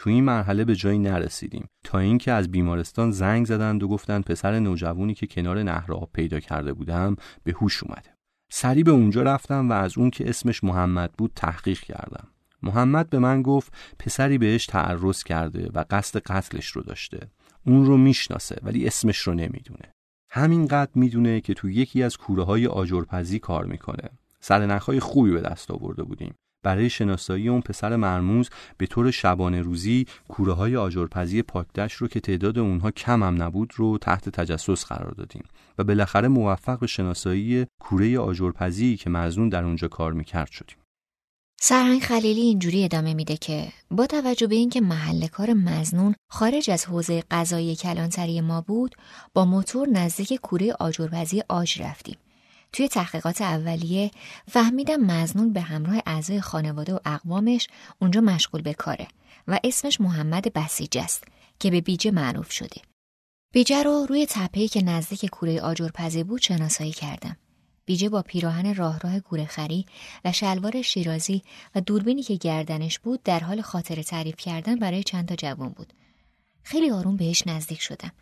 تو 0.00 0.10
این 0.10 0.24
مرحله 0.24 0.64
به 0.64 0.74
جایی 0.74 0.98
نرسیدیم. 0.98 1.68
تا 1.84 1.98
اینکه 1.98 2.32
از 2.32 2.50
بیمارستان 2.50 3.10
زنگ 3.10 3.46
زدند 3.46 3.82
و 3.82 3.88
گفتند 3.88 4.24
پسر 4.24 4.58
نوجوانی 4.58 5.14
که 5.14 5.26
کنار 5.26 5.62
نهر 5.62 5.92
آب 5.92 6.10
پیدا 6.12 6.40
کرده 6.40 6.72
بودم 6.72 7.16
به 7.44 7.52
هوش 7.52 7.82
اومده. 7.82 8.14
سری 8.50 8.82
به 8.82 8.90
اونجا 8.90 9.22
رفتم 9.22 9.70
و 9.70 9.72
از 9.72 9.98
اون 9.98 10.10
که 10.10 10.28
اسمش 10.28 10.64
محمد 10.64 11.12
بود 11.12 11.32
تحقیق 11.36 11.80
کردم. 11.80 12.28
محمد 12.62 13.10
به 13.10 13.18
من 13.18 13.42
گفت 13.42 13.72
پسری 13.98 14.38
بهش 14.38 14.66
تعرض 14.66 15.22
کرده 15.22 15.70
و 15.74 15.84
قصد 15.90 16.20
قتلش 16.20 16.66
رو 16.66 16.82
داشته. 16.82 17.30
اون 17.66 17.86
رو 17.86 17.96
می‌شناسه 17.96 18.56
ولی 18.62 18.86
اسمش 18.86 19.18
رو 19.18 19.34
نمی‌دونه. 19.34 19.94
همینقدر 20.30 20.92
می‌دونه 20.94 21.40
که 21.40 21.54
تو 21.54 21.70
یکی 21.70 22.02
از 22.02 22.16
کوره 22.16 22.42
های 22.44 22.66
آجرپزی 22.66 23.38
کار 23.38 23.64
می‌کنه. 23.64 24.10
سرنخهای 24.40 25.00
خوبی 25.00 25.30
به 25.30 25.40
دست 25.40 25.70
آورده 25.70 26.02
بودیم. 26.02 26.34
برای 26.62 26.90
شناسایی 26.90 27.48
اون 27.48 27.60
پسر 27.60 27.96
مرموز 27.96 28.50
به 28.78 28.86
طور 28.86 29.10
شبانه 29.10 29.62
روزی 29.62 30.06
کوره 30.28 30.52
های 30.52 30.76
آجرپزی 30.76 31.42
پاکدش 31.42 31.92
رو 31.92 32.08
که 32.08 32.20
تعداد 32.20 32.58
اونها 32.58 32.90
کم 32.90 33.22
هم 33.22 33.42
نبود 33.42 33.72
رو 33.76 33.98
تحت 33.98 34.28
تجسس 34.28 34.84
قرار 34.84 35.10
دادیم 35.10 35.44
و 35.78 35.84
بالاخره 35.84 36.28
موفق 36.28 36.78
به 36.80 36.86
شناسایی 36.86 37.66
کوره 37.80 38.18
آجرپزی 38.18 38.96
که 38.96 39.10
مزنون 39.10 39.48
در 39.48 39.64
اونجا 39.64 39.88
کار 39.88 40.12
می‌کرد 40.12 40.50
شدیم. 40.50 40.76
سرهنگ 41.62 42.02
خلیلی 42.02 42.40
اینجوری 42.40 42.84
ادامه 42.84 43.14
میده 43.14 43.36
که 43.36 43.72
با 43.90 44.06
توجه 44.06 44.46
به 44.46 44.54
اینکه 44.54 44.80
محل 44.80 45.26
کار 45.26 45.52
مزنون 45.52 46.14
خارج 46.30 46.70
از 46.70 46.86
حوزه 46.86 47.24
قضایی 47.30 47.76
کلانتری 47.76 48.40
ما 48.40 48.60
بود 48.60 48.94
با 49.34 49.44
موتور 49.44 49.88
نزدیک 49.88 50.34
کوره 50.34 50.72
آجرپزی 50.72 51.42
آج 51.48 51.82
رفتیم. 51.82 52.16
توی 52.72 52.88
تحقیقات 52.88 53.42
اولیه 53.42 54.10
فهمیدم 54.48 55.00
مزنون 55.00 55.52
به 55.52 55.60
همراه 55.60 56.02
اعضای 56.06 56.40
خانواده 56.40 56.94
و 56.94 56.98
اقوامش 57.04 57.68
اونجا 57.98 58.20
مشغول 58.20 58.62
به 58.62 58.74
کاره 58.74 59.08
و 59.48 59.58
اسمش 59.64 60.00
محمد 60.00 60.52
بسیج 60.52 60.98
است 60.98 61.24
که 61.58 61.70
به 61.70 61.80
بیجه 61.80 62.10
معروف 62.10 62.52
شده. 62.52 62.80
بیجه 63.52 63.82
رو 63.82 64.06
روی 64.08 64.26
تپهی 64.26 64.68
که 64.68 64.82
نزدیک 64.82 65.26
کوره 65.26 65.60
آجرپزی 65.60 66.22
بود 66.22 66.42
شناسایی 66.42 66.92
کردم. 66.92 67.36
بیجه 67.84 68.08
با 68.08 68.22
پیراهن 68.22 68.74
راه 68.74 68.98
راه 68.98 69.20
گورخری 69.20 69.86
و 70.24 70.32
شلوار 70.32 70.82
شیرازی 70.82 71.42
و 71.74 71.80
دوربینی 71.80 72.22
که 72.22 72.34
گردنش 72.34 72.98
بود 72.98 73.22
در 73.22 73.40
حال 73.40 73.60
خاطر 73.60 74.02
تعریف 74.02 74.36
کردن 74.36 74.76
برای 74.76 75.02
چند 75.02 75.28
تا 75.28 75.36
جوان 75.36 75.68
بود. 75.68 75.92
خیلی 76.62 76.90
آروم 76.90 77.16
بهش 77.16 77.42
نزدیک 77.46 77.80
شدم. 77.80 78.12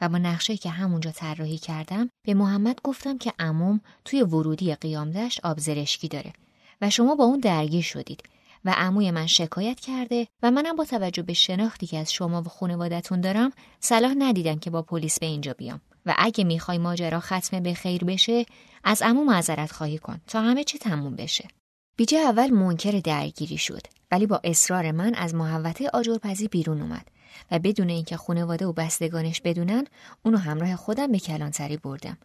و 0.00 0.08
با 0.08 0.18
نقشه 0.18 0.56
که 0.56 0.70
همونجا 0.70 1.10
طراحی 1.10 1.58
کردم 1.58 2.10
به 2.26 2.34
محمد 2.34 2.80
گفتم 2.84 3.18
که 3.18 3.32
عموم 3.38 3.80
توی 4.04 4.22
ورودی 4.22 4.74
قیامدشت 4.74 5.40
آبزرشکی 5.44 6.08
داره 6.08 6.32
و 6.80 6.90
شما 6.90 7.14
با 7.14 7.24
اون 7.24 7.40
درگیر 7.40 7.82
شدید 7.82 8.22
و 8.64 8.74
عموی 8.76 9.10
من 9.10 9.26
شکایت 9.26 9.80
کرده 9.80 10.28
و 10.42 10.50
منم 10.50 10.76
با 10.76 10.84
توجه 10.84 11.22
به 11.22 11.32
شناختی 11.32 11.86
که 11.86 11.98
از 11.98 12.12
شما 12.12 12.42
و 12.42 12.44
خانوادتون 12.44 13.20
دارم 13.20 13.52
صلاح 13.80 14.14
ندیدم 14.18 14.58
که 14.58 14.70
با 14.70 14.82
پلیس 14.82 15.18
به 15.18 15.26
اینجا 15.26 15.52
بیام. 15.52 15.80
و 16.06 16.14
اگه 16.18 16.44
می‌خوای 16.44 16.78
ماجرا 16.78 17.20
ختم 17.20 17.60
به 17.60 17.74
خیر 17.74 18.04
بشه 18.04 18.46
از 18.84 19.02
عمو 19.02 19.24
معذرت 19.24 19.72
خواهی 19.72 19.98
کن 19.98 20.20
تا 20.26 20.40
همه 20.40 20.64
چی 20.64 20.78
تموم 20.78 21.16
بشه. 21.16 21.48
بیجه 21.96 22.18
اول 22.18 22.50
منکر 22.50 23.00
درگیری 23.04 23.58
شد 23.58 23.82
ولی 24.10 24.26
با 24.26 24.40
اصرار 24.44 24.92
من 24.92 25.14
از 25.14 25.34
محوطه 25.34 25.90
آجرپزی 25.92 26.48
بیرون 26.48 26.82
اومد. 26.82 27.08
و 27.50 27.58
بدون 27.58 27.88
اینکه 27.88 28.16
خانواده 28.16 28.66
و 28.66 28.72
بستگانش 28.72 29.40
بدونن 29.40 29.84
اونو 30.22 30.38
همراه 30.38 30.76
خودم 30.76 31.12
به 31.12 31.18
کلانتری 31.18 31.76
بردم. 31.76 32.18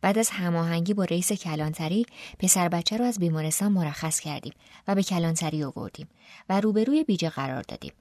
بعد 0.00 0.18
از 0.18 0.30
هماهنگی 0.30 0.94
با 0.94 1.04
رئیس 1.04 1.32
کلانتری 1.32 2.06
پسر 2.38 2.68
بچه 2.68 2.96
رو 2.96 3.04
از 3.04 3.18
بیمارستان 3.18 3.72
مرخص 3.72 4.20
کردیم 4.20 4.52
و 4.88 4.94
به 4.94 5.02
کلانتری 5.02 5.64
آوردیم 5.64 6.08
و 6.48 6.60
روبروی 6.60 7.04
بیجه 7.04 7.28
قرار 7.28 7.62
دادیم. 7.62 7.92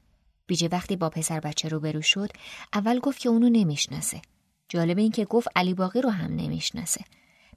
بیجه 0.48 0.68
وقتی 0.72 0.96
با 0.96 1.10
پسر 1.10 1.40
بچه 1.40 1.68
روبرو 1.68 2.02
شد 2.02 2.30
اول 2.74 3.00
گفت 3.00 3.20
که 3.20 3.30
اونو 3.30 3.50
نمی‌شناسه. 3.50 4.22
جالب 4.70 4.98
این 4.98 5.12
که 5.12 5.26
گفت 5.26 5.48
علی 5.56 5.74
باقی 5.74 6.02
رو 6.02 6.10
هم 6.10 6.36
نمی‌شناسه. 6.36 7.02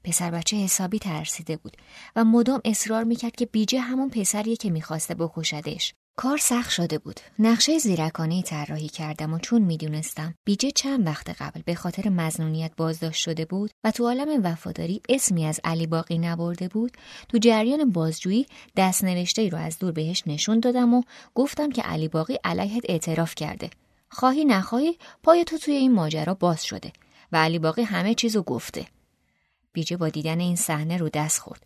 پسر 0.03 0.31
بچه 0.31 0.57
حسابی 0.57 0.99
ترسیده 0.99 1.57
بود 1.57 1.77
و 2.15 2.23
مدام 2.23 2.61
اصرار 2.65 3.03
می‌کرد 3.03 3.35
که 3.35 3.45
بیجه 3.45 3.79
همون 3.79 4.09
پسریه 4.09 4.55
که 4.55 4.69
می‌خواسته 4.69 5.15
بکشدش. 5.15 5.93
کار 6.19 6.37
سخت 6.37 6.69
شده 6.69 6.97
بود. 6.97 7.19
نقشه 7.39 7.77
زیرکانه 7.77 8.41
طراحی 8.41 8.87
کردم 8.87 9.33
و 9.33 9.39
چون 9.39 9.61
می‌دونستم 9.61 10.33
بیجه 10.45 10.71
چند 10.71 11.07
وقت 11.07 11.41
قبل 11.41 11.61
به 11.65 11.75
خاطر 11.75 12.09
مزنونیت 12.09 12.71
بازداشت 12.77 13.21
شده 13.21 13.45
بود 13.45 13.71
و 13.83 13.91
تو 13.91 14.03
عالم 14.03 14.43
وفاداری 14.43 15.01
اسمی 15.09 15.45
از 15.45 15.59
علی 15.63 15.87
باقی 15.87 16.17
نبرده 16.17 16.67
بود 16.67 16.91
تو 17.29 17.37
جریان 17.37 17.91
بازجویی 17.91 18.45
دست 18.77 19.03
نوشته 19.03 19.41
ای 19.41 19.49
رو 19.49 19.57
از 19.57 19.79
دور 19.79 19.91
بهش 19.91 20.23
نشون 20.25 20.59
دادم 20.59 20.93
و 20.93 21.03
گفتم 21.35 21.69
که 21.69 21.81
علی 21.81 22.07
باقی 22.07 22.37
علیهت 22.43 22.83
اعتراف 22.89 23.35
کرده. 23.35 23.69
خواهی 24.09 24.45
نخواهی 24.45 24.97
پای 25.23 25.43
تو 25.43 25.57
توی 25.57 25.73
این 25.73 25.93
ماجرا 25.93 26.33
باز 26.33 26.63
شده 26.65 26.91
و 27.31 27.37
علی 27.37 27.59
باقی 27.59 27.81
همه 27.81 28.13
چیزو 28.13 28.43
گفته. 28.43 28.85
بیجه 29.73 29.97
با 29.97 30.09
دیدن 30.09 30.39
این 30.39 30.55
صحنه 30.55 30.97
رو 30.97 31.09
دست 31.09 31.39
خورد 31.39 31.63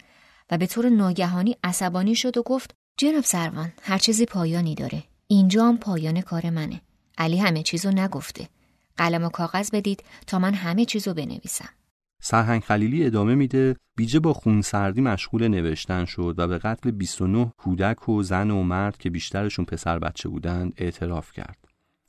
و 0.52 0.58
به 0.58 0.68
طور 0.68 0.90
ناگهانی 0.90 1.58
عصبانی 1.64 2.16
شد 2.16 2.38
و 2.38 2.44
گفت 2.44 2.81
جناب 2.98 3.24
سروان 3.24 3.74
هر 3.82 3.98
چیزی 3.98 4.26
پایانی 4.26 4.76
داره 4.76 5.04
اینجا 5.28 5.68
هم 5.68 5.78
پایان 5.78 6.22
کار 6.22 6.50
منه 6.50 6.82
علی 7.18 7.38
همه 7.38 7.64
چیزو 7.64 7.92
نگفته 7.92 8.50
قلم 8.98 9.24
و 9.24 9.30
کاغذ 9.30 9.70
بدید 9.72 10.04
تا 10.28 10.40
من 10.40 10.54
همه 10.54 10.86
چیزو 10.86 11.14
بنویسم 11.14 11.70
سرهنگ 12.22 12.62
خلیلی 12.62 13.06
ادامه 13.06 13.36
میده 13.36 13.76
بیجه 13.96 14.20
با 14.20 14.34
خونسردی 14.34 15.02
مشغول 15.02 15.48
نوشتن 15.48 16.06
شد 16.06 16.36
و 16.38 16.48
به 16.48 16.58
قتل 16.58 16.92
29 16.92 17.54
کودک 17.58 18.10
و 18.10 18.24
زن 18.24 18.52
و 18.52 18.64
مرد 18.64 18.98
که 18.98 19.10
بیشترشون 19.10 19.66
پسر 19.66 20.00
بچه 20.00 20.30
بودند 20.30 20.74
اعتراف 20.78 21.32
کرد. 21.32 21.58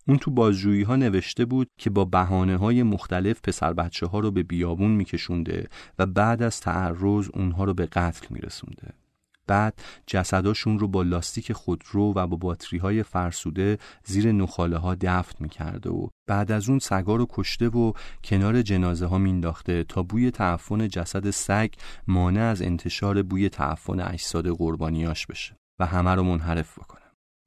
اون 0.09 0.19
تو 0.19 0.31
بازجویی 0.31 0.83
ها 0.83 0.97
نوشته 0.97 1.45
بود 1.45 1.69
که 1.79 1.91
با 1.91 2.05
بهانه 2.05 2.57
های 2.57 2.83
مختلف 2.83 3.41
پسر 3.41 3.73
بچه 3.73 4.07
ها 4.07 4.19
رو 4.19 4.31
به 4.31 4.43
بیابون 4.43 4.91
میکشونده 4.91 5.69
و 5.99 6.07
بعد 6.07 6.43
از 6.43 6.61
تعرض 6.61 7.29
اونها 7.35 7.65
رو 7.65 7.75
به 7.75 7.87
قتل 7.87 8.27
میرسونده. 8.31 9.02
بعد 9.47 9.83
جسداشون 10.07 10.79
رو 10.79 10.89
با 10.89 11.03
لاستیک 11.03 11.53
خودرو 11.53 12.13
و 12.17 12.27
با 12.27 12.37
باتری 12.37 12.79
های 12.79 13.03
فرسوده 13.03 13.79
زیر 14.05 14.33
نخاله 14.33 14.79
ها 14.79 14.95
دفن 14.95 15.35
می‌کرده 15.41 15.91
و 15.91 16.09
بعد 16.27 16.53
از 16.53 16.69
اون 16.69 16.79
سگا 16.79 17.17
رو 17.17 17.27
کشته 17.31 17.69
و 17.69 17.93
کنار 18.25 18.63
جنازه 18.63 19.07
ها 19.07 19.19
مینداخته 19.19 19.85
تا 19.85 20.03
بوی 20.03 20.31
تعفن 20.31 20.89
جسد 20.89 21.31
سگ 21.31 21.75
مانع 22.07 22.41
از 22.41 22.63
انتشار 22.63 23.23
بوی 23.23 23.49
تعفن 23.49 24.01
اجساد 24.01 24.49
قربانیاش 24.49 25.27
بشه 25.27 25.57
و 25.81 25.87
همه 25.87 26.15
رو 26.15 26.23
منحرف 26.23 26.79
بکنه. 26.79 27.02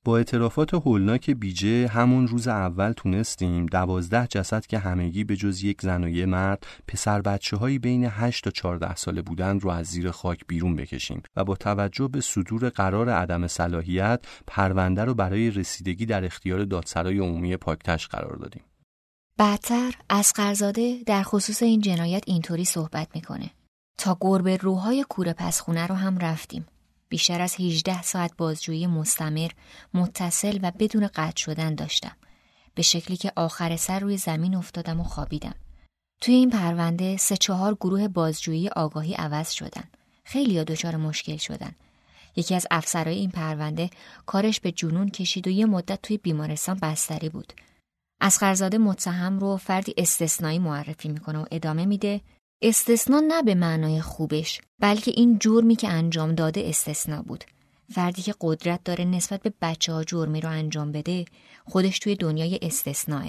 با 0.06 0.18
اعترافات 0.18 0.74
هولناک 0.74 1.32
بیجه 1.32 1.88
همون 1.88 2.28
روز 2.28 2.48
اول 2.48 2.92
تونستیم 2.92 3.66
دوازده 3.66 4.28
جسد 4.28 4.66
که 4.66 4.80
همگی 4.80 5.24
به 5.24 5.36
جز 5.36 5.64
یک 5.64 5.82
زن 5.82 6.04
و 6.04 6.10
یه 6.10 6.26
مرد 6.26 6.66
پسر 6.88 7.22
بچه 7.22 7.58
هایی 7.58 7.80
بین 7.80 8.06
8 8.06 8.44
تا 8.44 8.52
14 8.52 8.96
ساله 8.96 9.22
بودن 9.22 9.60
رو 9.60 9.70
از 9.70 9.86
زیر 9.86 10.12
خاک 10.12 10.40
بیرون 10.48 10.76
بکشیم 10.76 11.22
و 11.36 11.44
با 11.44 11.56
توجه 11.56 12.08
به 12.08 12.22
صدور 12.22 12.70
قرار 12.70 13.10
عدم 13.10 13.48
صلاحیت 13.48 14.26
پرونده 14.48 15.04
رو 15.04 15.14
برای 15.14 15.52
رسیدگی 15.52 16.06
در 16.06 16.26
اختیار 16.26 16.64
دادسرای 16.64 17.20
عمومی 17.20 17.58
پاکتش 17.58 18.08
قرار 18.08 18.36
دادیم. 18.36 18.64
بعدتر 19.38 19.94
از 20.10 20.34
قرزاده 20.36 20.98
در 21.06 21.24
خصوص 21.24 21.64
این 21.64 21.82
جنایت 21.82 22.24
اینطوری 22.28 22.66
صحبت 22.66 23.08
می‌کنه 23.16 23.50
تا 23.98 24.18
گربه 24.22 24.58
روهای 24.58 25.06
کوره 25.10 25.34
پسخونه 25.34 25.88
رو 25.88 25.96
هم 25.96 26.18
رفتیم 26.18 26.66
بیشتر 27.10 27.42
از 27.42 27.56
18 27.60 28.02
ساعت 28.02 28.38
بازجویی 28.38 28.88
مستمر، 28.88 29.50
متصل 29.94 30.60
و 30.62 30.72
بدون 30.80 31.08
قطع 31.08 31.38
شدن 31.38 31.76
داشتم. 31.76 32.16
به 32.76 32.82
شکلی 32.82 33.18
که 33.18 33.32
آخر 33.36 33.76
سر 33.76 34.00
روی 34.00 34.18
زمین 34.18 34.56
افتادم 34.56 35.00
و 35.00 35.04
خوابیدم. 35.04 35.56
توی 36.22 36.34
این 36.34 36.50
پرونده 36.50 37.18
سه 37.18 37.38
چهار 37.38 37.76
گروه 37.76 38.08
بازجویی 38.08 38.70
آگاهی 38.70 39.14
عوض 39.14 39.52
شدن. 39.52 39.84
خیلی 40.24 40.64
دچار 40.64 40.96
مشکل 40.96 41.38
شدن. 41.38 41.76
یکی 42.36 42.56
از 42.56 42.68
افسرهای 42.72 43.18
این 43.18 43.32
پرونده 43.32 43.90
کارش 44.26 44.60
به 44.60 44.72
جنون 44.72 45.10
کشید 45.10 45.48
و 45.48 45.50
یه 45.52 45.66
مدت 45.66 46.02
توی 46.02 46.18
بیمارستان 46.18 46.80
بستری 46.82 47.30
بود. 47.30 47.54
از 48.22 48.38
خرزاده 48.38 48.78
متهم 48.78 49.40
رو 49.40 49.58
فردی 49.58 49.94
استثنایی 49.98 50.60
معرفی 50.60 51.10
می‌کنه 51.10 51.40
و 51.40 51.46
ادامه 51.52 51.86
میده 51.86 52.22
استثنا 52.62 53.20
نه 53.20 53.44
به 53.44 53.56
معنای 53.56 54.02
خوبش 54.02 54.62
بلکه 54.80 55.12
این 55.12 55.40
جرمی 55.40 55.76
که 55.76 55.90
انجام 55.90 56.36
داده 56.36 56.70
استثنا 56.70 57.22
بود. 57.22 57.44
فردی 57.94 58.22
که 58.22 58.36
قدرت 58.42 58.84
داره 58.84 59.06
نسبت 59.06 59.42
به 59.42 59.54
بچه 59.62 59.94
ها 59.94 60.04
جرمی 60.04 60.42
رو 60.42 60.50
انجام 60.50 60.92
بده 60.92 61.26
خودش 61.66 62.00
توی 62.00 62.16
دنیای 62.16 62.60
استثناه 62.62 63.26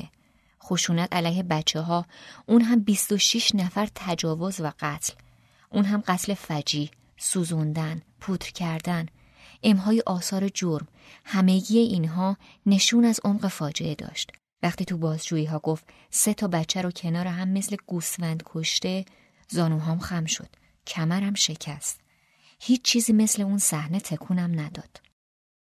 خشونت 0.63 1.13
علیه 1.13 1.43
بچه 1.43 1.81
ها 1.81 2.07
اون 2.47 2.63
هم 2.63 2.81
26 2.81 3.55
نفر 3.55 3.89
تجاوز 3.95 4.61
و 4.61 4.73
قتل. 4.81 5.15
اون 5.71 5.85
هم 5.85 6.03
قتل 6.07 6.35
فجی 6.35 6.91
سوزوندن 7.17 8.03
پودر 8.21 8.51
کردن. 8.51 9.07
امهای 9.63 10.03
آثار 10.07 10.49
جرم 10.49 10.89
همگی 11.25 11.79
اینها 11.79 12.37
نشون 12.67 13.05
از 13.05 13.21
عمق 13.25 13.49
فاجعه 13.49 13.95
داشت. 13.95 14.33
وقتی 14.63 14.85
تو 14.85 14.99
بازجویی 14.99 15.45
ها 15.45 15.59
گفت 15.59 15.85
سه 16.11 16.35
تا 16.35 16.49
بچه 16.49 16.83
رو 16.83 16.91
کنار 16.91 17.27
هم 17.27 17.49
مثل 17.49 17.77
گوسفند 17.87 18.43
کشته 18.47 19.05
زانوهام 19.49 19.99
خم 19.99 20.25
شد. 20.25 20.49
کمرم 20.87 21.35
شکست. 21.35 22.01
هیچ 22.61 22.83
چیزی 22.83 23.13
مثل 23.13 23.43
اون 23.43 23.59
صحنه 23.59 24.01
تکونم 24.01 24.61
نداد. 24.61 25.01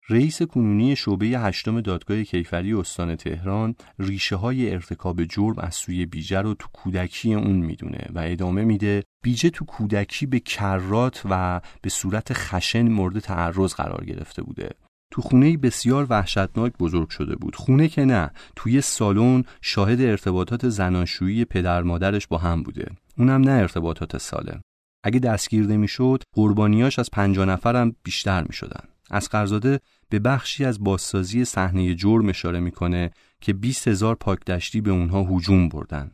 رئیس 0.09 0.43
کنونی 0.43 0.97
شعبه 0.97 1.27
هشتم 1.27 1.81
دادگاه 1.81 2.25
کیفری 2.25 2.75
استان 2.75 3.17
تهران 3.17 3.75
ریشه 3.99 4.37
های 4.37 4.73
ارتکاب 4.73 5.25
جرم 5.25 5.59
از 5.59 5.75
سوی 5.75 6.07
بیجه 6.07 6.41
رو 6.41 6.55
تو 6.55 6.69
کودکی 6.73 7.35
اون 7.35 7.57
می‌دونه 7.57 8.07
و 8.15 8.19
ادامه 8.19 8.65
میده 8.65 9.03
بیجه 9.23 9.51
تو 9.51 9.65
کودکی 9.65 10.27
به 10.27 10.41
کرات 10.41 11.23
و 11.31 11.61
به 11.83 11.91
صورت 11.91 12.33
خشن 12.33 12.89
مورد 12.89 13.19
تعرض 13.19 13.75
قرار 13.75 14.05
گرفته 14.05 14.43
بوده 14.43 14.71
تو 15.11 15.23
خونه 15.23 15.57
بسیار 15.57 16.07
وحشتناک 16.11 16.73
بزرگ 16.79 17.09
شده 17.09 17.37
بود. 17.37 17.57
خونه 17.57 17.89
که 17.89 18.05
نه 18.05 18.31
توی 18.57 18.81
سالن 18.81 19.45
شاهد 19.61 20.01
ارتباطات 20.01 20.69
زناشویی 20.69 21.45
پدر 21.45 21.83
مادرش 21.83 22.27
با 22.27 22.39
هم 22.39 22.63
بوده. 22.63 22.87
اونم 23.19 23.41
نه 23.41 23.51
ارتباطات 23.51 24.19
سالم 24.19 24.61
اگه 25.05 25.19
دستگیر 25.19 25.67
نمی‌شد 25.67 26.23
قربانیاش 26.35 26.99
از 26.99 27.11
پنجاه 27.11 27.47
نفرم 27.47 27.97
بیشتر 28.03 28.43
می‌شدن. 28.43 28.85
از 29.11 29.29
قرزاده 29.29 29.81
به 30.09 30.19
بخشی 30.19 30.65
از 30.65 30.85
بازسازی 30.85 31.45
صحنه 31.45 31.95
جرم 31.95 32.29
اشاره 32.29 32.61
می‌کنه 32.61 33.11
که 33.41 33.53
20 33.53 33.89
هزار 33.89 34.15
پاکدشتی 34.15 34.81
به 34.81 34.91
اونها 34.91 35.23
هجوم 35.23 35.69
بردن. 35.69 36.11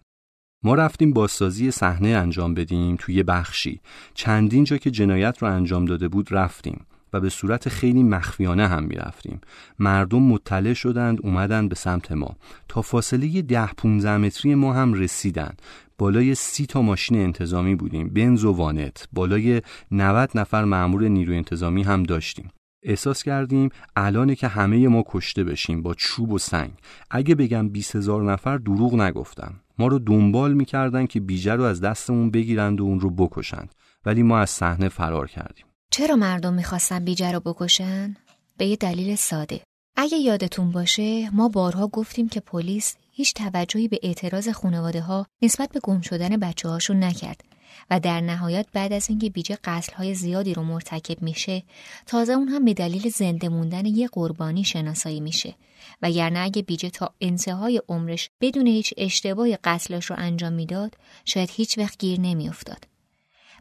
ما 0.64 0.74
رفتیم 0.74 1.12
بازسازی 1.12 1.70
صحنه 1.70 2.08
انجام 2.08 2.54
بدیم 2.54 2.96
توی 2.96 3.22
بخشی. 3.22 3.80
چندین 4.14 4.64
جا 4.64 4.76
که 4.76 4.90
جنایت 4.90 5.38
رو 5.38 5.48
انجام 5.48 5.84
داده 5.84 6.08
بود 6.08 6.28
رفتیم. 6.30 6.86
و 7.16 7.20
به 7.20 7.28
صورت 7.28 7.68
خیلی 7.68 8.02
مخفیانه 8.02 8.68
هم 8.68 8.84
می‌رفتیم. 8.84 9.40
مردم 9.78 10.22
مطلع 10.22 10.72
شدند 10.72 11.18
اومدن 11.22 11.68
به 11.68 11.74
سمت 11.74 12.12
ما. 12.12 12.36
تا 12.68 12.82
فاصله 12.82 13.42
ده 13.42 13.66
15 13.66 14.16
متری 14.16 14.54
ما 14.54 14.72
هم 14.72 14.92
رسیدن 14.94 15.54
بالای 15.98 16.34
سی 16.34 16.66
تا 16.66 16.82
ماشین 16.82 17.18
انتظامی 17.18 17.74
بودیم. 17.74 18.08
بنز 18.08 18.44
و 18.44 18.52
وانت. 18.52 19.08
بالای 19.12 19.62
90 19.90 20.30
نفر 20.34 20.64
مأمور 20.64 21.08
نیروی 21.08 21.36
انتظامی 21.36 21.82
هم 21.82 22.02
داشتیم. 22.02 22.50
احساس 22.82 23.22
کردیم 23.22 23.68
الانه 23.96 24.34
که 24.34 24.48
همه 24.48 24.88
ما 24.88 25.04
کشته 25.06 25.44
بشیم 25.44 25.82
با 25.82 25.94
چوب 25.94 26.32
و 26.32 26.38
سنگ. 26.38 26.72
اگه 27.10 27.34
بگم 27.34 27.68
20 27.68 27.96
هزار 27.96 28.32
نفر 28.32 28.56
دروغ 28.56 28.94
نگفتم 28.94 29.54
ما 29.78 29.86
رو 29.86 29.98
دنبال 29.98 30.54
می‌کردن 30.54 31.06
که 31.06 31.20
بیجه 31.20 31.54
رو 31.54 31.62
از 31.62 31.80
دستمون 31.80 32.30
بگیرند 32.30 32.80
و 32.80 32.84
اون 32.84 33.00
رو 33.00 33.10
بکشند. 33.10 33.74
ولی 34.06 34.22
ما 34.22 34.38
از 34.38 34.50
صحنه 34.50 34.88
فرار 34.88 35.28
کردیم. 35.28 35.64
چرا 35.90 36.16
مردم 36.16 36.54
می‌خواستن 36.54 37.04
بیجه 37.04 37.32
رو 37.32 37.40
بکشن؟ 37.40 38.16
به 38.56 38.66
یه 38.66 38.76
دلیل 38.76 39.16
ساده. 39.16 39.60
اگه 39.96 40.16
یادتون 40.16 40.72
باشه 40.72 41.30
ما 41.30 41.48
بارها 41.48 41.88
گفتیم 41.88 42.28
که 42.28 42.40
پلیس 42.40 42.96
هیچ 43.12 43.34
توجهی 43.34 43.88
به 43.88 44.00
اعتراض 44.02 44.48
خانواده 44.48 45.00
ها 45.00 45.26
نسبت 45.42 45.72
به 45.72 45.80
گم 45.80 46.00
شدن 46.00 46.36
بچه 46.36 46.68
هاشون 46.68 47.04
نکرد 47.04 47.44
و 47.90 48.00
در 48.00 48.20
نهایت 48.20 48.66
بعد 48.72 48.92
از 48.92 49.10
اینکه 49.10 49.30
بیجه 49.30 49.58
های 49.96 50.14
زیادی 50.14 50.54
رو 50.54 50.62
مرتکب 50.62 51.22
میشه 51.22 51.62
تازه 52.06 52.32
اون 52.32 52.48
هم 52.48 52.64
به 52.64 52.74
دلیل 52.74 53.08
زنده 53.08 53.48
موندن 53.48 53.86
یه 53.86 54.08
قربانی 54.08 54.64
شناسایی 54.64 55.20
میشه. 55.20 55.54
و 56.02 56.10
یعنی 56.10 56.38
اگه 56.38 56.62
بیجه 56.62 56.90
تا 56.90 57.14
انتهای 57.20 57.82
عمرش 57.88 58.30
بدون 58.40 58.66
هیچ 58.66 58.94
اشتباهی 58.96 59.58
قتلش 59.64 60.06
رو 60.06 60.16
انجام 60.18 60.52
می‌داد 60.52 60.94
شاید 61.24 61.50
هیچ 61.52 61.78
وقت 61.78 61.98
گیر 61.98 62.20
نمیافتاد. 62.20 62.95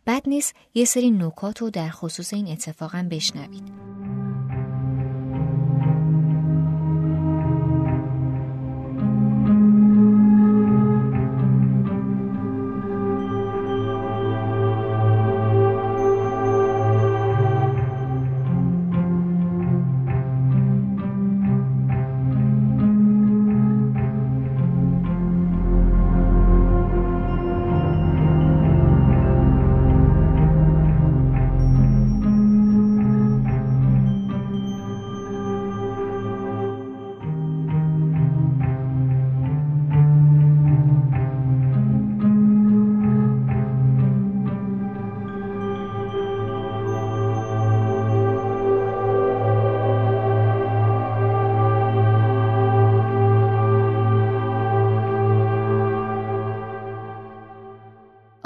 بد 0.08 0.30
نیست 0.30 0.56
یه 0.74 0.86
سری 0.86 1.12
نکات 1.12 1.62
رو 1.62 1.70
در 1.70 1.90
خصوص 1.90 2.34
این 2.34 2.48
اتفاقا 2.48 3.08
بشنوید. 3.12 3.64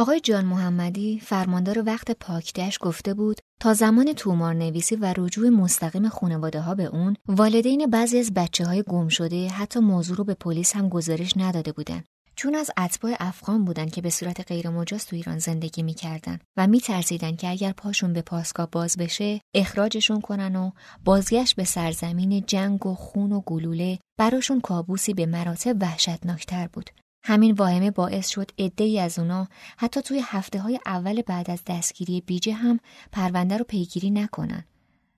آقای 0.10 0.20
جان 0.20 0.46
محمدی 0.46 1.20
فرماندار 1.20 1.84
وقت 1.86 2.12
پاکدش 2.12 2.78
گفته 2.82 3.14
بود 3.14 3.40
تا 3.62 3.74
زمان 3.74 4.14
تومار 4.14 4.54
نویسی 4.54 4.96
و 4.96 5.14
رجوع 5.18 5.50
مستقیم 5.50 6.10
خانواده 6.10 6.62
ها 6.62 6.76
به 6.76 6.84
اون 6.84 7.16
والدین 7.28 7.86
بعضی 7.86 8.20
از 8.20 8.34
بچه 8.34 8.66
های 8.66 8.84
گم 8.84 9.08
شده 9.08 9.48
حتی 9.48 9.80
موضوع 9.80 10.18
رو 10.18 10.24
به 10.24 10.34
پلیس 10.34 10.76
هم 10.76 10.90
گزارش 10.90 11.38
نداده 11.38 11.72
بودن. 11.72 12.04
چون 12.36 12.56
از 12.56 12.72
اتباع 12.78 13.16
افغان 13.20 13.66
بودن 13.66 13.86
که 13.86 14.02
به 14.02 14.10
صورت 14.10 14.48
غیرمجاز 14.48 15.06
تو 15.06 15.16
ایران 15.16 15.40
زندگی 15.40 15.84
می‌کردن 15.84 16.40
و 16.58 16.68
میترسیدن 16.68 17.36
که 17.36 17.50
اگر 17.50 17.72
پاشون 17.72 18.14
به 18.14 18.22
پاسگاه 18.22 18.70
باز 18.72 18.98
بشه 18.98 19.42
اخراجشون 19.56 20.22
کنن 20.22 20.56
و 20.56 20.72
بازگشت 21.06 21.56
به 21.56 21.64
سرزمین 21.64 22.44
جنگ 22.48 22.86
و 22.86 22.96
خون 22.96 23.32
و 23.32 23.42
گلوله 23.42 24.00
براشون 24.18 24.62
کابوسی 24.62 25.14
به 25.14 25.26
مراتب 25.26 25.78
وحشتناکتر 25.82 26.68
بود. 26.74 26.90
همین 27.30 27.52
واهمه 27.52 27.92
باعث 27.92 28.28
شد 28.28 28.40
عده 28.40 28.52
ای 28.78 29.00
از 29.00 29.20
اونا 29.20 29.48
حتی 29.78 30.02
توی 30.02 30.22
هفته 30.26 30.60
های 30.60 30.80
اول 30.86 31.22
بعد 31.22 31.52
از 31.52 31.62
دستگیری 31.68 32.22
بیجه 32.22 32.54
هم 32.54 32.80
پرونده 33.12 33.58
رو 33.58 33.66
پیگیری 33.66 34.12
نکنن. 34.12 34.64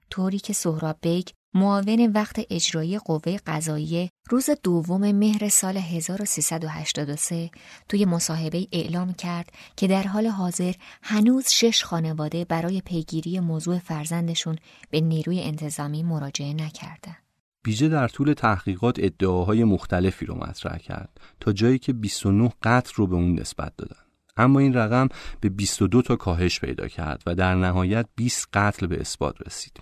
طوری 0.09 0.39
که 0.39 0.53
سهراب 0.53 0.97
بیگ 1.01 1.28
معاون 1.53 2.12
وقت 2.16 2.41
اجرایی 2.49 2.97
قوه 2.97 3.38
قضاییه 3.47 4.09
روز 4.30 4.49
دوم 4.64 5.12
مهر 5.12 5.49
سال 5.49 5.78
1383 5.78 7.49
توی 7.89 8.05
مصاحبه 8.05 8.68
اعلام 8.72 9.14
کرد 9.14 9.49
که 9.76 9.88
در 9.88 10.03
حال 10.03 10.28
حاضر 10.28 10.74
هنوز 11.03 11.47
شش 11.47 11.84
خانواده 11.84 12.45
برای 12.45 12.82
پیگیری 12.82 13.39
موضوع 13.39 13.80
فرزندشون 13.80 14.55
به 14.89 15.01
نیروی 15.01 15.41
انتظامی 15.41 16.03
مراجعه 16.03 16.53
نکردند. 16.53 17.20
بیجه 17.64 17.88
در 17.88 18.07
طول 18.07 18.34
تحقیقات 18.34 18.95
ادعاهای 18.99 19.64
مختلفی 19.64 20.26
رو 20.26 20.36
مطرح 20.36 20.78
کرد 20.78 21.22
تا 21.39 21.51
جایی 21.51 21.80
که 21.80 21.93
29 21.93 22.51
قتل 22.64 22.93
رو 22.95 23.07
به 23.07 23.16
اون 23.16 23.39
نسبت 23.39 23.74
دادن. 23.78 24.01
اما 24.38 24.59
این 24.59 24.74
رقم 24.74 25.09
به 25.41 25.49
22 25.49 26.01
تا 26.01 26.16
کاهش 26.16 26.59
پیدا 26.59 26.88
کرد 26.88 27.24
و 27.26 27.36
در 27.36 27.55
نهایت 27.55 28.05
20 28.16 28.47
قتل 28.53 28.88
به 28.88 29.01
اثبات 29.01 29.36
رسید. 29.45 29.80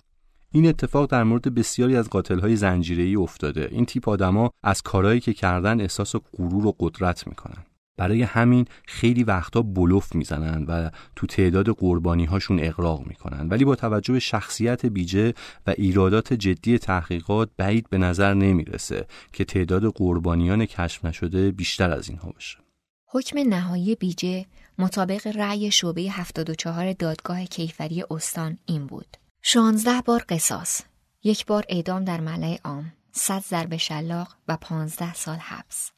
این 0.51 0.67
اتفاق 0.67 1.11
در 1.11 1.23
مورد 1.23 1.55
بسیاری 1.55 1.95
از 1.95 2.09
قاتلهای 2.09 2.55
زنجیره‌ای 2.55 3.15
افتاده. 3.15 3.67
این 3.71 3.85
تیپ 3.85 4.09
آدما 4.09 4.49
از 4.63 4.81
کارهایی 4.81 5.19
که 5.19 5.33
کردن 5.33 5.81
احساس 5.81 6.15
غرور 6.15 6.65
و 6.65 6.75
قدرت 6.79 7.27
می‌کنن. 7.27 7.65
برای 7.99 8.23
همین 8.23 8.65
خیلی 8.85 9.23
وقتا 9.23 9.61
بلوف 9.61 10.15
می‌زنن 10.15 10.63
و 10.63 10.89
تو 11.15 11.27
تعداد 11.27 11.69
قربانی 11.69 12.25
هاشون 12.25 12.59
اقراق 12.61 13.07
می‌کنن. 13.07 13.47
ولی 13.49 13.65
با 13.65 13.75
توجه 13.75 14.13
به 14.13 14.19
شخصیت 14.19 14.85
بیجه 14.85 15.33
و 15.67 15.73
ایرادات 15.77 16.33
جدی 16.33 16.77
تحقیقات 16.77 17.49
بعید 17.57 17.89
به 17.89 17.97
نظر 17.97 18.33
نمی‌رسه 18.33 19.05
که 19.33 19.45
تعداد 19.45 19.85
قربانیان 19.85 20.65
کشف 20.65 21.05
نشده 21.05 21.51
بیشتر 21.51 21.91
از 21.91 22.09
اینها 22.09 22.31
باشه. 22.31 22.57
حکم 23.05 23.39
نهایی 23.39 23.95
بیجه 23.95 24.45
مطابق 24.77 25.27
رأی 25.27 25.71
شعبه 25.71 26.01
74 26.01 26.93
دادگاه 26.93 27.45
کیفری 27.45 28.03
استان 28.11 28.57
این 28.65 28.87
بود. 28.87 29.17
16 29.41 29.91
بار 30.05 30.23
قصاص 30.29 30.81
یک 31.23 31.45
بار 31.45 31.63
اعدام 31.69 32.03
در 32.03 32.21
ملع 32.21 32.59
عام 32.63 32.93
100 33.11 33.39
ضرب 33.39 33.77
شلاق 33.77 34.35
و 34.47 34.57
15 34.61 35.13
سال 35.13 35.37
حبس. 35.37 35.91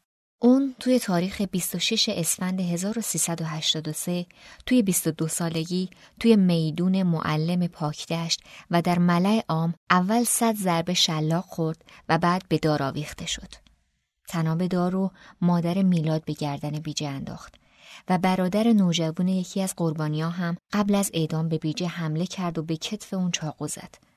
اون 0.44 0.76
توی 0.80 1.00
تاریخ 1.00 1.42
26 1.42 2.10
اسفند 2.10 2.62
1383 2.62 4.26
توی 4.66 4.82
22 4.82 5.28
سالگی 5.28 5.90
توی 6.20 6.36
میدون 6.36 7.04
معلم 7.04 7.68
پاکدشت 7.68 8.44
و 8.72 8.82
در 8.82 9.00
ملع 9.00 9.44
عام 9.50 9.74
اول 9.90 10.24
صد 10.24 10.56
ضربه 10.56 10.94
شلاق 10.94 11.44
خورد 11.44 11.86
و 12.10 12.18
بعد 12.18 12.44
به 12.50 12.58
دار 12.58 12.84
آویخته 12.84 13.26
شد. 13.26 13.54
تناب 14.28 14.68
دارو 14.68 15.12
مادر 15.42 15.82
میلاد 15.82 16.26
به 16.26 16.34
گردن 16.34 16.72
بیجه 16.72 17.08
انداخت 17.08 17.56
و 18.10 18.18
برادر 18.18 18.74
نوجوان 18.74 19.28
یکی 19.28 19.62
از 19.62 19.74
قربانیا 19.78 20.30
هم 20.30 20.58
قبل 20.74 20.96
از 20.96 21.12
اعدام 21.14 21.50
به 21.50 21.58
بیجه 21.58 21.88
حمله 21.88 22.26
کرد 22.26 22.58
و 22.58 22.64
به 22.64 22.78
کتف 22.78 23.14
اون 23.14 23.32
چاقو 23.32 23.68
زد. 23.68 24.11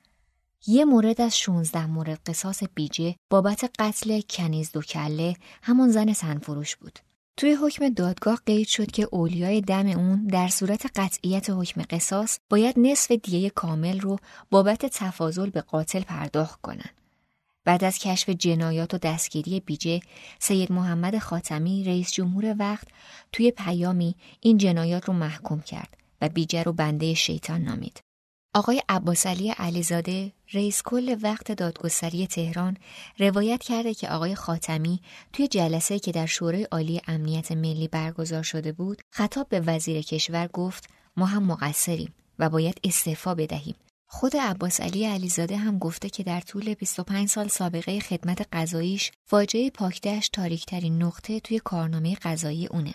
یه 0.67 0.85
مورد 0.85 1.21
از 1.21 1.37
16 1.37 1.85
مورد 1.85 2.19
قصاص 2.25 2.63
بیجه 2.75 3.15
بابت 3.29 3.71
قتل 3.79 4.21
کنیز 4.29 4.71
دو 4.71 4.81
کله 4.81 5.35
همون 5.63 5.89
زن 5.89 6.13
سنفروش 6.13 6.75
بود. 6.75 6.99
توی 7.37 7.53
حکم 7.53 7.89
دادگاه 7.89 8.39
قید 8.45 8.67
شد 8.67 8.91
که 8.91 9.07
اولیای 9.11 9.61
دم 9.61 9.87
اون 9.87 10.27
در 10.27 10.47
صورت 10.47 10.85
قطعیت 10.95 11.49
حکم 11.49 11.81
قصاص 11.89 12.39
باید 12.49 12.79
نصف 12.79 13.11
دیه 13.11 13.49
کامل 13.49 13.99
رو 13.99 14.17
بابت 14.51 14.85
تفاضل 14.85 15.49
به 15.49 15.61
قاتل 15.61 16.01
پرداخت 16.01 16.61
کنن. 16.61 16.89
بعد 17.65 17.83
از 17.83 17.99
کشف 17.99 18.29
جنایات 18.29 18.93
و 18.93 18.97
دستگیری 18.97 19.59
بیجه، 19.59 19.99
سید 20.39 20.71
محمد 20.71 21.17
خاتمی 21.17 21.83
رئیس 21.83 22.11
جمهور 22.11 22.55
وقت 22.59 22.87
توی 23.31 23.51
پیامی 23.51 24.15
این 24.39 24.57
جنایات 24.57 25.05
رو 25.05 25.13
محکوم 25.13 25.61
کرد 25.61 25.97
و 26.21 26.29
بیجه 26.29 26.63
رو 26.63 26.73
بنده 26.73 27.13
شیطان 27.13 27.61
نامید. 27.61 28.04
آقای 28.55 28.81
عباسعلی 28.89 29.49
علیزاده 29.49 30.31
رئیس 30.53 30.81
کل 30.85 31.15
وقت 31.21 31.51
دادگستری 31.51 32.27
تهران 32.27 32.77
روایت 33.19 33.63
کرده 33.63 33.93
که 33.93 34.09
آقای 34.09 34.35
خاتمی 34.35 34.99
توی 35.33 35.47
جلسه 35.47 35.99
که 35.99 36.11
در 36.11 36.25
شورای 36.25 36.63
عالی 36.63 37.01
امنیت 37.07 37.51
ملی 37.51 37.87
برگزار 37.87 38.43
شده 38.43 38.71
بود 38.71 39.01
خطاب 39.11 39.49
به 39.49 39.59
وزیر 39.59 40.01
کشور 40.01 40.47
گفت 40.47 40.89
ما 41.17 41.25
هم 41.25 41.43
مقصریم 41.43 42.13
و 42.39 42.49
باید 42.49 42.79
استعفا 42.83 43.35
بدهیم 43.35 43.75
خود 44.07 44.37
عباس 44.37 44.81
علی 44.81 45.05
علیزاده 45.05 45.57
هم 45.57 45.79
گفته 45.79 46.09
که 46.09 46.23
در 46.23 46.41
طول 46.41 46.73
25 46.73 47.29
سال 47.29 47.47
سابقه 47.47 47.99
خدمت 47.99 48.47
قضاییش 48.53 49.11
فاجعه 49.25 49.69
پاکدهش 49.69 50.29
تاریکترین 50.29 51.03
نقطه 51.03 51.39
توی 51.39 51.59
کارنامه 51.59 52.15
قضایی 52.15 52.67
اونه. 52.67 52.93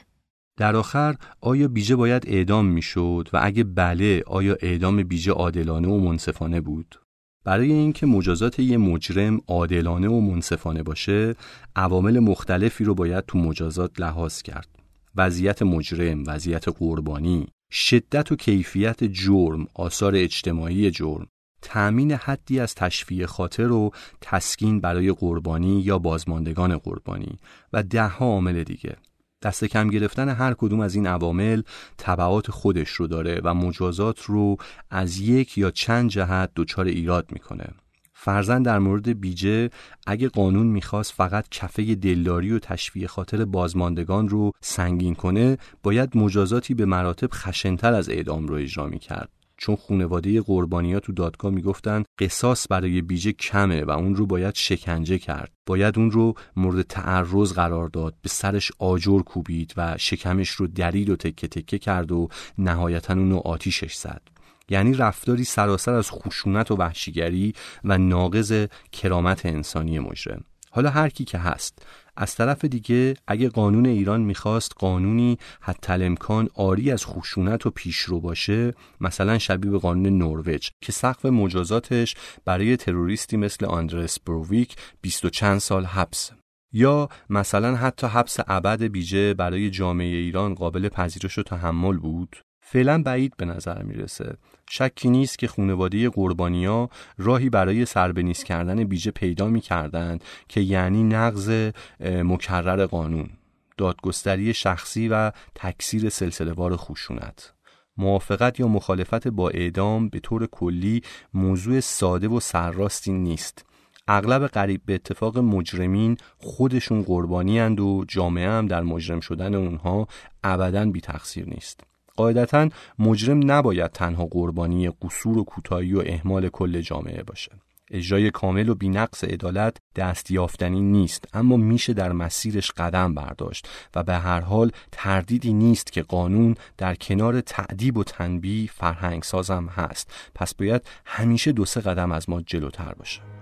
در 0.57 0.77
آخر 0.77 1.17
آیا 1.41 1.69
بیجه 1.69 1.97
باید 1.97 2.25
اعدام 2.27 2.67
می‌شد 2.67 3.29
و 3.33 3.41
اگه 3.43 3.65
بله 3.65 4.23
آیا 4.27 4.57
اعدام 4.61 5.03
بیجه 5.03 5.33
عادلانه 5.33 5.89
و 5.89 5.99
منصفانه 6.01 6.61
بود؟ 6.61 7.01
برای 7.45 7.73
اینکه 7.73 8.07
مجازات 8.07 8.59
یه 8.59 8.77
مجرم 8.77 9.41
عادلانه 9.49 10.09
و 10.09 10.21
منصفانه 10.21 10.83
باشه 10.83 11.35
عوامل 11.77 12.19
مختلفی 12.19 12.85
رو 12.85 12.95
باید 12.95 13.25
تو 13.27 13.39
مجازات 13.39 14.01
لحاظ 14.01 14.43
کرد 14.43 14.69
وضعیت 15.17 15.63
مجرم، 15.63 16.25
وضعیت 16.27 16.69
قربانی، 16.69 17.47
شدت 17.73 18.33
و 18.33 18.37
کیفیت 18.37 19.05
جرم، 19.05 19.67
آثار 19.75 20.17
اجتماعی 20.17 20.91
جرم، 20.91 21.27
تأمین 21.63 22.13
حدی 22.13 22.61
از 22.61 22.75
تشفیه 22.75 23.27
خاطر 23.27 23.73
و 23.73 23.91
تسکین 24.21 24.81
برای 24.81 25.13
قربانی 25.13 25.81
یا 25.81 25.99
بازماندگان 25.99 26.79
قربانی 26.79 27.39
و 27.73 27.83
ده 27.83 28.09
ها 28.09 28.27
عامل 28.27 28.65
دیگه 28.65 28.97
دست 29.43 29.65
کم 29.65 29.89
گرفتن 29.89 30.29
هر 30.29 30.55
کدوم 30.55 30.81
از 30.81 30.95
این 30.95 31.07
عوامل 31.07 31.63
طبعات 31.97 32.51
خودش 32.51 32.91
رو 32.91 33.07
داره 33.07 33.41
و 33.45 33.55
مجازات 33.55 34.23
رو 34.23 34.57
از 34.91 35.19
یک 35.19 35.59
یا 35.59 35.71
چند 35.71 36.11
جهت 36.11 36.51
دچار 36.57 36.85
ایراد 36.85 37.33
می‌کنه. 37.33 37.67
فرزن 38.13 38.63
در 38.63 38.79
مورد 38.79 39.21
بیجه 39.21 39.71
اگه 40.07 40.29
قانون 40.29 40.67
می‌خواست 40.67 41.13
فقط 41.13 41.49
کفه 41.49 41.95
دلداری 41.95 42.53
و 42.53 42.59
تشویه 42.59 43.07
خاطر 43.07 43.45
بازماندگان 43.45 44.29
رو 44.29 44.53
سنگین 44.61 45.15
کنه 45.15 45.59
باید 45.83 46.17
مجازاتی 46.17 46.75
به 46.75 46.85
مراتب 46.85 47.29
خشنتر 47.33 47.95
از 47.95 48.09
اعدام 48.09 48.49
رو 48.49 48.55
اجرا 48.55 48.87
می‌کرد. 48.87 49.40
چون 49.61 49.77
خونواده 49.77 50.41
قربانیا 50.41 51.01
تو 51.01 51.13
دادگاه 51.13 51.53
می‌گفتن 51.53 52.05
قصاص 52.19 52.67
برای 52.71 53.03
بیجه 53.03 53.33
کمه 53.33 53.85
و 53.85 53.91
اون 53.91 54.17
رو 54.17 54.27
باید 54.27 54.55
شکنجه 54.55 55.19
کرد. 55.19 55.53
باید 55.67 55.99
اون 55.99 56.11
رو 56.11 56.35
مورد 56.57 56.83
تعرض 56.83 57.53
قرار 57.53 57.89
داد 57.89 58.15
به 58.23 58.29
سرش 58.29 58.73
آجر 58.79 59.21
کوبید 59.21 59.75
و 59.77 59.97
شکمش 59.99 60.51
رو 60.51 60.67
درید 60.67 61.11
و 61.11 61.17
تکه 61.17 61.49
تکه 61.49 61.79
کرد 61.79 62.13
و 62.13 62.29
نهایتا 62.59 63.15
اون 63.15 63.31
رو 63.31 63.39
آتیشش 63.39 63.95
زد. 63.95 64.23
یعنی 64.69 64.95
رفتاری 64.95 65.45
سراسر 65.45 65.95
از 65.95 66.11
خشونت 66.11 66.71
و 66.71 66.77
وحشیگری 66.77 67.53
و 67.85 67.99
ناقض 67.99 68.67
کرامت 68.93 69.47
انسانی 69.47 69.99
مجرم. 69.99 70.45
حالا 70.71 70.91
هر 70.91 71.09
کی 71.09 71.25
که 71.25 71.39
هست. 71.39 71.87
از 72.17 72.35
طرف 72.35 72.65
دیگه 72.65 73.15
اگه 73.27 73.49
قانون 73.49 73.87
ایران 73.87 74.21
می‌خواست 74.21 74.73
قانونی 74.79 75.39
حتی 75.61 75.93
امکان 75.93 76.49
آری 76.55 76.91
از 76.91 77.07
خشونت 77.07 77.67
و 77.67 77.71
پیشرو 77.71 78.21
باشه 78.21 78.75
مثلا 79.01 79.39
شبیه 79.39 79.71
به 79.71 79.79
قانون 79.79 80.19
نروژ 80.19 80.69
که 80.81 80.93
سقف 80.93 81.27
مجازاتش 81.27 82.15
برای 82.45 82.77
تروریستی 82.77 83.37
مثل 83.37 83.67
آندرس 83.67 84.21
بروویک 84.21 84.77
بیست 85.01 85.25
و 85.25 85.31
چند 85.31 85.59
سال 85.59 85.85
حبس. 85.85 86.31
یا 86.73 87.09
مثلا 87.31 87.77
حتی 87.77 88.07
حبس 88.07 88.37
ابد 88.47 88.83
بیجه 88.83 89.35
برای 89.35 89.71
جامعه 89.71 90.17
ایران 90.17 90.55
قابل 90.55 90.89
پذیرش 90.89 91.39
و 91.39 91.43
تحمل 91.43 91.97
بود. 91.97 92.37
فعلا 92.73 93.03
بعید 93.03 93.37
به 93.37 93.45
نظر 93.45 93.83
می‌رسه. 93.83 94.37
شکی 94.71 95.11
نیست 95.11 95.39
که 95.39 95.49
خونواده 95.49 96.09
قربانیا 96.09 96.89
راهی 97.19 97.51
برای 97.51 97.85
سربنیز 97.87 98.43
کردن 98.43 98.85
بیجه 98.85 99.11
پیدا 99.11 99.47
می‌کردند 99.47 100.25
که 100.49 100.61
یعنی 100.61 101.03
نقض 101.03 101.71
مکرر 102.01 102.87
قانون 102.87 103.31
دادگستری 103.77 104.55
شخصی 104.55 105.09
و 105.09 105.33
تکثیر 105.55 106.09
سلسلهوار 106.09 106.77
خشونت. 106.77 107.55
موافقت 107.97 108.61
یا 108.61 108.69
مخالفت 108.69 109.29
با 109.29 109.49
اعدام 109.49 110.09
به 110.09 110.21
طور 110.21 110.47
کلی 110.47 111.03
موضوع 111.35 111.81
ساده 111.81 112.29
و 112.29 112.41
سرراستی 112.41 113.13
نیست. 113.13 113.65
اغلب 114.09 114.47
قریب 114.47 114.81
به 114.87 114.95
اتفاق 114.95 115.39
مجرمین 115.39 116.17
خودشون 116.39 117.03
قربانی 117.03 117.61
و 117.61 118.05
جامعه 118.05 118.51
هم 118.51 118.67
در 118.67 118.83
مجرم 118.83 119.21
شدن 119.21 119.55
اونها 119.55 120.09
ابدا 120.45 120.91
بی 120.91 121.01
تقصیر 121.01 121.49
نیست. 121.49 121.81
قاعدتا 122.17 122.69
مجرم 122.99 123.51
نباید 123.51 123.91
تنها 123.91 124.27
قربانی 124.27 124.91
قصور 124.91 125.39
و 125.39 125.45
کوتاهی 125.45 125.95
و 125.95 126.03
اهمال 126.07 126.49
کل 126.49 126.81
جامعه 126.81 127.23
باشه 127.23 127.53
اجرای 127.91 128.31
کامل 128.31 128.69
و 128.69 128.75
بینقص 128.75 129.25
عدالت 129.25 129.77
دست 129.97 130.31
یافتنی 130.31 130.81
نیست 130.81 131.29
اما 131.33 131.57
میشه 131.57 131.93
در 131.93 132.13
مسیرش 132.13 132.71
قدم 132.71 133.15
برداشت 133.15 133.69
و 133.95 134.03
به 134.03 134.15
هر 134.15 134.41
حال 134.41 134.71
تردیدی 134.93 135.53
نیست 135.53 135.93
که 135.93 136.03
قانون 136.03 136.55
در 136.79 136.95
کنار 136.95 137.41
تعدیب 137.41 137.97
و 137.97 138.05
تنبیه 138.05 138.71
فرهنگ 138.73 139.23
سازم 139.23 139.67
هست. 139.67 140.13
پس 140.35 140.55
باید 140.55 140.83
همیشه 141.05 141.53
دو 141.53 141.65
سه 141.65 141.81
قدم 141.81 142.13
از 142.13 142.31
ما 142.31 142.41
جلوتر 142.41 142.95
باشه. 142.95 143.40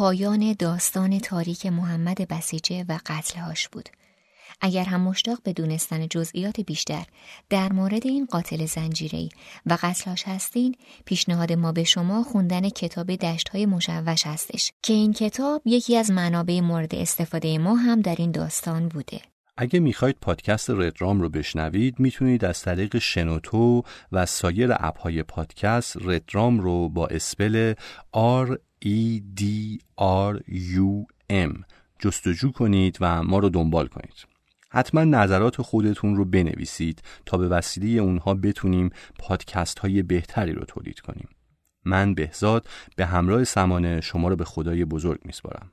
پایان 0.00 0.54
داستان 0.58 1.18
تاریک 1.18 1.66
محمد 1.66 2.28
بسیجه 2.28 2.84
و 2.88 2.98
قتلهاش 3.06 3.68
بود. 3.68 3.88
اگر 4.60 4.84
هم 4.84 5.00
مشتاق 5.00 5.38
به 5.42 5.52
دونستن 5.52 6.08
جزئیات 6.08 6.60
بیشتر 6.60 7.04
در 7.50 7.72
مورد 7.72 8.06
این 8.06 8.26
قاتل 8.26 8.66
زنجیری 8.66 9.28
و 9.66 9.78
قتلهاش 9.82 10.22
هستین 10.28 10.74
پیشنهاد 11.04 11.52
ما 11.52 11.72
به 11.72 11.84
شما 11.84 12.22
خوندن 12.22 12.68
کتاب 12.68 13.16
دشت 13.16 13.48
های 13.48 13.66
مشوش 13.66 14.26
هستش 14.26 14.72
که 14.82 14.92
این 14.92 15.12
کتاب 15.12 15.62
یکی 15.64 15.96
از 15.96 16.10
منابع 16.10 16.60
مورد 16.60 16.94
استفاده 16.94 17.58
ما 17.58 17.74
هم 17.74 18.00
در 18.00 18.16
این 18.18 18.30
داستان 18.30 18.88
بوده 18.88 19.20
اگه 19.56 19.80
می‌خواید 19.80 20.16
پادکست 20.20 20.70
ردرام 20.70 21.20
رو 21.20 21.28
بشنوید 21.28 22.00
می‌تونید 22.00 22.44
از 22.44 22.62
طریق 22.62 22.98
شنوتو 22.98 23.82
و 24.12 24.26
سایر 24.26 24.72
اپهای 24.72 25.22
پادکست 25.22 25.96
ردرام 26.00 26.60
رو 26.60 26.88
با 26.88 27.06
اسپل 27.06 27.74
R 28.16 28.56
E 28.84 29.20
D 29.38 29.42
R 29.98 30.40
U 30.48 31.06
M. 31.30 31.64
جستجو 31.98 32.52
کنید 32.52 32.98
و 33.00 33.22
ما 33.22 33.38
رو 33.38 33.48
دنبال 33.48 33.86
کنید. 33.86 34.14
حتما 34.70 35.04
نظرات 35.04 35.62
خودتون 35.62 36.16
رو 36.16 36.24
بنویسید 36.24 37.02
تا 37.26 37.38
به 37.38 37.48
وسیله 37.48 38.00
اونها 38.00 38.34
بتونیم 38.34 38.90
پادکست 39.18 39.78
های 39.78 40.02
بهتری 40.02 40.52
رو 40.52 40.64
تولید 40.64 41.00
کنیم. 41.00 41.28
من 41.84 42.14
بهزاد 42.14 42.66
به 42.96 43.06
همراه 43.06 43.44
سمانه 43.44 44.00
شما 44.00 44.28
رو 44.28 44.36
به 44.36 44.44
خدای 44.44 44.84
بزرگ 44.84 45.20
میسپارم. 45.24 45.72